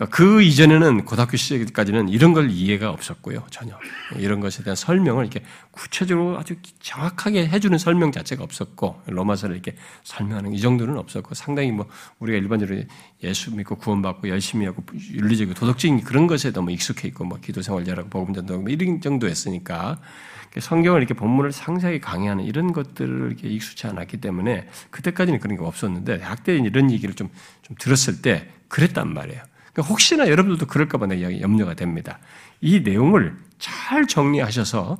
그러니까 0.00 0.16
그 0.16 0.40
이전에는 0.40 1.04
고등학교 1.04 1.36
시절까지는 1.36 2.08
이런 2.08 2.32
걸 2.32 2.50
이해가 2.50 2.88
없었고요. 2.88 3.44
전혀. 3.50 3.78
이런 4.16 4.40
것에 4.40 4.62
대한 4.62 4.74
설명을 4.74 5.26
이렇게 5.26 5.44
구체적으로 5.72 6.38
아주 6.38 6.56
정확하게 6.80 7.46
해주는 7.48 7.76
설명 7.76 8.10
자체가 8.10 8.42
없었고, 8.42 9.02
로마서를 9.04 9.56
이렇게 9.56 9.76
설명하는 10.04 10.54
이 10.54 10.60
정도는 10.60 10.96
없었고, 10.96 11.34
상당히 11.34 11.70
뭐, 11.70 11.86
우리가 12.18 12.38
일반적으로 12.38 12.82
예수 13.22 13.54
믿고 13.54 13.76
구원받고 13.76 14.30
열심히 14.30 14.64
하고 14.64 14.82
윤리적이고 14.94 15.52
도덕적인 15.52 16.00
그런 16.00 16.26
것에 16.26 16.50
너무 16.50 16.72
익숙해 16.72 17.06
있고, 17.08 17.24
뭐, 17.24 17.38
기도 17.38 17.60
생활 17.60 17.84
잘하고 17.84 18.08
전도하고 18.32 18.62
뭐 18.62 18.72
이런 18.72 19.02
정도였으니까, 19.02 20.00
성경을 20.58 21.00
이렇게 21.00 21.12
본문을 21.12 21.52
상세하게 21.52 22.00
강의하는 22.00 22.44
이런 22.44 22.72
것들을 22.72 23.26
이렇게 23.26 23.48
익숙치 23.48 23.86
않았기 23.86 24.16
때문에 24.16 24.66
그때까지는 24.88 25.40
그런 25.40 25.58
게 25.58 25.62
없었는데, 25.62 26.22
학대 26.22 26.56
이런 26.56 26.90
얘기를 26.90 27.14
좀, 27.14 27.28
좀 27.60 27.76
들었을 27.78 28.22
때 28.22 28.48
그랬단 28.68 29.12
말이에요. 29.12 29.42
그러니까 29.80 29.88
혹시나 29.88 30.28
여러분들도 30.28 30.66
그럴까봐 30.66 31.06
내가 31.06 31.40
염려가 31.40 31.74
됩니다. 31.74 32.18
이 32.60 32.80
내용을 32.80 33.36
잘 33.58 34.06
정리하셔서 34.06 34.98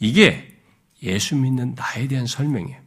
이게 0.00 0.56
예수 1.02 1.36
믿는 1.36 1.74
나에 1.74 2.08
대한 2.08 2.26
설명이에요. 2.26 2.78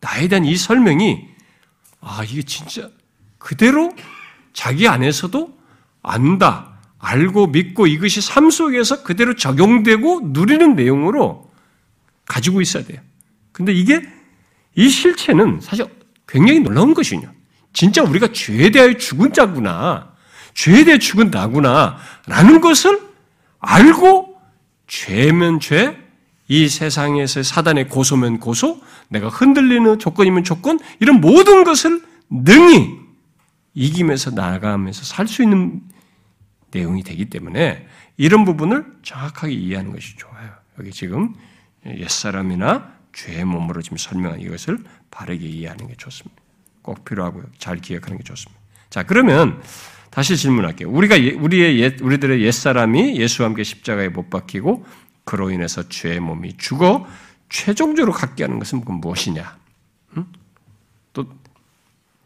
나에 0.00 0.28
대한 0.28 0.44
이 0.44 0.56
설명이 0.56 1.28
아 2.00 2.24
이게 2.24 2.42
진짜 2.42 2.90
그대로 3.38 3.92
자기 4.52 4.88
안에서도 4.88 5.56
안다, 6.02 6.78
알고 6.98 7.48
믿고 7.48 7.86
이것이 7.86 8.20
삶 8.20 8.50
속에서 8.50 9.02
그대로 9.02 9.36
적용되고 9.36 10.28
누리는 10.32 10.76
내용으로 10.76 11.52
가지고 12.24 12.60
있어야 12.60 12.84
돼요. 12.84 13.00
근데 13.52 13.72
이게 13.72 14.00
이 14.74 14.88
실체는 14.88 15.60
사실 15.60 15.86
굉장히 16.26 16.60
놀라운 16.60 16.94
것이요. 16.94 17.35
진짜 17.76 18.02
우리가 18.02 18.32
죄에 18.32 18.70
대하여 18.70 18.94
죽은 18.94 19.34
자구나. 19.34 20.14
죄에 20.54 20.84
대해 20.84 20.98
죽은 20.98 21.30
나구나. 21.30 21.98
라는 22.26 22.62
것을 22.62 22.98
알고 23.58 24.40
죄면 24.86 25.60
죄, 25.60 25.94
이 26.48 26.68
세상에서 26.70 27.42
사단의 27.42 27.88
고소면 27.88 28.40
고소, 28.40 28.80
내가 29.08 29.28
흔들리는 29.28 29.98
조건이면 29.98 30.42
조건, 30.42 30.78
이런 31.00 31.20
모든 31.20 31.64
것을 31.64 32.02
능히 32.30 32.94
이기면서 33.74 34.30
나아가면서 34.30 35.04
살 35.04 35.28
수 35.28 35.42
있는 35.42 35.82
내용이 36.70 37.02
되기 37.02 37.26
때문에 37.26 37.86
이런 38.16 38.46
부분을 38.46 38.86
정확하게 39.02 39.52
이해하는 39.52 39.92
것이 39.92 40.16
좋아요. 40.16 40.50
여기 40.78 40.92
지금 40.92 41.34
옛사람이나 41.84 42.90
죄의 43.12 43.44
몸으로 43.44 43.82
지금 43.82 43.98
설명한 43.98 44.40
이것을 44.40 44.78
바르게 45.10 45.46
이해하는 45.46 45.88
게 45.88 45.94
좋습니다. 45.96 46.45
꼭 46.86 47.04
필요하고요. 47.04 47.44
잘 47.58 47.76
기억하는 47.76 48.16
게 48.16 48.24
좋습니다. 48.24 48.58
자, 48.88 49.02
그러면 49.02 49.60
다시 50.10 50.36
질문할게요. 50.36 50.88
우리가 50.88 51.20
예, 51.20 51.32
우리의 51.32 51.80
옛, 51.80 52.00
우리들의 52.00 52.42
옛 52.42 52.50
사람이 52.50 53.18
예수와 53.20 53.48
함께 53.48 53.64
십자가에 53.64 54.08
못 54.08 54.30
박히고 54.30 54.86
그로 55.24 55.50
인해서 55.50 55.86
죄의 55.88 56.20
몸이 56.20 56.56
죽어 56.56 57.06
최종적으로 57.50 58.12
갖게 58.12 58.44
하는 58.44 58.58
것은 58.58 58.82
무엇이냐? 58.86 59.58
음? 60.16 60.26
또 61.12 61.26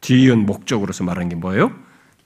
뒤이은 0.03 0.47
목적으로서 0.47 1.03
말하는 1.03 1.31
게 1.31 1.35
뭐예요? 1.35 1.73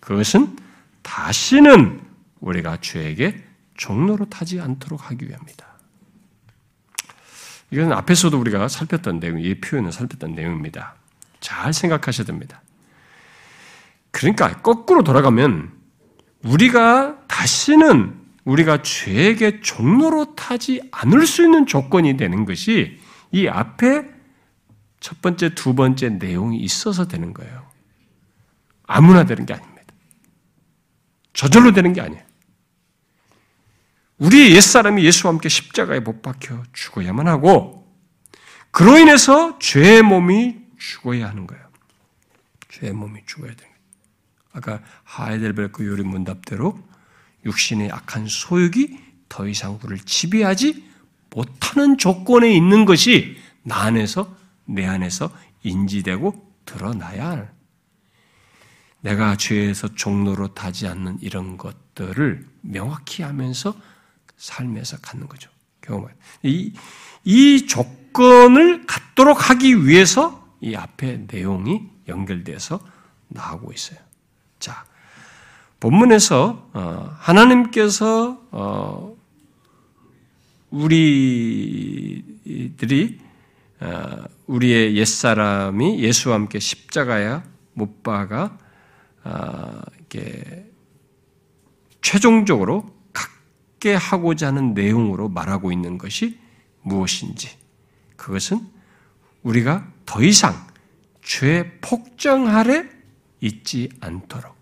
그것은 0.00 0.56
다시는 1.02 2.00
우리가 2.40 2.78
죄에게 2.80 3.42
종로로 3.76 4.26
타지 4.26 4.60
않도록 4.60 5.10
하기 5.10 5.28
위함이다. 5.28 5.66
이건 7.70 7.92
앞에서도 7.92 8.38
우리가 8.38 8.68
살폈던 8.68 9.20
내용, 9.20 9.40
이 9.40 9.54
표현을 9.54 9.92
살폈던 9.92 10.34
내용입니다. 10.34 10.94
잘 11.44 11.74
생각하셔야 11.74 12.24
됩니다. 12.24 12.62
그러니까 14.10 14.62
거꾸로 14.62 15.04
돌아가면 15.04 15.72
우리가 16.42 17.18
다시는 17.28 18.18
우리가 18.44 18.80
죄에게 18.80 19.60
종로로 19.60 20.36
타지 20.36 20.80
않을 20.90 21.26
수 21.26 21.42
있는 21.42 21.66
조건이 21.66 22.16
되는 22.16 22.46
것이 22.46 22.98
이 23.30 23.46
앞에 23.46 24.08
첫 25.00 25.20
번째, 25.20 25.54
두 25.54 25.74
번째 25.74 26.08
내용이 26.08 26.56
있어서 26.60 27.06
되는 27.06 27.34
거예요. 27.34 27.66
아무나 28.86 29.26
되는 29.26 29.44
게 29.44 29.52
아닙니다. 29.52 29.84
저절로 31.34 31.72
되는 31.72 31.92
게 31.92 32.00
아니에요. 32.00 32.22
우리 34.16 34.54
옛사람이 34.54 35.04
예수와 35.04 35.34
함께 35.34 35.50
십자가에 35.50 36.00
못 36.00 36.22
박혀 36.22 36.62
죽어야만 36.72 37.28
하고, 37.28 37.86
그로 38.70 38.96
인해서 38.98 39.58
죄의 39.58 40.02
몸이 40.02 40.63
죽어야 40.78 41.28
하는 41.28 41.46
거예요. 41.46 41.64
죄의 42.70 42.92
몸이 42.92 43.20
죽어야 43.26 43.54
되는 43.54 43.62
거예요. 43.62 43.74
아까 44.52 44.80
하이델베르크 45.04 45.86
요리 45.86 46.02
문답대로 46.02 46.78
육신의 47.44 47.90
악한 47.90 48.26
소욕이 48.28 48.98
더 49.28 49.48
이상 49.48 49.78
우리를 49.82 50.04
지배하지 50.04 50.90
못하는 51.30 51.98
조건에 51.98 52.52
있는 52.52 52.84
것이 52.84 53.36
나 53.62 53.82
안에서 53.82 54.36
내 54.64 54.86
안에서 54.86 55.30
인지되고 55.62 56.52
드러나야 56.64 57.30
할 57.30 57.54
내가 59.00 59.36
죄에서 59.36 59.94
종로로 59.94 60.54
타지 60.54 60.86
않는 60.86 61.18
이런 61.20 61.58
것들을 61.58 62.46
명확히 62.62 63.22
하면서 63.22 63.76
삶에서 64.36 64.98
갖는 64.98 65.28
거죠. 65.28 65.50
경험을. 65.82 66.14
이, 66.42 66.72
이 67.24 67.66
조, 67.66 67.84
조건을 68.14 68.86
갖도록 68.86 69.50
하기 69.50 69.86
위해서 69.86 70.43
이 70.64 70.74
앞에 70.74 71.26
내용이 71.30 71.82
연결돼서 72.08 72.80
나오고 73.28 73.70
있어요. 73.72 73.98
자, 74.58 74.86
본문에서 75.78 76.70
어, 76.72 77.14
하나님께서 77.18 78.40
어, 78.50 79.14
우리들이 80.70 82.18
어, 83.80 84.24
우리의 84.46 84.96
옛 84.96 85.04
사람이 85.04 86.02
예수와 86.02 86.36
함께 86.36 86.58
십자가에 86.58 87.42
못 87.74 88.02
박아 88.02 88.56
이게 90.00 90.70
최종적으로 92.00 92.90
갖게 93.12 93.94
하고자 93.94 94.46
하는 94.46 94.72
내용으로 94.72 95.28
말하고 95.28 95.72
있는 95.72 95.98
것이 95.98 96.38
무엇인지 96.82 97.58
그것은 98.16 98.73
우리가 99.44 99.86
더 100.04 100.22
이상 100.22 100.66
죄 101.22 101.78
폭정 101.80 102.48
아래 102.48 102.84
있지 103.40 103.88
않도록 104.00 104.54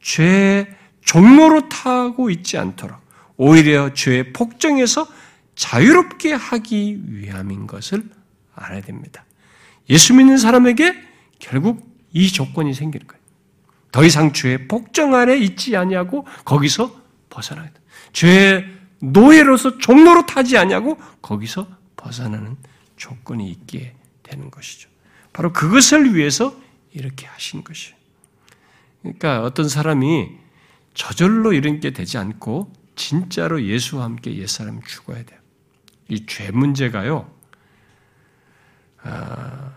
죄의 0.00 0.74
종로로 1.02 1.68
타고 1.68 2.30
있지 2.30 2.56
않도록 2.58 2.98
오히려 3.36 3.92
죄의 3.92 4.32
폭정에서 4.32 5.06
자유롭게 5.54 6.32
하기 6.32 7.02
위함인 7.06 7.66
것을 7.66 8.08
알아야 8.54 8.80
됩니다. 8.80 9.24
예수 9.90 10.14
믿는 10.14 10.38
사람에게 10.38 10.94
결국 11.38 11.86
이 12.12 12.28
조건이 12.28 12.74
생기는 12.74 13.06
거예요. 13.06 13.22
더 13.90 14.04
이상 14.04 14.32
죄의 14.32 14.68
폭정 14.68 15.14
아래 15.14 15.36
있지 15.36 15.76
아니하고 15.76 16.26
거기서 16.44 16.94
벗어나야 17.30 17.66
돼. 17.66 17.72
죄의 18.12 18.64
노예로서 19.00 19.78
종로로 19.78 20.26
타지 20.26 20.58
아니하고 20.58 20.98
거기서 21.22 21.68
벗어나는 21.96 22.56
조건이 22.98 23.50
있게 23.50 23.94
되는 24.22 24.50
것이죠. 24.50 24.90
바로 25.32 25.52
그것을 25.52 26.14
위해서 26.14 26.54
이렇게 26.92 27.26
하신 27.26 27.64
것이에요. 27.64 27.96
그러니까 29.02 29.42
어떤 29.42 29.68
사람이 29.68 30.30
저절로 30.94 31.52
이런 31.52 31.80
게 31.80 31.92
되지 31.92 32.18
않고 32.18 32.72
진짜로 32.96 33.62
예수와 33.62 34.04
함께 34.04 34.36
옛사람이 34.36 34.80
죽어야 34.86 35.22
돼요. 35.24 35.38
이 36.10 36.26
죄 36.26 36.50
문제가요. 36.50 37.30
아, 39.02 39.74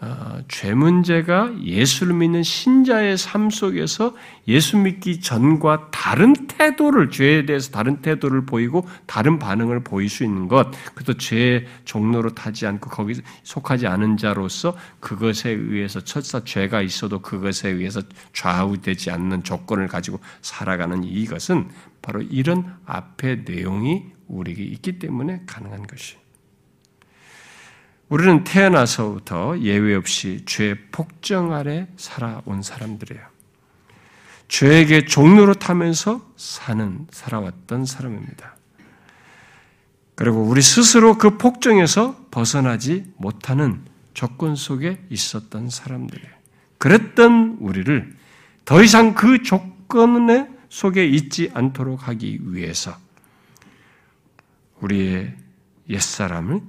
어, 0.00 0.40
죄 0.58 0.74
문제가 0.74 1.54
예수를 1.62 2.14
믿는 2.14 2.42
신자의 2.42 3.16
삶 3.16 3.48
속에서 3.48 4.16
예수 4.48 4.76
믿기 4.76 5.20
전과 5.20 5.92
다른 5.92 6.32
태도를 6.48 7.12
죄에 7.12 7.46
대해서 7.46 7.70
다른 7.70 8.02
태도를 8.02 8.44
보이고 8.44 8.84
다른 9.06 9.38
반응을 9.38 9.84
보일 9.84 10.08
수 10.08 10.24
있는 10.24 10.48
것, 10.48 10.72
그것도 10.96 11.16
죄의 11.16 11.66
종로로 11.84 12.34
타지 12.34 12.66
않고 12.66 12.90
거기 12.90 13.14
속하지 13.44 13.86
않은 13.86 14.16
자로서 14.16 14.76
그것에 14.98 15.50
의해서 15.50 16.00
첫사 16.00 16.42
죄가 16.42 16.82
있어도 16.82 17.20
그것에 17.20 17.68
의해서 17.68 18.02
좌우되지 18.32 19.12
않는 19.12 19.44
조건을 19.44 19.86
가지고 19.86 20.18
살아가는 20.42 21.04
이것은 21.04 21.68
바로 22.02 22.20
이런 22.20 22.74
앞의 22.84 23.44
내용이 23.44 24.06
우리에게 24.26 24.64
있기 24.64 24.98
때문에 24.98 25.42
가능한 25.46 25.86
것이에요. 25.86 26.27
우리는 28.08 28.42
태어나서부터 28.44 29.58
예외 29.60 29.94
없이 29.94 30.42
죄 30.46 30.74
폭정 30.90 31.52
아래 31.52 31.88
살아온 31.96 32.62
사람들이에요. 32.62 33.22
죄에게 34.48 35.04
종로로 35.04 35.54
타면서 35.54 36.26
사는, 36.36 37.06
살아왔던 37.10 37.84
사람입니다. 37.84 38.56
그리고 40.14 40.42
우리 40.42 40.62
스스로 40.62 41.18
그 41.18 41.36
폭정에서 41.36 42.26
벗어나지 42.30 43.12
못하는 43.18 43.84
조건 44.14 44.56
속에 44.56 45.04
있었던 45.10 45.68
사람들이에요. 45.68 46.32
그랬던 46.78 47.58
우리를 47.60 48.16
더 48.64 48.82
이상 48.82 49.14
그 49.14 49.42
조건 49.42 50.56
속에 50.70 51.06
있지 51.06 51.50
않도록 51.54 52.08
하기 52.08 52.40
위해서 52.52 52.96
우리의 54.80 55.34
옛사람을 55.88 56.62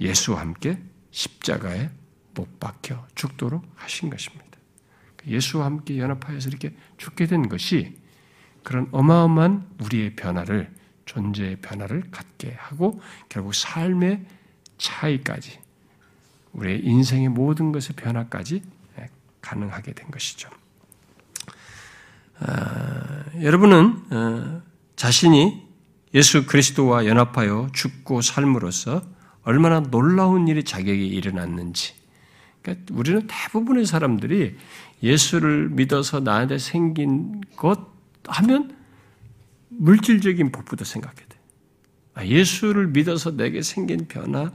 예수와 0.00 0.40
함께 0.40 0.78
십자가에 1.10 1.90
못 2.34 2.60
박혀 2.60 3.06
죽도록 3.14 3.64
하신 3.74 4.10
것입니다. 4.10 4.44
예수와 5.26 5.64
함께 5.64 5.98
연합하여서 5.98 6.48
이렇게 6.48 6.74
죽게 6.98 7.26
된 7.26 7.48
것이 7.48 7.96
그런 8.62 8.88
어마어마한 8.92 9.66
우리의 9.82 10.16
변화를 10.16 10.72
존재의 11.04 11.56
변화를 11.56 12.10
갖게 12.10 12.54
하고 12.58 13.00
결국 13.28 13.54
삶의 13.54 14.26
차이까지 14.78 15.58
우리의 16.52 16.84
인생의 16.84 17.28
모든 17.28 17.72
것의 17.72 17.90
변화까지 17.96 18.62
가능하게 19.40 19.92
된 19.92 20.10
것이죠. 20.10 20.50
아, 22.40 23.24
여러분은 23.40 24.04
어, 24.10 24.62
자신이 24.96 25.66
예수 26.14 26.46
그리스도와 26.46 27.06
연합하여 27.06 27.68
죽고 27.72 28.20
삶으로써 28.20 29.02
얼마나 29.46 29.80
놀라운 29.80 30.48
일이 30.48 30.64
자격에 30.64 30.92
일어났는지. 30.92 31.94
그러니까 32.60 32.92
우리는 32.92 33.28
대부분의 33.28 33.86
사람들이 33.86 34.56
예수를 35.04 35.68
믿어서 35.70 36.18
나한테 36.18 36.58
생긴 36.58 37.40
것 37.56 37.78
하면 38.26 38.76
물질적인 39.68 40.50
복부터 40.50 40.84
생각해 40.84 41.14
돼. 41.14 41.38
아, 42.14 42.26
예수를 42.26 42.88
믿어서 42.88 43.36
내게 43.36 43.62
생긴 43.62 44.08
변화, 44.08 44.50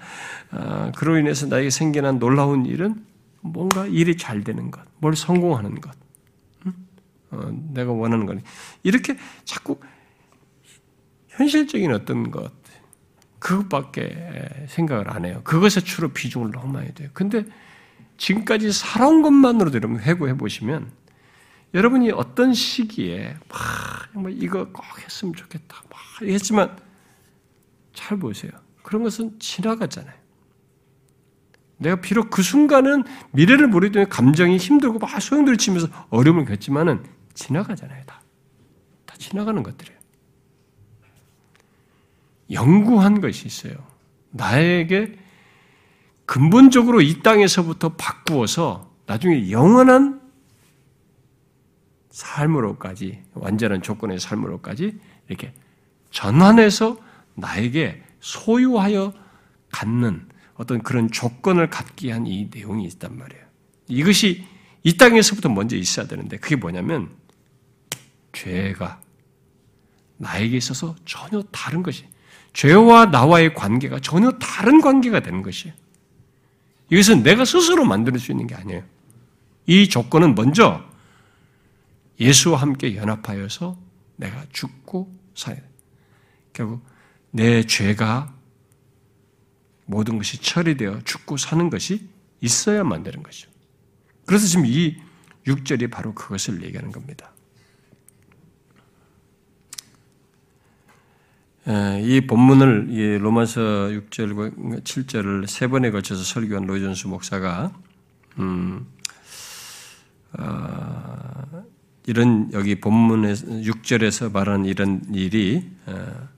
아, 0.50 0.92
그로 0.98 1.18
인해서 1.18 1.48
나에게 1.48 1.70
한 2.02 2.20
놀라운 2.20 2.66
일은 2.66 3.06
뭔가 3.40 3.88
일이 3.88 4.18
잘 4.18 4.44
되는 4.44 4.72
것, 4.72 4.82
뭘 4.98 5.16
성공하는 5.16 5.80
것, 5.80 5.96
어, 7.30 7.52
내가 7.74 7.94
원하는 7.94 8.26
것. 8.26 8.38
이렇게 8.84 9.18
자꾸 9.46 9.80
현실적인 11.30 11.94
어떤 11.94 12.30
것, 12.30 12.52
그것밖에 13.42 14.68
생각을 14.70 15.12
안 15.12 15.26
해요. 15.26 15.42
그것에 15.44 15.82
주로 15.82 16.10
비중을 16.10 16.52
너무 16.52 16.72
많이 16.72 16.94
돼요. 16.94 17.10
근데 17.14 17.44
지금까지 18.18 18.72
살아온 18.72 19.24
것만으로도 19.24 19.78
여러분 19.78 20.00
회고해 20.00 20.38
보시면 20.38 20.92
여러분이 21.74 22.12
어떤 22.12 22.54
시기에 22.54 23.36
막 23.50 24.30
이거 24.30 24.66
꼭 24.72 24.84
했으면 25.04 25.34
좋겠다 25.34 25.84
막 25.90 26.28
했지만 26.28 26.78
잘 27.94 28.20
보세요. 28.20 28.52
그런 28.84 29.02
것은 29.04 29.40
지나갔잖아요. 29.40 30.14
내가 31.78 31.96
비록 32.00 32.30
그 32.30 32.44
순간은 32.44 33.06
미래를 33.32 33.68
모르기 33.68 34.06
감정이 34.06 34.58
힘들고 34.58 35.00
막 35.00 35.20
소용돌이 35.20 35.58
치면서 35.58 35.88
어려움을 36.12 36.46
겪지만은 36.46 37.04
지나가잖아요. 37.34 38.04
다. 38.06 38.22
다 39.08 39.16
지나가는 39.18 39.64
것들이에요. 39.64 40.01
연구한 42.52 43.22
것이 43.22 43.48
있어요. 43.48 43.74
나에게 44.32 45.18
근본적으로 46.26 47.02
이 47.02 47.22
땅에서부터 47.22 47.90
바꾸어서 47.96 48.92
나중에 49.06 49.52
영원한 49.52 50.22
삶으로까지, 52.10 53.24
완전한 53.34 53.82
조건의 53.82 54.20
삶으로까지 54.20 55.00
이렇게 55.28 55.54
전환해서 56.12 56.98
나에게 57.36 58.04
소유하여 58.20 59.14
갖는 59.72 60.28
어떤 60.56 60.84
그런 60.84 61.10
조건을 61.10 61.70
갖게 61.70 62.12
한 62.12 62.26
이 62.28 62.50
내용이 62.54 62.86
있단 62.86 63.18
말이에요. 63.18 63.44
이것이 63.88 64.46
이 64.84 64.98
땅에서부터 64.98 65.50
먼저 65.50 65.76
있어야 65.76 66.08
되는데 66.08 66.38
그게 66.38 66.56
뭐냐면 66.56 67.10
죄가 68.34 69.02
나에게 70.18 70.58
있어서 70.58 70.96
전혀 71.06 71.42
다른 71.52 71.84
것이 71.84 72.06
죄와 72.54 73.08
나와의 73.08 73.54
관계가 73.54 74.00
전혀 74.00 74.32
다른 74.32 74.82
관계가 74.82 75.22
되는 75.22 75.42
것이에요. 75.42 75.74
이것은 76.90 77.24
내가 77.24 77.46
스스로 77.46 77.86
만들 77.86 78.18
수 78.20 78.32
있는 78.32 78.48
게 78.48 78.56
아니에요. 78.56 78.84
이 79.66 79.88
조건은 79.88 80.36
먼저 80.36 80.84
예수와 82.20 82.62
함께 82.62 82.96
연합하여서 82.96 83.78
내가 84.18 84.46
죽고 84.52 85.12
살아야 85.36 85.62
돼. 85.62 85.68
결국 86.54 86.86
내 87.32 87.64
죄가 87.64 88.34
모든 89.86 90.18
것이 90.18 90.42
처리되어 90.42 91.02
죽고 91.06 91.38
사는 91.38 91.70
것이 91.70 92.08
있어야만 92.42 93.04
되는 93.04 93.24
것이죠. 93.24 93.50
그래서 94.26 94.48
지금 94.48 94.66
이 94.66 94.98
6절이 95.48 95.90
바로 95.90 96.14
그것을 96.14 96.64
얘기하는 96.64 96.92
겁니다. 96.92 97.32
이 101.68 102.22
본문을 102.28 103.20
로마서 103.22 103.62
6절과 103.62 104.84
7절을 104.84 105.48
세 105.48 105.68
번에 105.68 105.92
걸쳐서 105.92 106.24
설교한 106.24 106.66
로이존스 106.66 107.08
목사가 107.08 107.72
음, 108.40 108.88
어, 110.34 111.64
이런 112.08 112.52
여기 112.54 112.80
본문에 112.80 113.34
6절에서 113.34 114.32
말하는 114.32 114.66
이런 114.66 115.02
일이 115.14 115.70
어, 115.86 116.30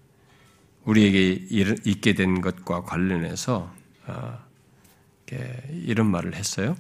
우리에게 0.84 1.48
있게 1.86 2.14
된 2.14 2.42
것과 2.42 2.84
관련해서 2.84 3.74
어, 4.08 4.40
이런 5.86 6.08
말을 6.08 6.36
했어요. 6.36 6.76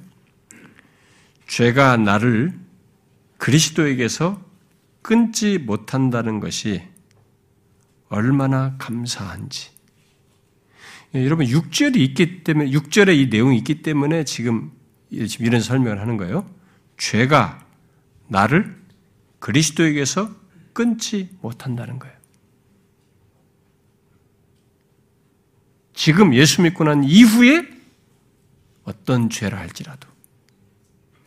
죄가 1.47 1.97
나를 1.97 2.53
그리스도에게서 3.37 4.41
끊지 5.01 5.57
못한다는 5.59 6.39
것이 6.39 6.92
얼마나 8.13 8.75
감사한지. 8.77 9.71
예, 11.15 11.25
여러분 11.25 11.47
6절이 11.47 11.97
있기 11.97 12.43
때문에 12.43 12.69
6절에 12.69 13.17
이 13.17 13.25
내용이 13.25 13.57
있기 13.57 13.81
때문에 13.81 14.23
지금 14.23 14.71
이런 15.09 15.61
설명을 15.61 15.99
하는 15.99 16.17
거예요. 16.17 16.47
죄가 16.97 17.65
나를 18.27 18.79
그리스도에게서 19.39 20.29
끊지 20.73 21.35
못한다는 21.41 21.97
거예요. 21.97 22.15
지금 25.95 26.35
예수 26.35 26.61
믿고 26.61 26.83
난 26.83 27.03
이후에 27.03 27.67
어떤 28.83 29.31
죄를 29.31 29.57
할지라도. 29.57 30.07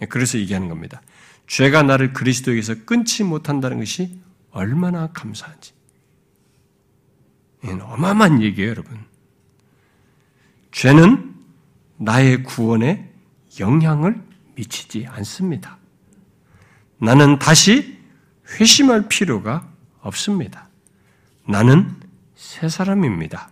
예, 0.02 0.06
그래서 0.06 0.38
얘기하는 0.38 0.68
겁니다. 0.68 1.02
죄가 1.48 1.82
나를 1.82 2.12
그리스도에게서 2.12 2.84
끊지 2.84 3.24
못한다는 3.24 3.78
것이 3.78 4.20
얼마나 4.50 5.08
감사한지. 5.08 5.75
이건 7.66 7.82
어마어마한 7.82 8.42
얘기예요, 8.42 8.70
여러분. 8.70 8.96
죄는 10.70 11.34
나의 11.96 12.44
구원에 12.44 13.10
영향을 13.58 14.22
미치지 14.54 15.06
않습니다. 15.08 15.78
나는 16.98 17.38
다시 17.38 17.98
회심할 18.48 19.08
필요가 19.08 19.68
없습니다. 20.00 20.68
나는 21.48 21.94
새 22.36 22.68
사람입니다. 22.68 23.50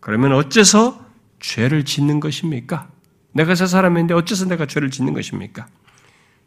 그러면 0.00 0.32
어째서 0.32 1.04
죄를 1.38 1.84
짓는 1.84 2.20
것입니까? 2.20 2.88
내가 3.32 3.54
새 3.54 3.66
사람인데 3.66 4.14
어째서 4.14 4.46
내가 4.46 4.66
죄를 4.66 4.90
짓는 4.90 5.12
것입니까? 5.12 5.66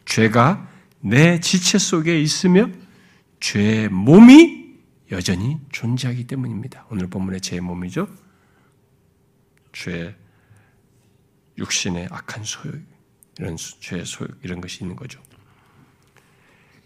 죄가 0.05 0.67
내 1.01 1.39
지체 1.39 1.77
속에 1.77 2.19
있으며 2.19 2.67
죄의 3.39 3.89
몸이 3.89 4.58
여전히 5.11 5.57
존재하기 5.71 6.27
때문입니다. 6.27 6.85
오늘 6.89 7.07
본문의 7.07 7.41
제 7.41 7.59
몸이죠. 7.59 8.07
죄, 9.71 10.15
육신의 11.57 12.09
악한 12.11 12.43
소욕, 12.43 12.75
이런 13.39 13.57
죄의 13.57 14.05
소욕, 14.05 14.31
이런 14.43 14.61
것이 14.61 14.83
있는 14.83 14.95
거죠. 14.95 15.19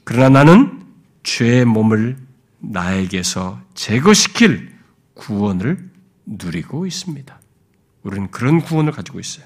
그러나 0.04 0.44
나는 0.44 0.86
죄의 1.24 1.66
몸을 1.66 2.18
나에게서 2.60 3.62
제거시킬 3.74 4.74
구원을 5.14 5.90
누리고 6.26 6.86
있습니다. 6.86 7.40
우리는 8.04 8.32
그런 8.32 8.62
구원을 8.62 8.92
가지고 8.92 9.20
있어요. 9.20 9.46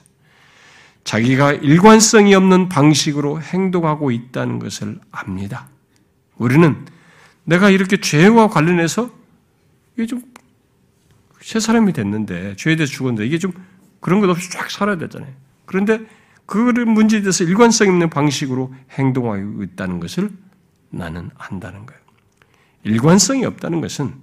자기가 1.04 1.54
일관성이 1.54 2.36
없는 2.36 2.70
방식으로 2.70 3.42
행동하고 3.42 4.12
있다는 4.12 4.60
것을 4.60 5.00
압니다. 5.12 5.70
우리는 6.36 6.86
내가 7.48 7.70
이렇게 7.70 7.98
죄와 8.00 8.50
관련해서 8.50 9.10
이게 9.96 10.06
좀 10.06 10.38
새 11.48 11.62
사람이 11.62 11.94
됐는데 11.94 12.58
죄에 12.58 12.76
대해서 12.76 12.92
죽었는데 12.92 13.26
이게 13.26 13.38
좀 13.38 13.54
그런 14.02 14.20
것 14.20 14.30
없이 14.30 14.52
쫙 14.52 14.70
살아야 14.70 14.98
되잖아요. 14.98 15.34
그런데 15.66 16.06
그런 16.46 16.90
문제에 16.92 17.22
대해서 17.22 17.46
일관성 17.46 17.88
있는 17.88 18.10
방식으로 18.10 18.74
행동하고 18.92 19.64
있다는 19.64 20.02
것을 20.02 20.30
나는 20.90 21.30
안다는 21.38 21.86
거예요. 21.86 22.02
일관성이 22.84 23.46
없다는 23.46 23.80
것은 23.80 24.14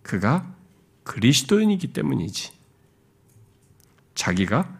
그가 0.00 0.54
그리스도인이기 1.04 1.92
때문이지. 1.92 2.52
자기가 4.14 4.78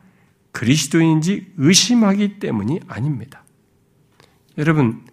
그리스도인지 0.53 1.53
의심하기 1.59 2.39
때문이 2.39 2.81
아닙니다. 2.89 3.45
여러분, 4.57 5.05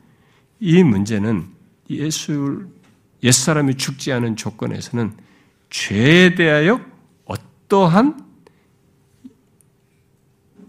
이 0.62 0.84
문제는 0.84 1.50
예수, 1.90 2.70
옛사람이 3.24 3.76
죽지 3.76 4.12
않은 4.14 4.36
조건에서는 4.36 5.14
죄에 5.70 6.36
대하여 6.36 6.80
어떠한 7.26 8.26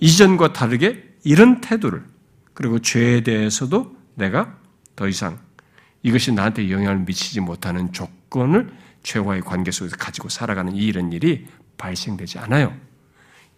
이전과 0.01 0.53
다르게 0.53 1.05
이런 1.24 1.61
태도를 1.61 2.05
그리고 2.55 2.78
죄에 2.78 3.22
대해서도 3.22 3.96
내가 4.14 4.57
더 4.96 5.09
이상 5.09 5.38
이것이 6.03 6.32
나한테 6.32 6.70
영향을 6.70 7.01
미치지 7.01 7.40
못하는 7.40 7.92
조건을 7.92 8.72
죄와의 9.03 9.42
관계 9.42 9.70
속에서 9.70 9.96
가지고 9.96 10.28
살아가는 10.28 10.74
이런 10.74 11.12
일이 11.12 11.46
발생되지 11.76 12.38
않아요. 12.40 12.76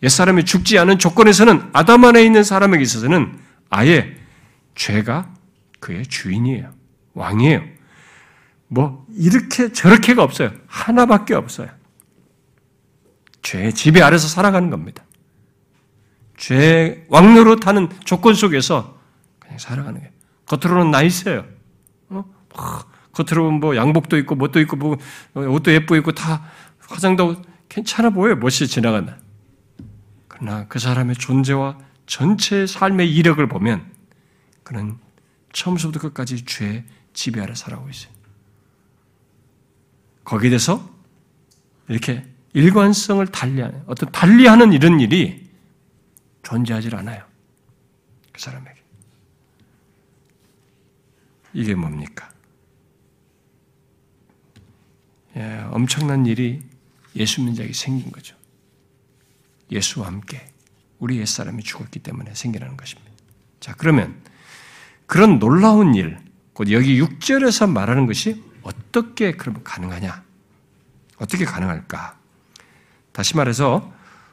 옛사람이 0.02 0.44
죽지 0.44 0.78
않은 0.78 0.98
조건에서는 0.98 1.70
아담 1.72 2.04
안에 2.04 2.22
있는 2.24 2.42
사람에게 2.44 2.82
있어서는 2.82 3.38
아예 3.68 4.16
죄가 4.74 5.34
그의 5.78 6.06
주인이에요. 6.06 6.72
왕이에요. 7.14 7.79
뭐, 8.72 9.04
이렇게 9.12 9.72
저렇게가 9.72 10.22
없어요. 10.22 10.52
하나밖에 10.68 11.34
없어요. 11.34 11.68
죄의 13.42 13.74
지배 13.74 14.00
아래서 14.00 14.28
살아가는 14.28 14.70
겁니다. 14.70 15.04
죄 16.36 17.04
왕노로 17.08 17.56
타는 17.56 17.88
조건 18.04 18.34
속에서 18.34 18.96
그냥 19.40 19.58
살아가는 19.58 19.98
거예요. 19.98 20.12
겉으로는 20.46 20.92
나이스해요. 20.92 21.44
어? 22.10 22.24
겉으로는 23.12 23.58
뭐 23.58 23.74
양복도 23.74 24.16
있고, 24.18 24.36
뭣도 24.36 24.60
있고, 24.60 24.76
뭐, 24.76 24.96
옷도 25.34 25.72
예쁘고 25.72 25.96
있고, 25.96 26.12
다 26.12 26.44
화장도 26.78 27.42
괜찮아 27.68 28.10
보여요. 28.10 28.36
멋이 28.36 28.68
지나간다. 28.68 29.16
그러나 30.28 30.66
그 30.68 30.78
사람의 30.78 31.16
존재와 31.16 31.76
전체 32.06 32.68
삶의 32.68 33.12
이력을 33.12 33.44
보면 33.48 33.84
그는 34.62 34.96
처음부터 35.52 35.98
끝까지 35.98 36.44
죄의 36.44 36.84
지배 37.12 37.40
아래 37.40 37.54
살아오고 37.54 37.90
있어요. 37.90 38.19
거기에 40.24 40.50
대해서 40.50 40.88
이렇게 41.88 42.24
일관성을 42.52 43.26
달리하는, 43.28 43.84
어떤 43.86 44.10
달리하는 44.12 44.72
이런 44.72 45.00
일이 45.00 45.48
존재하지 46.42 46.94
않아요. 46.94 47.24
그 48.32 48.40
사람에게. 48.40 48.80
이게 51.52 51.74
뭡니까? 51.74 52.30
예, 55.36 55.64
엄청난 55.70 56.26
일이 56.26 56.62
예수 57.16 57.54
자에게 57.54 57.72
생긴 57.72 58.10
거죠. 58.12 58.36
예수와 59.70 60.08
함께 60.08 60.52
우리 60.98 61.18
옛사람이 61.18 61.62
죽었기 61.62 62.00
때문에 62.00 62.34
생겨나는 62.34 62.76
것입니다. 62.76 63.10
자, 63.60 63.74
그러면 63.76 64.20
그런 65.06 65.38
놀라운 65.38 65.94
일, 65.94 66.18
곧 66.52 66.70
여기 66.70 67.00
6절에서 67.00 67.70
말하는 67.70 68.06
것이 68.06 68.42
어떻게 68.62 69.32
그러면 69.32 69.62
가능하냐? 69.64 70.22
어떻게 71.16 71.44
가능할까? 71.44 72.16
다시 73.12 73.36
말해서 73.36 73.92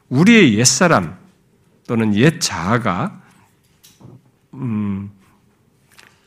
우리의 0.10 0.58
옛사람 0.58 1.18
또는 1.88 2.16
옛 2.16 2.40
자아가 2.40 3.22
음, 4.54 5.12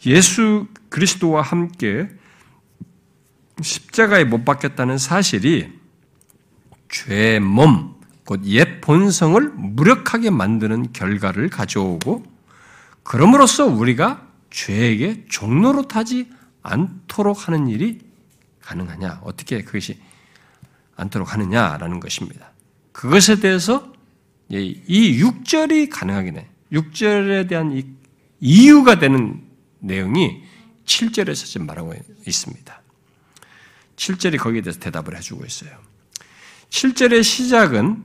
예수 0.06 0.66
그리스도와 0.88 1.42
함께 1.42 2.08
십자가에 3.60 4.24
못 4.24 4.44
박혔다는 4.44 4.98
사실이 4.98 5.78
죄의 6.88 7.40
몸, 7.40 7.94
곧 8.24 8.44
옛 8.46 8.80
본성을 8.80 9.50
무력하게 9.50 10.30
만드는 10.30 10.92
결과를 10.92 11.50
가져오고 11.50 12.24
그럼으로써 13.02 13.66
우리가 13.66 14.26
죄에게 14.50 15.26
종로로 15.28 15.88
타지 15.88 16.30
않도록 16.62 17.48
하는 17.48 17.68
일이 17.68 18.00
가능하냐? 18.60 19.20
어떻게 19.24 19.62
그것이 19.62 19.98
않도록 20.96 21.32
하느냐라는 21.32 22.00
것입니다. 22.00 22.52
그것에 22.92 23.40
대해서 23.40 23.92
이 24.48 25.22
6절이 25.22 25.88
가능하게 25.90 26.32
돼. 26.32 26.50
6절에 26.72 27.48
대한 27.48 27.72
이 27.72 27.84
이유가 28.40 28.98
되는 28.98 29.42
내용이 29.80 30.42
7절에서 30.84 31.44
지금 31.46 31.66
말하고 31.66 31.94
있습니다. 32.26 32.82
7절이 33.96 34.38
거기에 34.38 34.62
대해서 34.62 34.80
대답을 34.80 35.16
해주고 35.16 35.44
있어요. 35.44 35.70
7절의 36.70 37.22
시작은 37.22 38.04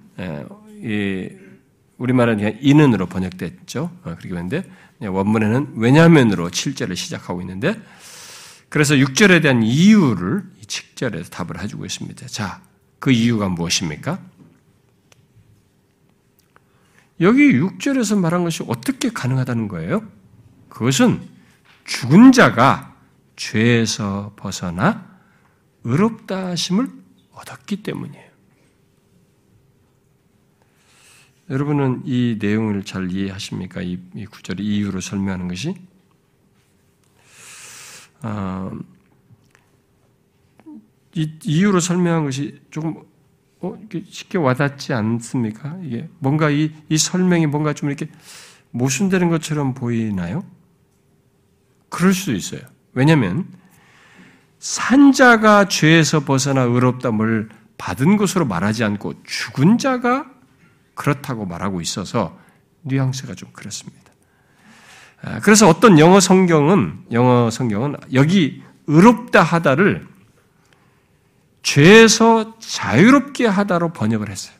우리말은 1.98 2.38
그냥 2.38 2.58
이는으로 2.62 3.08
번역됐죠. 3.08 3.84
어, 3.84 4.16
그렇게 4.18 4.28
했는데 4.30 4.64
원문에는 5.00 5.74
왜냐면으로 5.76 6.50
7절을 6.50 6.96
시작하고 6.96 7.42
있는데 7.42 7.80
그래서 8.76 8.96
6절에 8.96 9.42
대한 9.42 9.64
이유를 9.64 10.44
7절에서 10.68 11.32
답을 11.32 11.62
해주고 11.62 11.86
있습니다. 11.86 12.28
자, 12.28 12.62
그 13.00 13.10
이유가 13.10 13.48
무엇입니까? 13.48 14.20
여기 17.22 17.54
6절에서 17.54 18.20
말한 18.20 18.44
것이 18.44 18.66
어떻게 18.68 19.12
가능하다는 19.12 19.70
거예요? 19.70 20.06
그것은 20.68 21.22
죽은 21.86 22.34
자가 22.34 22.94
죄에서 23.38 24.34
벗어나 24.36 25.20
의롭다 25.86 26.48
하심을 26.48 26.90
얻었기 27.32 27.82
때문이에요. 27.82 28.30
여러분은 31.50 32.02
이 32.04 32.38
내용을 32.42 32.84
잘 32.84 33.10
이해하십니까? 33.10 33.82
이, 33.84 34.00
이 34.16 34.26
구절의 34.26 34.66
이유로 34.66 35.00
설명하는 35.00 35.48
것이 35.48 35.76
아, 38.28 38.72
이 41.14 41.32
이유로 41.44 41.80
설명한 41.80 42.26
것이 42.26 42.60
조금 42.72 42.96
어, 43.62 43.78
쉽게 44.10 44.40
와닿지 44.40 44.94
않습니까? 44.94 45.78
이게 45.84 46.10
뭔가 46.18 46.50
이, 46.50 46.72
이 46.90 46.98
설명이 46.98 47.46
뭔가 47.46 47.74
좀 47.74 47.90
이렇게 47.90 48.10
모순되는 48.72 49.30
것처럼 49.30 49.76
보이나요? 49.76 50.44
그럴 51.90 52.14
수도 52.14 52.34
있어요. 52.34 52.62
왜냐하면 52.94 53.46
산자가 54.58 55.68
죄에서 55.68 56.22
벗어나 56.22 56.64
의롭담을 56.64 57.50
받은 57.78 58.18
것으로 58.18 58.46
말하지 58.46 58.84
않고 58.84 59.22
죽은 59.24 59.78
자가 59.78 60.32
그렇다고 60.96 61.46
말하고 61.46 61.80
있어서 61.80 62.38
뉘앙스가 62.82 63.36
좀 63.36 63.50
그렇습니다. 63.54 64.05
아, 65.26 65.40
그래서 65.40 65.68
어떤 65.68 65.98
영어 65.98 66.20
성경은 66.20 67.06
영어 67.12 67.50
성경은 67.50 67.96
여기 68.14 68.62
의롭다 68.86 69.42
하다를 69.42 70.08
죄에서 71.64 72.60
자유롭게 72.60 73.48
하다로 73.48 73.92
번역을 73.92 74.30
했어요. 74.30 74.56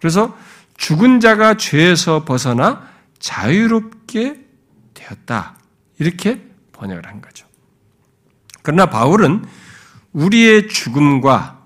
그래서 0.00 0.34
죽은 0.78 1.20
자가 1.20 1.58
죄에서 1.58 2.24
벗어나 2.24 2.88
자유롭게 3.18 4.40
되었다. 4.94 5.58
이렇게 5.98 6.42
번역을 6.72 7.06
한 7.06 7.20
거죠. 7.20 7.46
그러나 8.62 8.86
바울은 8.86 9.44
우리의 10.14 10.68
죽음과 10.68 11.62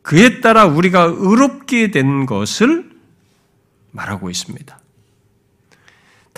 그에 0.00 0.40
따라 0.40 0.64
우리가 0.64 1.02
의롭게 1.02 1.90
된 1.90 2.24
것을 2.24 2.90
말하고 3.90 4.30
있습니다. 4.30 4.78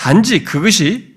단지 0.01 0.45
그것이 0.45 1.15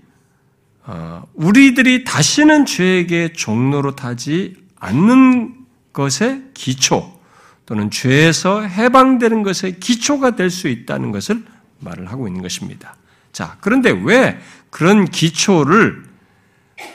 어, 0.83 1.25
우리들이 1.35 2.03
다시는 2.03 2.65
죄에게 2.65 3.31
종로로 3.31 3.95
타지 3.95 4.57
않는 4.77 5.55
것의 5.93 6.49
기초 6.53 7.17
또는 7.65 7.89
죄에서 7.89 8.61
해방되는 8.61 9.41
것의 9.43 9.79
기초가 9.79 10.35
될 10.35 10.49
수 10.49 10.67
있다는 10.67 11.13
것을 11.13 11.45
말을 11.79 12.11
하고 12.11 12.27
있는 12.27 12.41
것입니다. 12.41 12.97
자, 13.31 13.55
그런데 13.61 13.89
왜 13.89 14.37
그런 14.69 15.05
기초를 15.05 16.03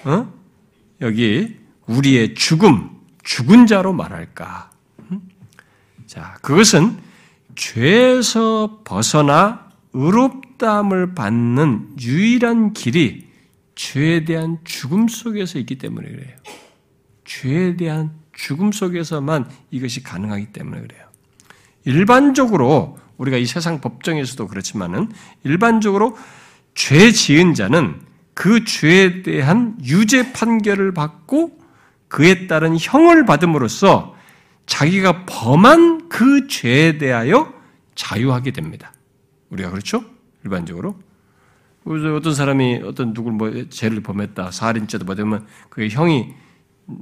어? 0.05 0.30
여기 1.01 1.57
우리의 1.86 2.34
죽음, 2.34 2.91
죽은 3.24 3.66
자로 3.66 3.95
말할까? 3.95 4.70
자, 6.07 6.36
그것은 6.43 6.99
죄에서 7.55 8.82
벗어나 8.84 9.70
의롭 9.95 10.47
다함을 10.59 11.15
받는 11.15 11.97
유일한 12.01 12.73
길이 12.73 13.29
죄에 13.75 14.25
대한 14.25 14.59
죽음 14.65 15.09
속에서 15.09 15.59
있기 15.61 15.79
때문에 15.79 16.09
그래요. 16.09 16.37
죄에 17.25 17.77
대한 17.77 18.13
죽음 18.33 18.73
속에서만 18.73 19.49
이것이 19.71 20.03
가능하기 20.03 20.53
때문에 20.53 20.81
그래요. 20.81 21.07
일반적으로 21.85 22.99
우리가 23.17 23.37
이 23.37 23.47
세상 23.47 23.81
법정에서도 23.81 24.47
그렇지만은 24.49 25.11
일반적으로 25.45 26.17
죄 26.75 27.11
지은 27.11 27.55
자는 27.55 28.01
그 28.35 28.65
죄에 28.65 29.23
대한 29.23 29.77
유죄 29.85 30.33
판결을 30.33 30.95
받고 30.95 31.59
그에 32.09 32.47
따른 32.47 32.77
형을 32.79 33.27
받음으로써 33.27 34.15
자기가 34.67 35.25
범한 35.27 36.09
그 36.09 36.47
죄에 36.47 36.99
대하여 36.99 37.53
자유하게 37.95 38.53
됩니다. 38.53 38.93
우리가 39.51 39.71
그렇죠? 39.71 40.05
일반적으로. 40.45 40.99
어떤 41.84 42.34
사람이 42.34 42.82
어떤 42.84 43.14
누굴 43.14 43.32
뭐 43.32 43.51
죄를 43.70 44.03
범했다, 44.03 44.51
살인죄도 44.51 45.07
받으면 45.07 45.47
그 45.70 45.89
형이 45.89 46.34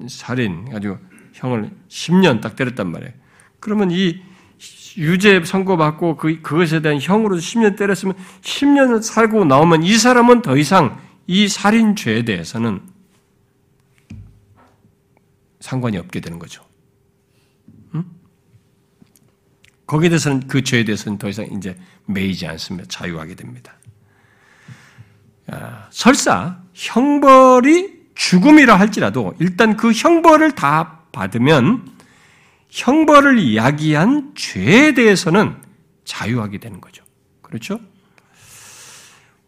살인 0.09 0.71
가지고 0.71 0.99
형을 1.33 1.71
10년 1.89 2.41
딱 2.41 2.57
때렸단 2.57 2.91
말이에요. 2.91 3.13
그러면 3.59 3.91
이 3.91 4.23
유죄 4.97 5.43
선고받고 5.45 6.17
그, 6.17 6.41
그것에 6.41 6.81
대한 6.81 7.01
형으로 7.01 7.37
10년 7.37 7.77
때렸으면 7.77 8.15
10년을 8.41 9.03
살고 9.03 9.45
나오면 9.45 9.83
이 9.83 9.97
사람은 9.97 10.43
더 10.43 10.57
이상 10.57 11.01
이 11.27 11.49
살인죄에 11.49 12.25
대해서는 12.25 12.81
상관이 15.61 15.99
없게 15.99 16.21
되는 16.21 16.39
거죠. 16.39 16.65
응? 17.95 18.05
거기에 19.87 20.09
대해서는 20.09 20.49
그 20.49 20.63
죄에 20.63 20.85
대해서는 20.85 21.19
더 21.19 21.29
이상 21.29 21.47
이제 21.47 21.77
매이지 22.07 22.47
않습니다. 22.47 22.89
자유하게 22.89 23.35
됩니다. 23.37 23.75
아, 25.49 25.87
설사 25.91 26.59
형벌이 26.75 28.07
죽음이라 28.15 28.79
할지라도 28.79 29.35
일단 29.39 29.77
그 29.77 29.93
형벌을 29.93 30.53
다 30.53 31.03
받으면 31.13 31.89
형벌을 32.71 33.55
야기한 33.55 34.33
죄에 34.35 34.95
대해서는 34.95 35.57
자유하게 36.05 36.59
되는 36.59 36.81
거죠. 36.81 37.05
그렇죠? 37.43 37.81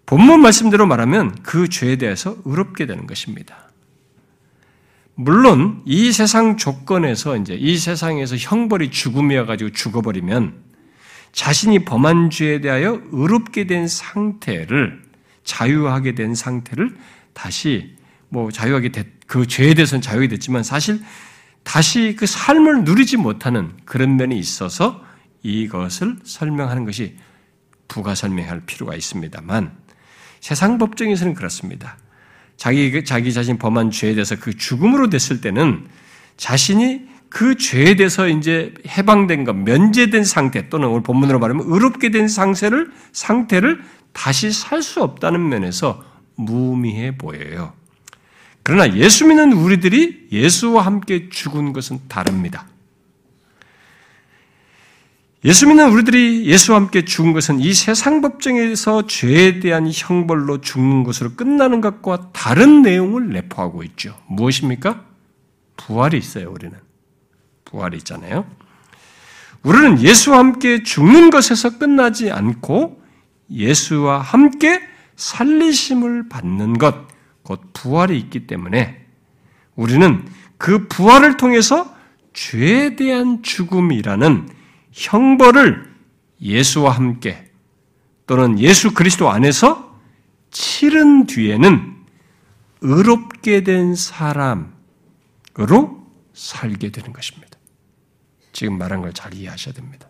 본문 0.06 0.40
말씀대로 0.40 0.86
말하면 0.86 1.34
그 1.42 1.68
죄에 1.68 1.96
대해서 1.96 2.36
의롭게 2.44 2.86
되는 2.86 3.06
것입니다. 3.06 3.67
물론 5.20 5.82
이 5.84 6.12
세상 6.12 6.56
조건에서 6.56 7.36
이제 7.36 7.52
이 7.54 7.76
세상에서 7.76 8.36
형벌이 8.36 8.92
죽음이어 8.92 9.46
가지고 9.46 9.70
죽어버리면 9.70 10.62
자신이 11.32 11.84
범한 11.84 12.30
죄에 12.30 12.60
대하여 12.60 13.02
의롭게 13.10 13.66
된 13.66 13.88
상태를 13.88 15.02
자유하게 15.42 16.14
된 16.14 16.36
상태를 16.36 16.96
다시 17.32 17.96
뭐 18.28 18.52
자유하게 18.52 18.92
됐, 18.92 19.06
그 19.26 19.48
죄에 19.48 19.74
대해서는 19.74 20.02
자유하게 20.02 20.28
됐지만 20.28 20.62
사실 20.62 21.02
다시 21.64 22.14
그 22.16 22.24
삶을 22.26 22.84
누리지 22.84 23.16
못하는 23.16 23.72
그런 23.86 24.16
면이 24.16 24.38
있어서 24.38 25.02
이것을 25.42 26.18
설명하는 26.22 26.84
것이 26.84 27.16
부가 27.88 28.14
설명할 28.14 28.62
필요가 28.66 28.94
있습니다만 28.94 29.76
세상 30.38 30.78
법정에서는 30.78 31.34
그렇습니다. 31.34 31.98
자기 32.58 33.04
자기 33.04 33.32
자신 33.32 33.56
범한 33.56 33.90
죄에 33.92 34.12
대해서 34.12 34.36
그 34.36 34.54
죽음으로 34.54 35.08
됐을 35.08 35.40
때는 35.40 35.86
자신이 36.36 37.08
그 37.30 37.56
죄에 37.56 37.94
대해서 37.94 38.28
이제 38.28 38.74
해방된 38.86 39.44
것, 39.44 39.54
면제된 39.54 40.24
상태 40.24 40.68
또는 40.68 40.88
오늘 40.88 41.02
본문으로 41.02 41.38
말하면 41.38 41.64
의롭게 41.68 42.10
된 42.10 42.26
상태를 42.28 42.90
상태를 43.12 43.80
다시 44.12 44.50
살 44.50 44.82
수 44.82 45.02
없다는 45.02 45.48
면에서 45.48 46.02
무미해 46.34 47.16
보여요. 47.16 47.72
그러나 48.62 48.94
예수 48.96 49.26
믿는 49.26 49.52
우리들이 49.52 50.28
예수와 50.32 50.84
함께 50.84 51.28
죽은 51.30 51.72
것은 51.72 52.00
다릅니다. 52.08 52.66
예수 55.44 55.68
믿는 55.68 55.90
우리들이 55.90 56.46
예수와 56.46 56.78
함께 56.78 57.04
죽은 57.04 57.32
것은 57.32 57.60
이 57.60 57.72
세상 57.72 58.20
법정에서 58.20 59.06
죄에 59.06 59.60
대한 59.60 59.88
형벌로 59.92 60.60
죽는 60.60 61.04
것으로 61.04 61.34
끝나는 61.34 61.80
것과 61.80 62.30
다른 62.32 62.82
내용을 62.82 63.30
내포하고 63.30 63.84
있죠. 63.84 64.18
무엇입니까? 64.26 65.04
부활이 65.76 66.18
있어요, 66.18 66.50
우리는. 66.50 66.76
부활이 67.64 67.98
있잖아요. 67.98 68.46
우리는 69.62 70.00
예수와 70.00 70.38
함께 70.38 70.82
죽는 70.82 71.30
것에서 71.30 71.78
끝나지 71.78 72.32
않고 72.32 73.00
예수와 73.50 74.18
함께 74.18 74.80
살리심을 75.14 76.28
받는 76.28 76.78
것, 76.78 77.06
곧 77.44 77.60
부활이 77.72 78.18
있기 78.18 78.48
때문에 78.48 79.04
우리는 79.76 80.26
그 80.56 80.88
부활을 80.88 81.36
통해서 81.36 81.94
죄에 82.32 82.96
대한 82.96 83.42
죽음이라는 83.42 84.57
형벌을 84.92 85.94
예수와 86.40 86.90
함께 86.92 87.50
또는 88.26 88.58
예수 88.58 88.92
그리스도 88.94 89.30
안에서 89.30 89.98
치른 90.50 91.26
뒤에는 91.26 91.96
의롭게 92.80 93.64
된 93.64 93.94
사람으로 93.94 94.70
살게 96.34 96.90
되는 96.90 97.12
것입니다. 97.12 97.58
지금 98.52 98.78
말한 98.78 99.00
걸 99.02 99.12
잘 99.12 99.34
이해하셔야 99.34 99.74
됩니다. 99.74 100.08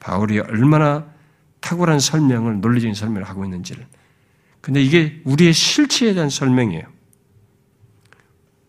바울이 0.00 0.40
얼마나 0.40 1.06
탁월한 1.60 2.00
설명을, 2.00 2.60
논리적인 2.60 2.94
설명을 2.94 3.28
하고 3.28 3.44
있는지를 3.44 3.86
근데 4.60 4.82
이게 4.82 5.20
우리의 5.24 5.52
실체에 5.52 6.14
대한 6.14 6.28
설명이에요. 6.30 6.84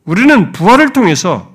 우리는 0.05 0.51
부활을 0.51 0.93
통해서 0.93 1.52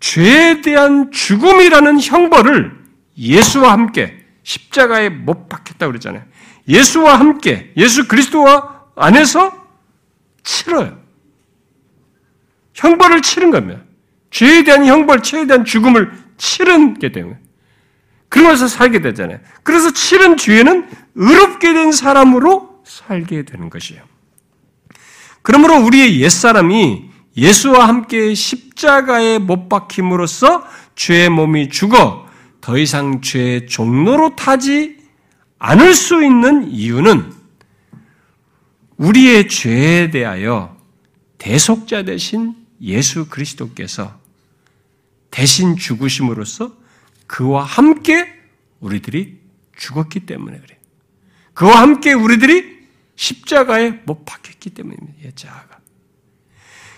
죄에 0.00 0.60
대한 0.60 1.10
죽음이라는 1.10 2.00
형벌을 2.00 2.84
예수와 3.16 3.72
함께 3.72 4.24
십자가에 4.42 5.08
못 5.08 5.48
박혔다고 5.48 5.92
그랬잖아요. 5.92 6.22
예수와 6.68 7.18
함께, 7.18 7.72
예수 7.76 8.06
그리스도와 8.08 8.84
안에서 8.96 9.52
치러요. 10.42 10.98
형벌을 12.74 13.22
치른 13.22 13.50
겁니다. 13.50 13.82
죄에 14.30 14.64
대한 14.64 14.84
형벌, 14.84 15.22
죄에 15.22 15.46
대한 15.46 15.64
죽음을 15.64 16.12
치른게 16.36 17.12
되는 17.12 17.38
그러면서 18.28 18.66
살게 18.66 19.00
되잖아요. 19.00 19.38
그래서 19.62 19.92
치른 19.92 20.36
뒤에는 20.36 20.88
의롭게 21.14 21.72
된 21.72 21.92
사람으로 21.92 22.82
살게 22.84 23.44
되는 23.44 23.70
것이에요. 23.70 24.02
그러므로 25.42 25.76
우리의 25.84 26.20
옛사람이 26.20 27.10
예수와 27.36 27.88
함께 27.88 28.34
십자가에 28.34 29.38
못 29.38 29.68
박힘으로써 29.68 30.64
죄의 30.94 31.30
몸이 31.30 31.68
죽어 31.68 32.28
더 32.60 32.78
이상 32.78 33.20
죄의 33.20 33.66
종로로 33.66 34.36
타지 34.36 34.98
않을 35.58 35.94
수 35.94 36.24
있는 36.24 36.70
이유는 36.70 37.32
우리의 38.96 39.48
죄에 39.48 40.10
대하여 40.10 40.76
대속자 41.38 42.04
되신 42.04 42.54
예수 42.80 43.28
그리스도께서 43.28 44.18
대신 45.30 45.76
죽으심으로써 45.76 46.72
그와 47.26 47.64
함께 47.64 48.32
우리들이 48.80 49.40
죽었기 49.76 50.20
때문에 50.20 50.58
그래요. 50.60 50.78
그와 51.54 51.80
함께 51.82 52.12
우리들이 52.12 52.74
십자가에 53.16 53.90
못 54.04 54.24
박혔기 54.24 54.70
때문입니다. 54.70 55.24
예자가. 55.24 55.80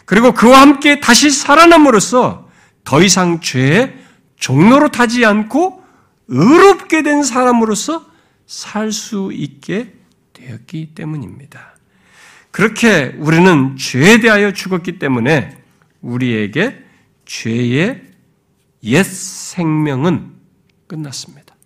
그리고 0.07 0.33
그와 0.33 0.63
함께 0.63 1.01
다시 1.01 1.31
살아남으로써 1.31 2.49
더 2.85 3.03
이상 3.03 3.41
죄의 3.41 3.95
종로로 4.37 4.91
타지 4.91 5.25
않고 5.25 5.83
의롭게 6.29 7.03
된 7.03 7.23
사람으로서 7.23 8.07
살 8.47 8.93
수 8.93 9.31
있게 9.33 9.93
되었기 10.33 10.95
때문입니다. 10.95 11.77
그렇게 12.53 13.15
우리는 13.19 13.77
죄에 13.77 14.21
대하여 14.21 14.53
죽었기 14.53 14.99
때문에 14.99 15.63
우리에게 16.01 16.83
죄의 17.25 18.03
옛 18.85 19.03
생명은 19.03 20.33
끝났습니다. 20.87 21.57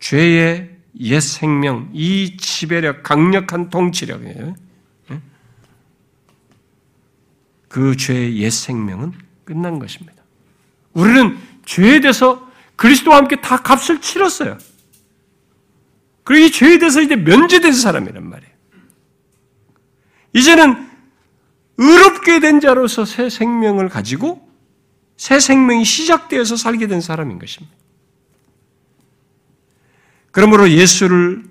죄의 0.00 0.70
옛 1.00 1.20
생명, 1.20 1.90
이 1.92 2.36
지배력, 2.38 3.02
강력한 3.02 3.68
통치력이에요. 3.68 4.54
예? 5.10 5.20
그 7.68 7.96
죄의 7.96 8.38
옛 8.38 8.50
생명은 8.50 9.12
끝난 9.44 9.78
것입니다. 9.78 10.22
우리는 10.94 11.38
죄에 11.64 12.00
대해서 12.00 12.50
그리스도와 12.76 13.18
함께 13.18 13.40
다 13.40 13.58
값을 13.58 14.00
치렀어요. 14.00 14.58
그리고 16.24 16.46
이 16.46 16.50
죄에 16.50 16.78
대해서 16.78 17.00
이제 17.00 17.16
면제된 17.16 17.72
사람이란 17.72 18.28
말이에요. 18.28 18.52
이제는 20.34 20.88
의롭게 21.78 22.40
된 22.40 22.60
자로서 22.60 23.04
새 23.04 23.30
생명을 23.30 23.88
가지고 23.88 24.46
새 25.16 25.40
생명이 25.40 25.84
시작되어서 25.84 26.56
살게 26.56 26.86
된 26.86 27.00
사람인 27.00 27.38
것입니다. 27.38 27.76
그러므로 30.30 30.70
예수를 30.70 31.44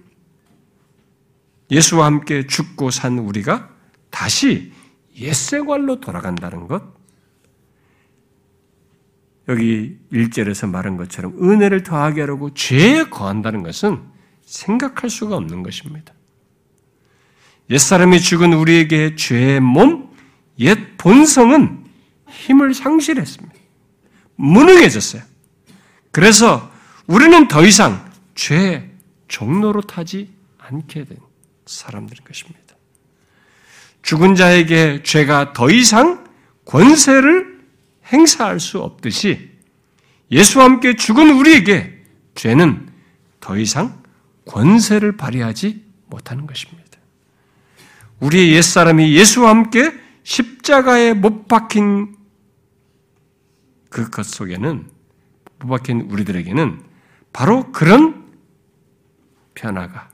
예수와 1.70 2.06
함께 2.06 2.48
죽고 2.48 2.92
산 2.92 3.20
우리가 3.20 3.70
다시 4.10 4.72
옛생활로 5.20 6.00
돌아간다는 6.00 6.68
것. 6.68 6.84
여기 9.48 9.98
1절에서 10.12 10.70
말한 10.70 10.98
것처럼 10.98 11.38
은혜를 11.42 11.84
더하게 11.84 12.22
하려고 12.22 12.54
죄에 12.54 13.06
거한다는 13.06 13.64
것은 13.64 14.02
생각할 14.42 15.10
수가 15.10 15.36
없는 15.38 15.64
것입니다. 15.64 16.14
옛사람이 17.70 18.20
죽은 18.20 18.54
우리에게 18.54 19.16
죄의 19.16 19.60
몸, 19.60 20.14
옛 20.60 20.98
본성은 20.98 21.86
힘을 22.30 22.74
상실했습니다. 22.74 23.56
무능해졌어요. 24.36 25.22
그래서 26.12 26.72
우리는 27.08 27.48
더 27.48 27.66
이상 27.66 28.10
죄의 28.36 28.90
종로로 29.28 29.82
타지 29.82 30.34
않게 30.58 31.06
된 31.06 31.18
사람들인 31.66 32.24
것입니다. 32.24 32.67
죽은 34.08 34.36
자에게 34.36 35.04
죄가 35.04 35.52
더 35.52 35.70
이상 35.70 36.24
권세를 36.64 37.60
행사할 38.06 38.62
수 38.62 38.80
없듯이 38.80 39.52
예수와 40.32 40.64
함께 40.64 40.96
죽은 40.96 41.38
우리에게 41.38 42.06
죄는 42.34 42.90
더 43.42 43.58
이상 43.58 44.02
권세를 44.46 45.18
발휘하지 45.18 45.84
못하는 46.06 46.48
것입니다. 46.48 46.88
우리의 48.22 48.54
옛사람이 48.54 49.14
예수와 49.14 49.50
함께 49.50 49.92
십자가에 50.24 51.14
못 51.14 51.50
박힌 51.50 52.16
그것 53.90 54.26
속에는 54.26 54.90
못 55.60 55.68
박힌 55.68 56.08
우리들에게는 56.10 56.82
바로 57.34 57.74
그런 57.74 58.26
변화가 59.54 60.10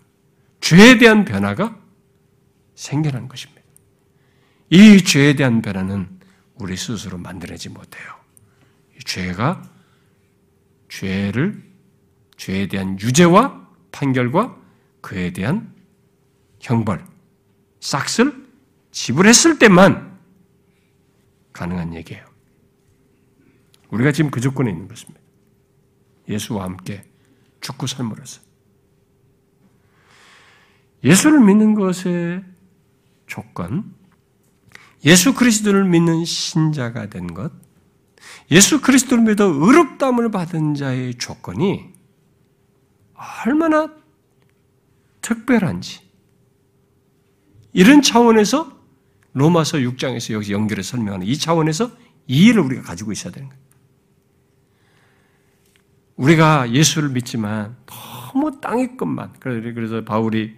죄에 0.62 0.98
대한 0.98 1.26
변화가 1.26 1.78
생겨난 2.74 3.28
것입니다. 3.28 3.63
이 4.74 5.04
죄에 5.04 5.36
대한 5.36 5.62
변화는 5.62 6.20
우리 6.56 6.76
스스로 6.76 7.20
만들어내지 7.20 7.70
못해요. 7.70 8.08
이 8.96 9.04
죄가 9.04 9.62
죄를 10.90 11.64
죄에 12.38 12.68
대한 12.68 13.00
유죄와 13.00 13.70
판결과 13.92 14.60
그에 15.00 15.32
대한 15.32 15.76
형벌, 16.60 17.06
싹을 17.82 18.48
지불했을 18.90 19.60
때만 19.60 20.18
가능한 21.54 21.94
얘기예요. 21.94 22.26
우리가 23.90 24.12
지금 24.12 24.32
그 24.32 24.42
조건에 24.42 24.72
있는 24.72 24.88
것입니다. 24.88 25.22
예수와 26.28 26.64
함께 26.64 27.04
죽고 27.62 27.86
삶으로서. 27.86 28.42
예수를 31.04 31.42
믿는 31.42 31.76
것의 31.76 32.44
조건, 33.28 33.94
예수 35.06 35.34
그리스도를 35.34 35.84
믿는 35.86 36.26
신자가 36.26 37.08
된 37.10 37.34
것, 37.34 37.52
예수 38.52 38.82
그리스도를 38.82 39.24
믿어 39.24 39.46
의롭담을 39.46 40.32
받은 40.32 40.76
자의 40.76 41.16
조건이 41.16 41.90
얼마나 43.46 43.90
특별한지, 45.22 46.02
이런 47.74 48.02
차원에서 48.02 48.72
로마서 49.34 49.80
6장에서 49.80 50.34
여기 50.34 50.54
연결해 50.54 50.84
설명하는 50.84 51.26
이 51.26 51.38
차원에서 51.38 51.92
이해를 52.28 52.62
우리가 52.62 52.84
가지고 52.84 53.12
있어야 53.12 53.34
되는 53.34 53.50
거예요. 53.50 53.64
우리가 56.16 56.72
예수를 56.72 57.10
믿지만 57.10 57.76
너무 57.86 58.62
땅의 58.62 58.96
것만 58.98 59.34
그래서 59.40 60.04
바울이 60.04 60.56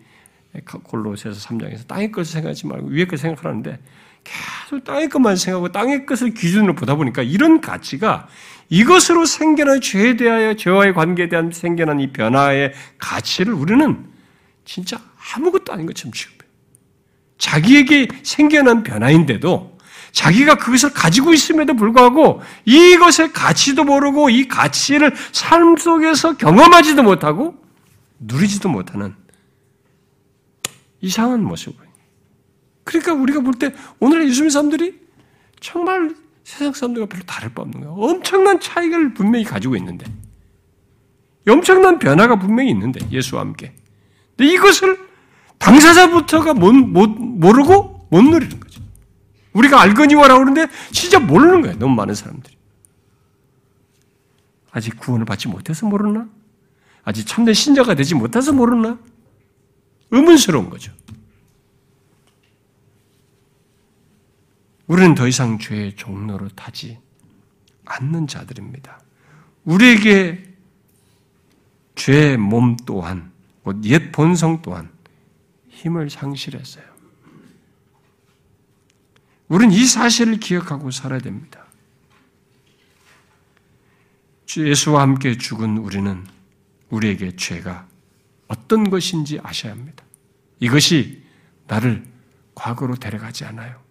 골로새서 0.84 1.40
3장에서 1.48 1.88
땅의 1.88 2.12
것을 2.12 2.34
생각하지 2.34 2.68
말고 2.68 2.88
위의 2.88 3.08
것을 3.08 3.20
생각하는데 3.20 3.80
계속 4.26 4.84
땅의 4.84 5.08
것만 5.10 5.38
생각하고 5.38 5.72
땅의 5.72 6.06
것을 6.06 6.34
기준으로 6.34 6.76
보다 6.76 6.96
보니까 6.96 7.22
이런 7.22 7.62
가치가 7.62 8.28
이것으로 8.70 9.26
생겨난 9.26 9.80
죄에 9.80 10.18
대하여 10.18 10.56
죄와의 10.56 10.94
관계에 10.94 11.30
대한 11.30 11.52
생겨난 11.52 12.00
이 12.00 12.12
변화의 12.12 12.74
가치를 12.98 13.54
우리는 13.54 14.06
진짜 14.66 15.00
아무것도 15.34 15.72
아닌 15.72 15.86
것처럼 15.86 16.12
취급해. 16.12 16.46
자기에게 17.38 18.08
생겨난 18.24 18.84
변화인데도 18.84 19.78
자기가 20.12 20.56
그것을 20.56 20.94
가지고 20.94 21.34
있음에도 21.34 21.76
불구하고 21.76 22.42
이것의 22.64 23.34
가치도 23.34 23.84
모르고 23.84 24.30
이 24.30 24.48
가치를 24.48 25.14
삶 25.32 25.76
속에서 25.76 26.38
경험하지도 26.38 27.04
못하고 27.04 27.56
누리지도 28.20 28.70
못하는 28.70 29.14
이상한 31.02 31.44
모습을. 31.44 31.85
그러니까 32.86 33.14
우리가 33.14 33.42
볼 33.42 33.54
때 33.56 33.74
오늘의 34.00 34.30
예수님 34.30 34.50
사람들이 34.50 35.02
정말 35.60 36.16
세상 36.44 36.72
사람들과 36.72 37.08
별로 37.08 37.24
다를 37.26 37.50
바 37.50 37.64
없는 37.64 37.82
거예요. 37.82 37.94
엄청난 37.96 38.60
차이를 38.60 39.14
분명히 39.14 39.44
가지고 39.44 39.76
있는데, 39.78 40.06
엄청난 41.50 41.98
변화가 42.00 42.38
분명히 42.38 42.70
있는데 42.70 43.00
예수와 43.12 43.42
함께. 43.42 43.74
근데 44.38 44.54
이것을 44.54 44.98
당사자부터가 45.58 46.54
못, 46.54 46.74
못, 46.74 47.08
모르고 47.10 48.08
못 48.10 48.22
누리는 48.22 48.60
거죠. 48.60 48.82
우리가 49.54 49.82
알거니와라고 49.82 50.44
그러는데 50.44 50.72
진짜 50.92 51.18
모르는 51.20 51.62
거예요. 51.62 51.80
너무 51.80 51.96
많은 51.96 52.14
사람들이. 52.14 52.56
아직 54.72 54.98
구원을 55.00 55.26
받지 55.26 55.48
못해서 55.48 55.86
모르나? 55.88 56.28
아직 57.04 57.26
참된 57.26 57.54
신자가 57.54 57.96
되지 57.96 58.14
못해서 58.16 58.52
모르나? 58.52 59.00
의문스러운 60.12 60.70
거죠. 60.70 60.92
우리는 64.88 65.16
더 65.16 65.28
이상 65.28 65.58
죄의 65.58 65.96
종로로 65.96 66.50
타지 66.50 67.00
않는 67.86 68.28
자들입니다. 68.28 69.00
우리에게 69.64 70.44
죄의 71.96 72.38
몸 72.38 72.78
또한, 72.86 73.32
옛 73.84 74.12
본성 74.12 74.62
또한 74.62 74.92
힘을 75.70 76.10
상실했어요. 76.10 76.84
우리는 79.48 79.74
이 79.74 79.86
사실을 79.86 80.38
기억하고 80.38 80.92
살아야 80.92 81.20
됩니다. 81.20 81.66
주 84.46 84.68
예수와 84.68 85.02
함께 85.02 85.38
죽은 85.38 85.78
우리는 85.78 86.26
우리에게 86.90 87.36
죄가 87.36 87.88
어떤 88.48 88.90
것인지 88.90 89.40
아셔야 89.42 89.72
합니다. 89.72 90.04
이것이 90.60 91.24
나를 91.68 92.06
과거로 92.54 92.96
데려가지 92.96 93.46
않아요. 93.46 93.85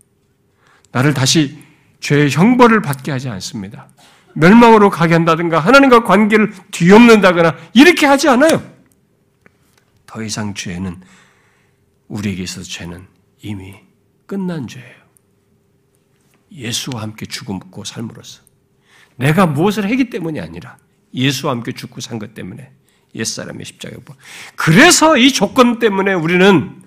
나를 0.94 1.12
다시 1.12 1.58
죄의 1.98 2.30
형벌을 2.30 2.80
받게 2.80 3.10
하지 3.10 3.28
않습니다. 3.28 3.88
멸망으로 4.34 4.90
가게 4.90 5.14
한다든가 5.14 5.58
하나님과 5.58 6.04
관계를 6.04 6.54
뒤엎는다거나 6.70 7.56
이렇게 7.72 8.06
하지 8.06 8.28
않아요. 8.28 8.62
더 10.06 10.22
이상 10.22 10.54
죄는 10.54 11.00
우리에게 12.06 12.44
있어서 12.44 12.68
죄는 12.68 13.06
이미 13.42 13.74
끝난 14.26 14.68
죄예요. 14.68 15.04
예수와 16.52 17.02
함께 17.02 17.26
죽음고 17.26 17.82
삶으로써 17.82 18.42
내가 19.16 19.46
무엇을 19.46 19.88
했기 19.88 20.10
때문이 20.10 20.40
아니라 20.40 20.76
예수와 21.12 21.52
함께 21.52 21.72
죽고 21.72 22.00
산 22.00 22.20
것 22.20 22.34
때문에 22.34 22.70
옛사람의 23.16 23.64
십자가에 23.64 23.96
못. 23.98 24.16
그래서 24.54 25.16
이 25.16 25.32
조건 25.32 25.80
때문에 25.80 26.12
우리는 26.14 26.82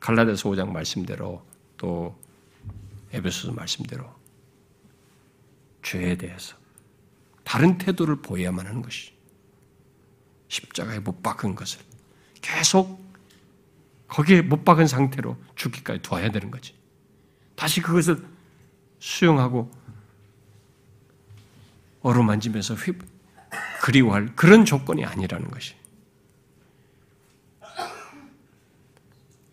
갈라디아서 0.00 0.48
5장 0.50 0.70
말씀대로 0.70 1.42
또 1.76 2.23
에베소서 3.14 3.52
말씀대로 3.52 4.12
죄에 5.82 6.16
대해서 6.16 6.56
다른 7.44 7.78
태도를 7.78 8.22
보여야만 8.22 8.66
하는 8.66 8.82
것이 8.82 9.12
십자가에 10.48 10.98
못 10.98 11.22
박은 11.22 11.54
것을 11.54 11.80
계속 12.40 13.02
거기에 14.08 14.42
못 14.42 14.64
박은 14.64 14.86
상태로 14.86 15.36
죽기까지 15.56 16.02
두어야 16.02 16.30
되는 16.30 16.50
거지. 16.50 16.74
다시 17.56 17.80
그것을 17.80 18.24
수용하고 18.98 19.70
어루만지면서 22.02 22.74
휩 22.74 22.98
그리워할 23.80 24.34
그런 24.34 24.64
조건이 24.64 25.04
아니라는 25.04 25.50
것이. 25.50 25.74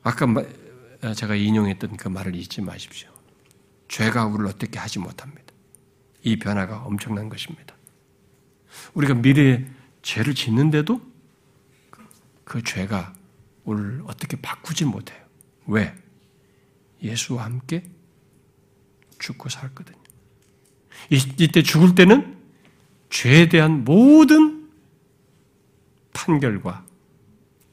아까 0.03 0.25
제가 1.15 1.35
인용했던 1.35 1.97
그 1.97 2.07
말을 2.07 2.35
잊지 2.35 2.61
마십시오. 2.61 3.10
죄가 3.91 4.25
우리를 4.25 4.45
어떻게 4.47 4.79
하지 4.79 4.99
못합니다. 4.99 5.53
이 6.23 6.39
변화가 6.39 6.83
엄청난 6.83 7.27
것입니다. 7.27 7.75
우리가 8.93 9.15
미래에 9.15 9.67
죄를 10.01 10.33
짓는데도 10.33 11.01
그 12.45 12.63
죄가 12.63 13.13
우리를 13.65 14.03
어떻게 14.07 14.39
바꾸지 14.39 14.85
못해요. 14.85 15.21
왜? 15.67 15.93
예수와 17.03 17.43
함께 17.43 17.83
죽고 19.19 19.49
살거든요. 19.49 19.99
이때 21.09 21.61
죽을 21.61 21.93
때는 21.93 22.37
죄에 23.09 23.49
대한 23.49 23.83
모든 23.83 24.71
판결과 26.13 26.85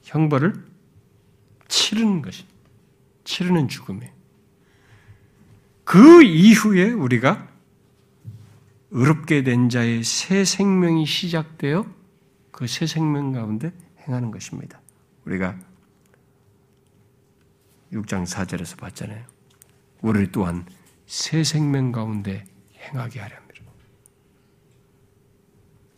형벌을 0.02 0.66
치르는 1.68 2.22
것이 2.22 2.44
치르는 3.22 3.68
죽음이에요. 3.68 4.17
그 5.89 6.23
이후에 6.23 6.90
우리가 6.93 7.48
의롭게 8.90 9.43
된 9.43 9.70
자의 9.70 10.05
새 10.05 10.44
생명이 10.44 11.06
시작되어 11.06 11.86
그 12.51 12.66
새 12.66 12.86
생명 12.86 13.32
가운데 13.32 13.73
행하는 14.06 14.31
것입니다. 14.31 14.82
우리가 15.24 15.59
6장 17.90 18.27
4절에서 18.27 18.77
봤잖아요. 18.77 19.24
우리 20.02 20.31
또한 20.31 20.66
새 21.06 21.43
생명 21.43 21.90
가운데 21.90 22.44
행하게 22.77 23.20
하려 23.20 23.36
합니다. 23.36 23.62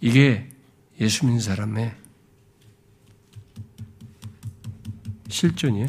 이게 0.01 0.49
예수 1.01 1.25
믿는 1.27 1.41
사람의 1.41 1.97
실존이에요. 5.29 5.89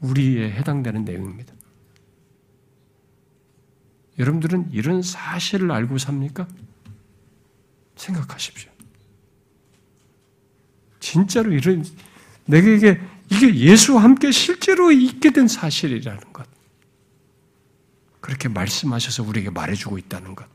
우리에 0.00 0.50
해당되는 0.52 1.04
내용입니다. 1.04 1.54
여러분들은 4.18 4.70
이런 4.72 5.02
사실을 5.02 5.70
알고 5.70 5.98
삽니까? 5.98 6.48
생각하십시오. 7.96 8.70
진짜로 11.00 11.52
이런 11.52 11.84
내게 12.46 13.00
이게 13.30 13.54
예수와 13.56 14.02
함께 14.02 14.30
실제로 14.30 14.92
있게 14.92 15.30
된 15.30 15.48
사실이라는 15.48 16.32
것. 16.32 16.46
그렇게 18.20 18.48
말씀하셔서 18.48 19.22
우리에게 19.22 19.50
말해주고 19.50 19.98
있다는 19.98 20.34
것. 20.34 20.48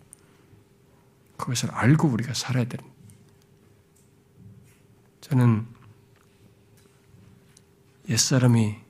그것을 1.37 1.71
알고 1.71 2.07
우리가 2.09 2.33
살아야 2.33 2.65
되는. 2.65 2.85
저는 5.21 5.65
옛사람이 8.09 8.80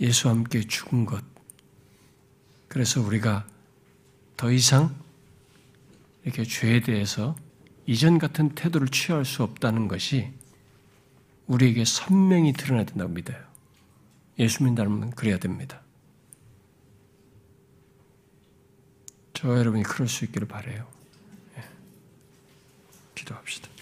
예수와 0.00 0.34
함께 0.34 0.60
죽은 0.66 1.06
것. 1.06 1.24
그래서 2.68 3.00
우리가 3.00 3.46
더 4.36 4.52
이상 4.52 4.94
이렇게 6.24 6.44
죄에 6.44 6.80
대해서 6.80 7.34
이전 7.86 8.18
같은 8.18 8.50
태도를 8.50 8.88
취할 8.88 9.24
수 9.24 9.42
없다는 9.42 9.88
것이 9.88 10.30
우리에게 11.46 11.84
선명히 11.84 12.52
드러나야 12.52 12.84
된다고 12.84 13.10
믿어요. 13.10 13.38
예수 14.38 14.62
믿다면 14.62 15.10
그래야 15.12 15.38
됩니다. 15.38 15.80
저 19.32 19.56
여러분이 19.56 19.84
그럴 19.84 20.08
수 20.08 20.24
있기를 20.24 20.46
바래요. 20.46 20.86
예. 21.56 21.64
기도합시다. 23.14 23.77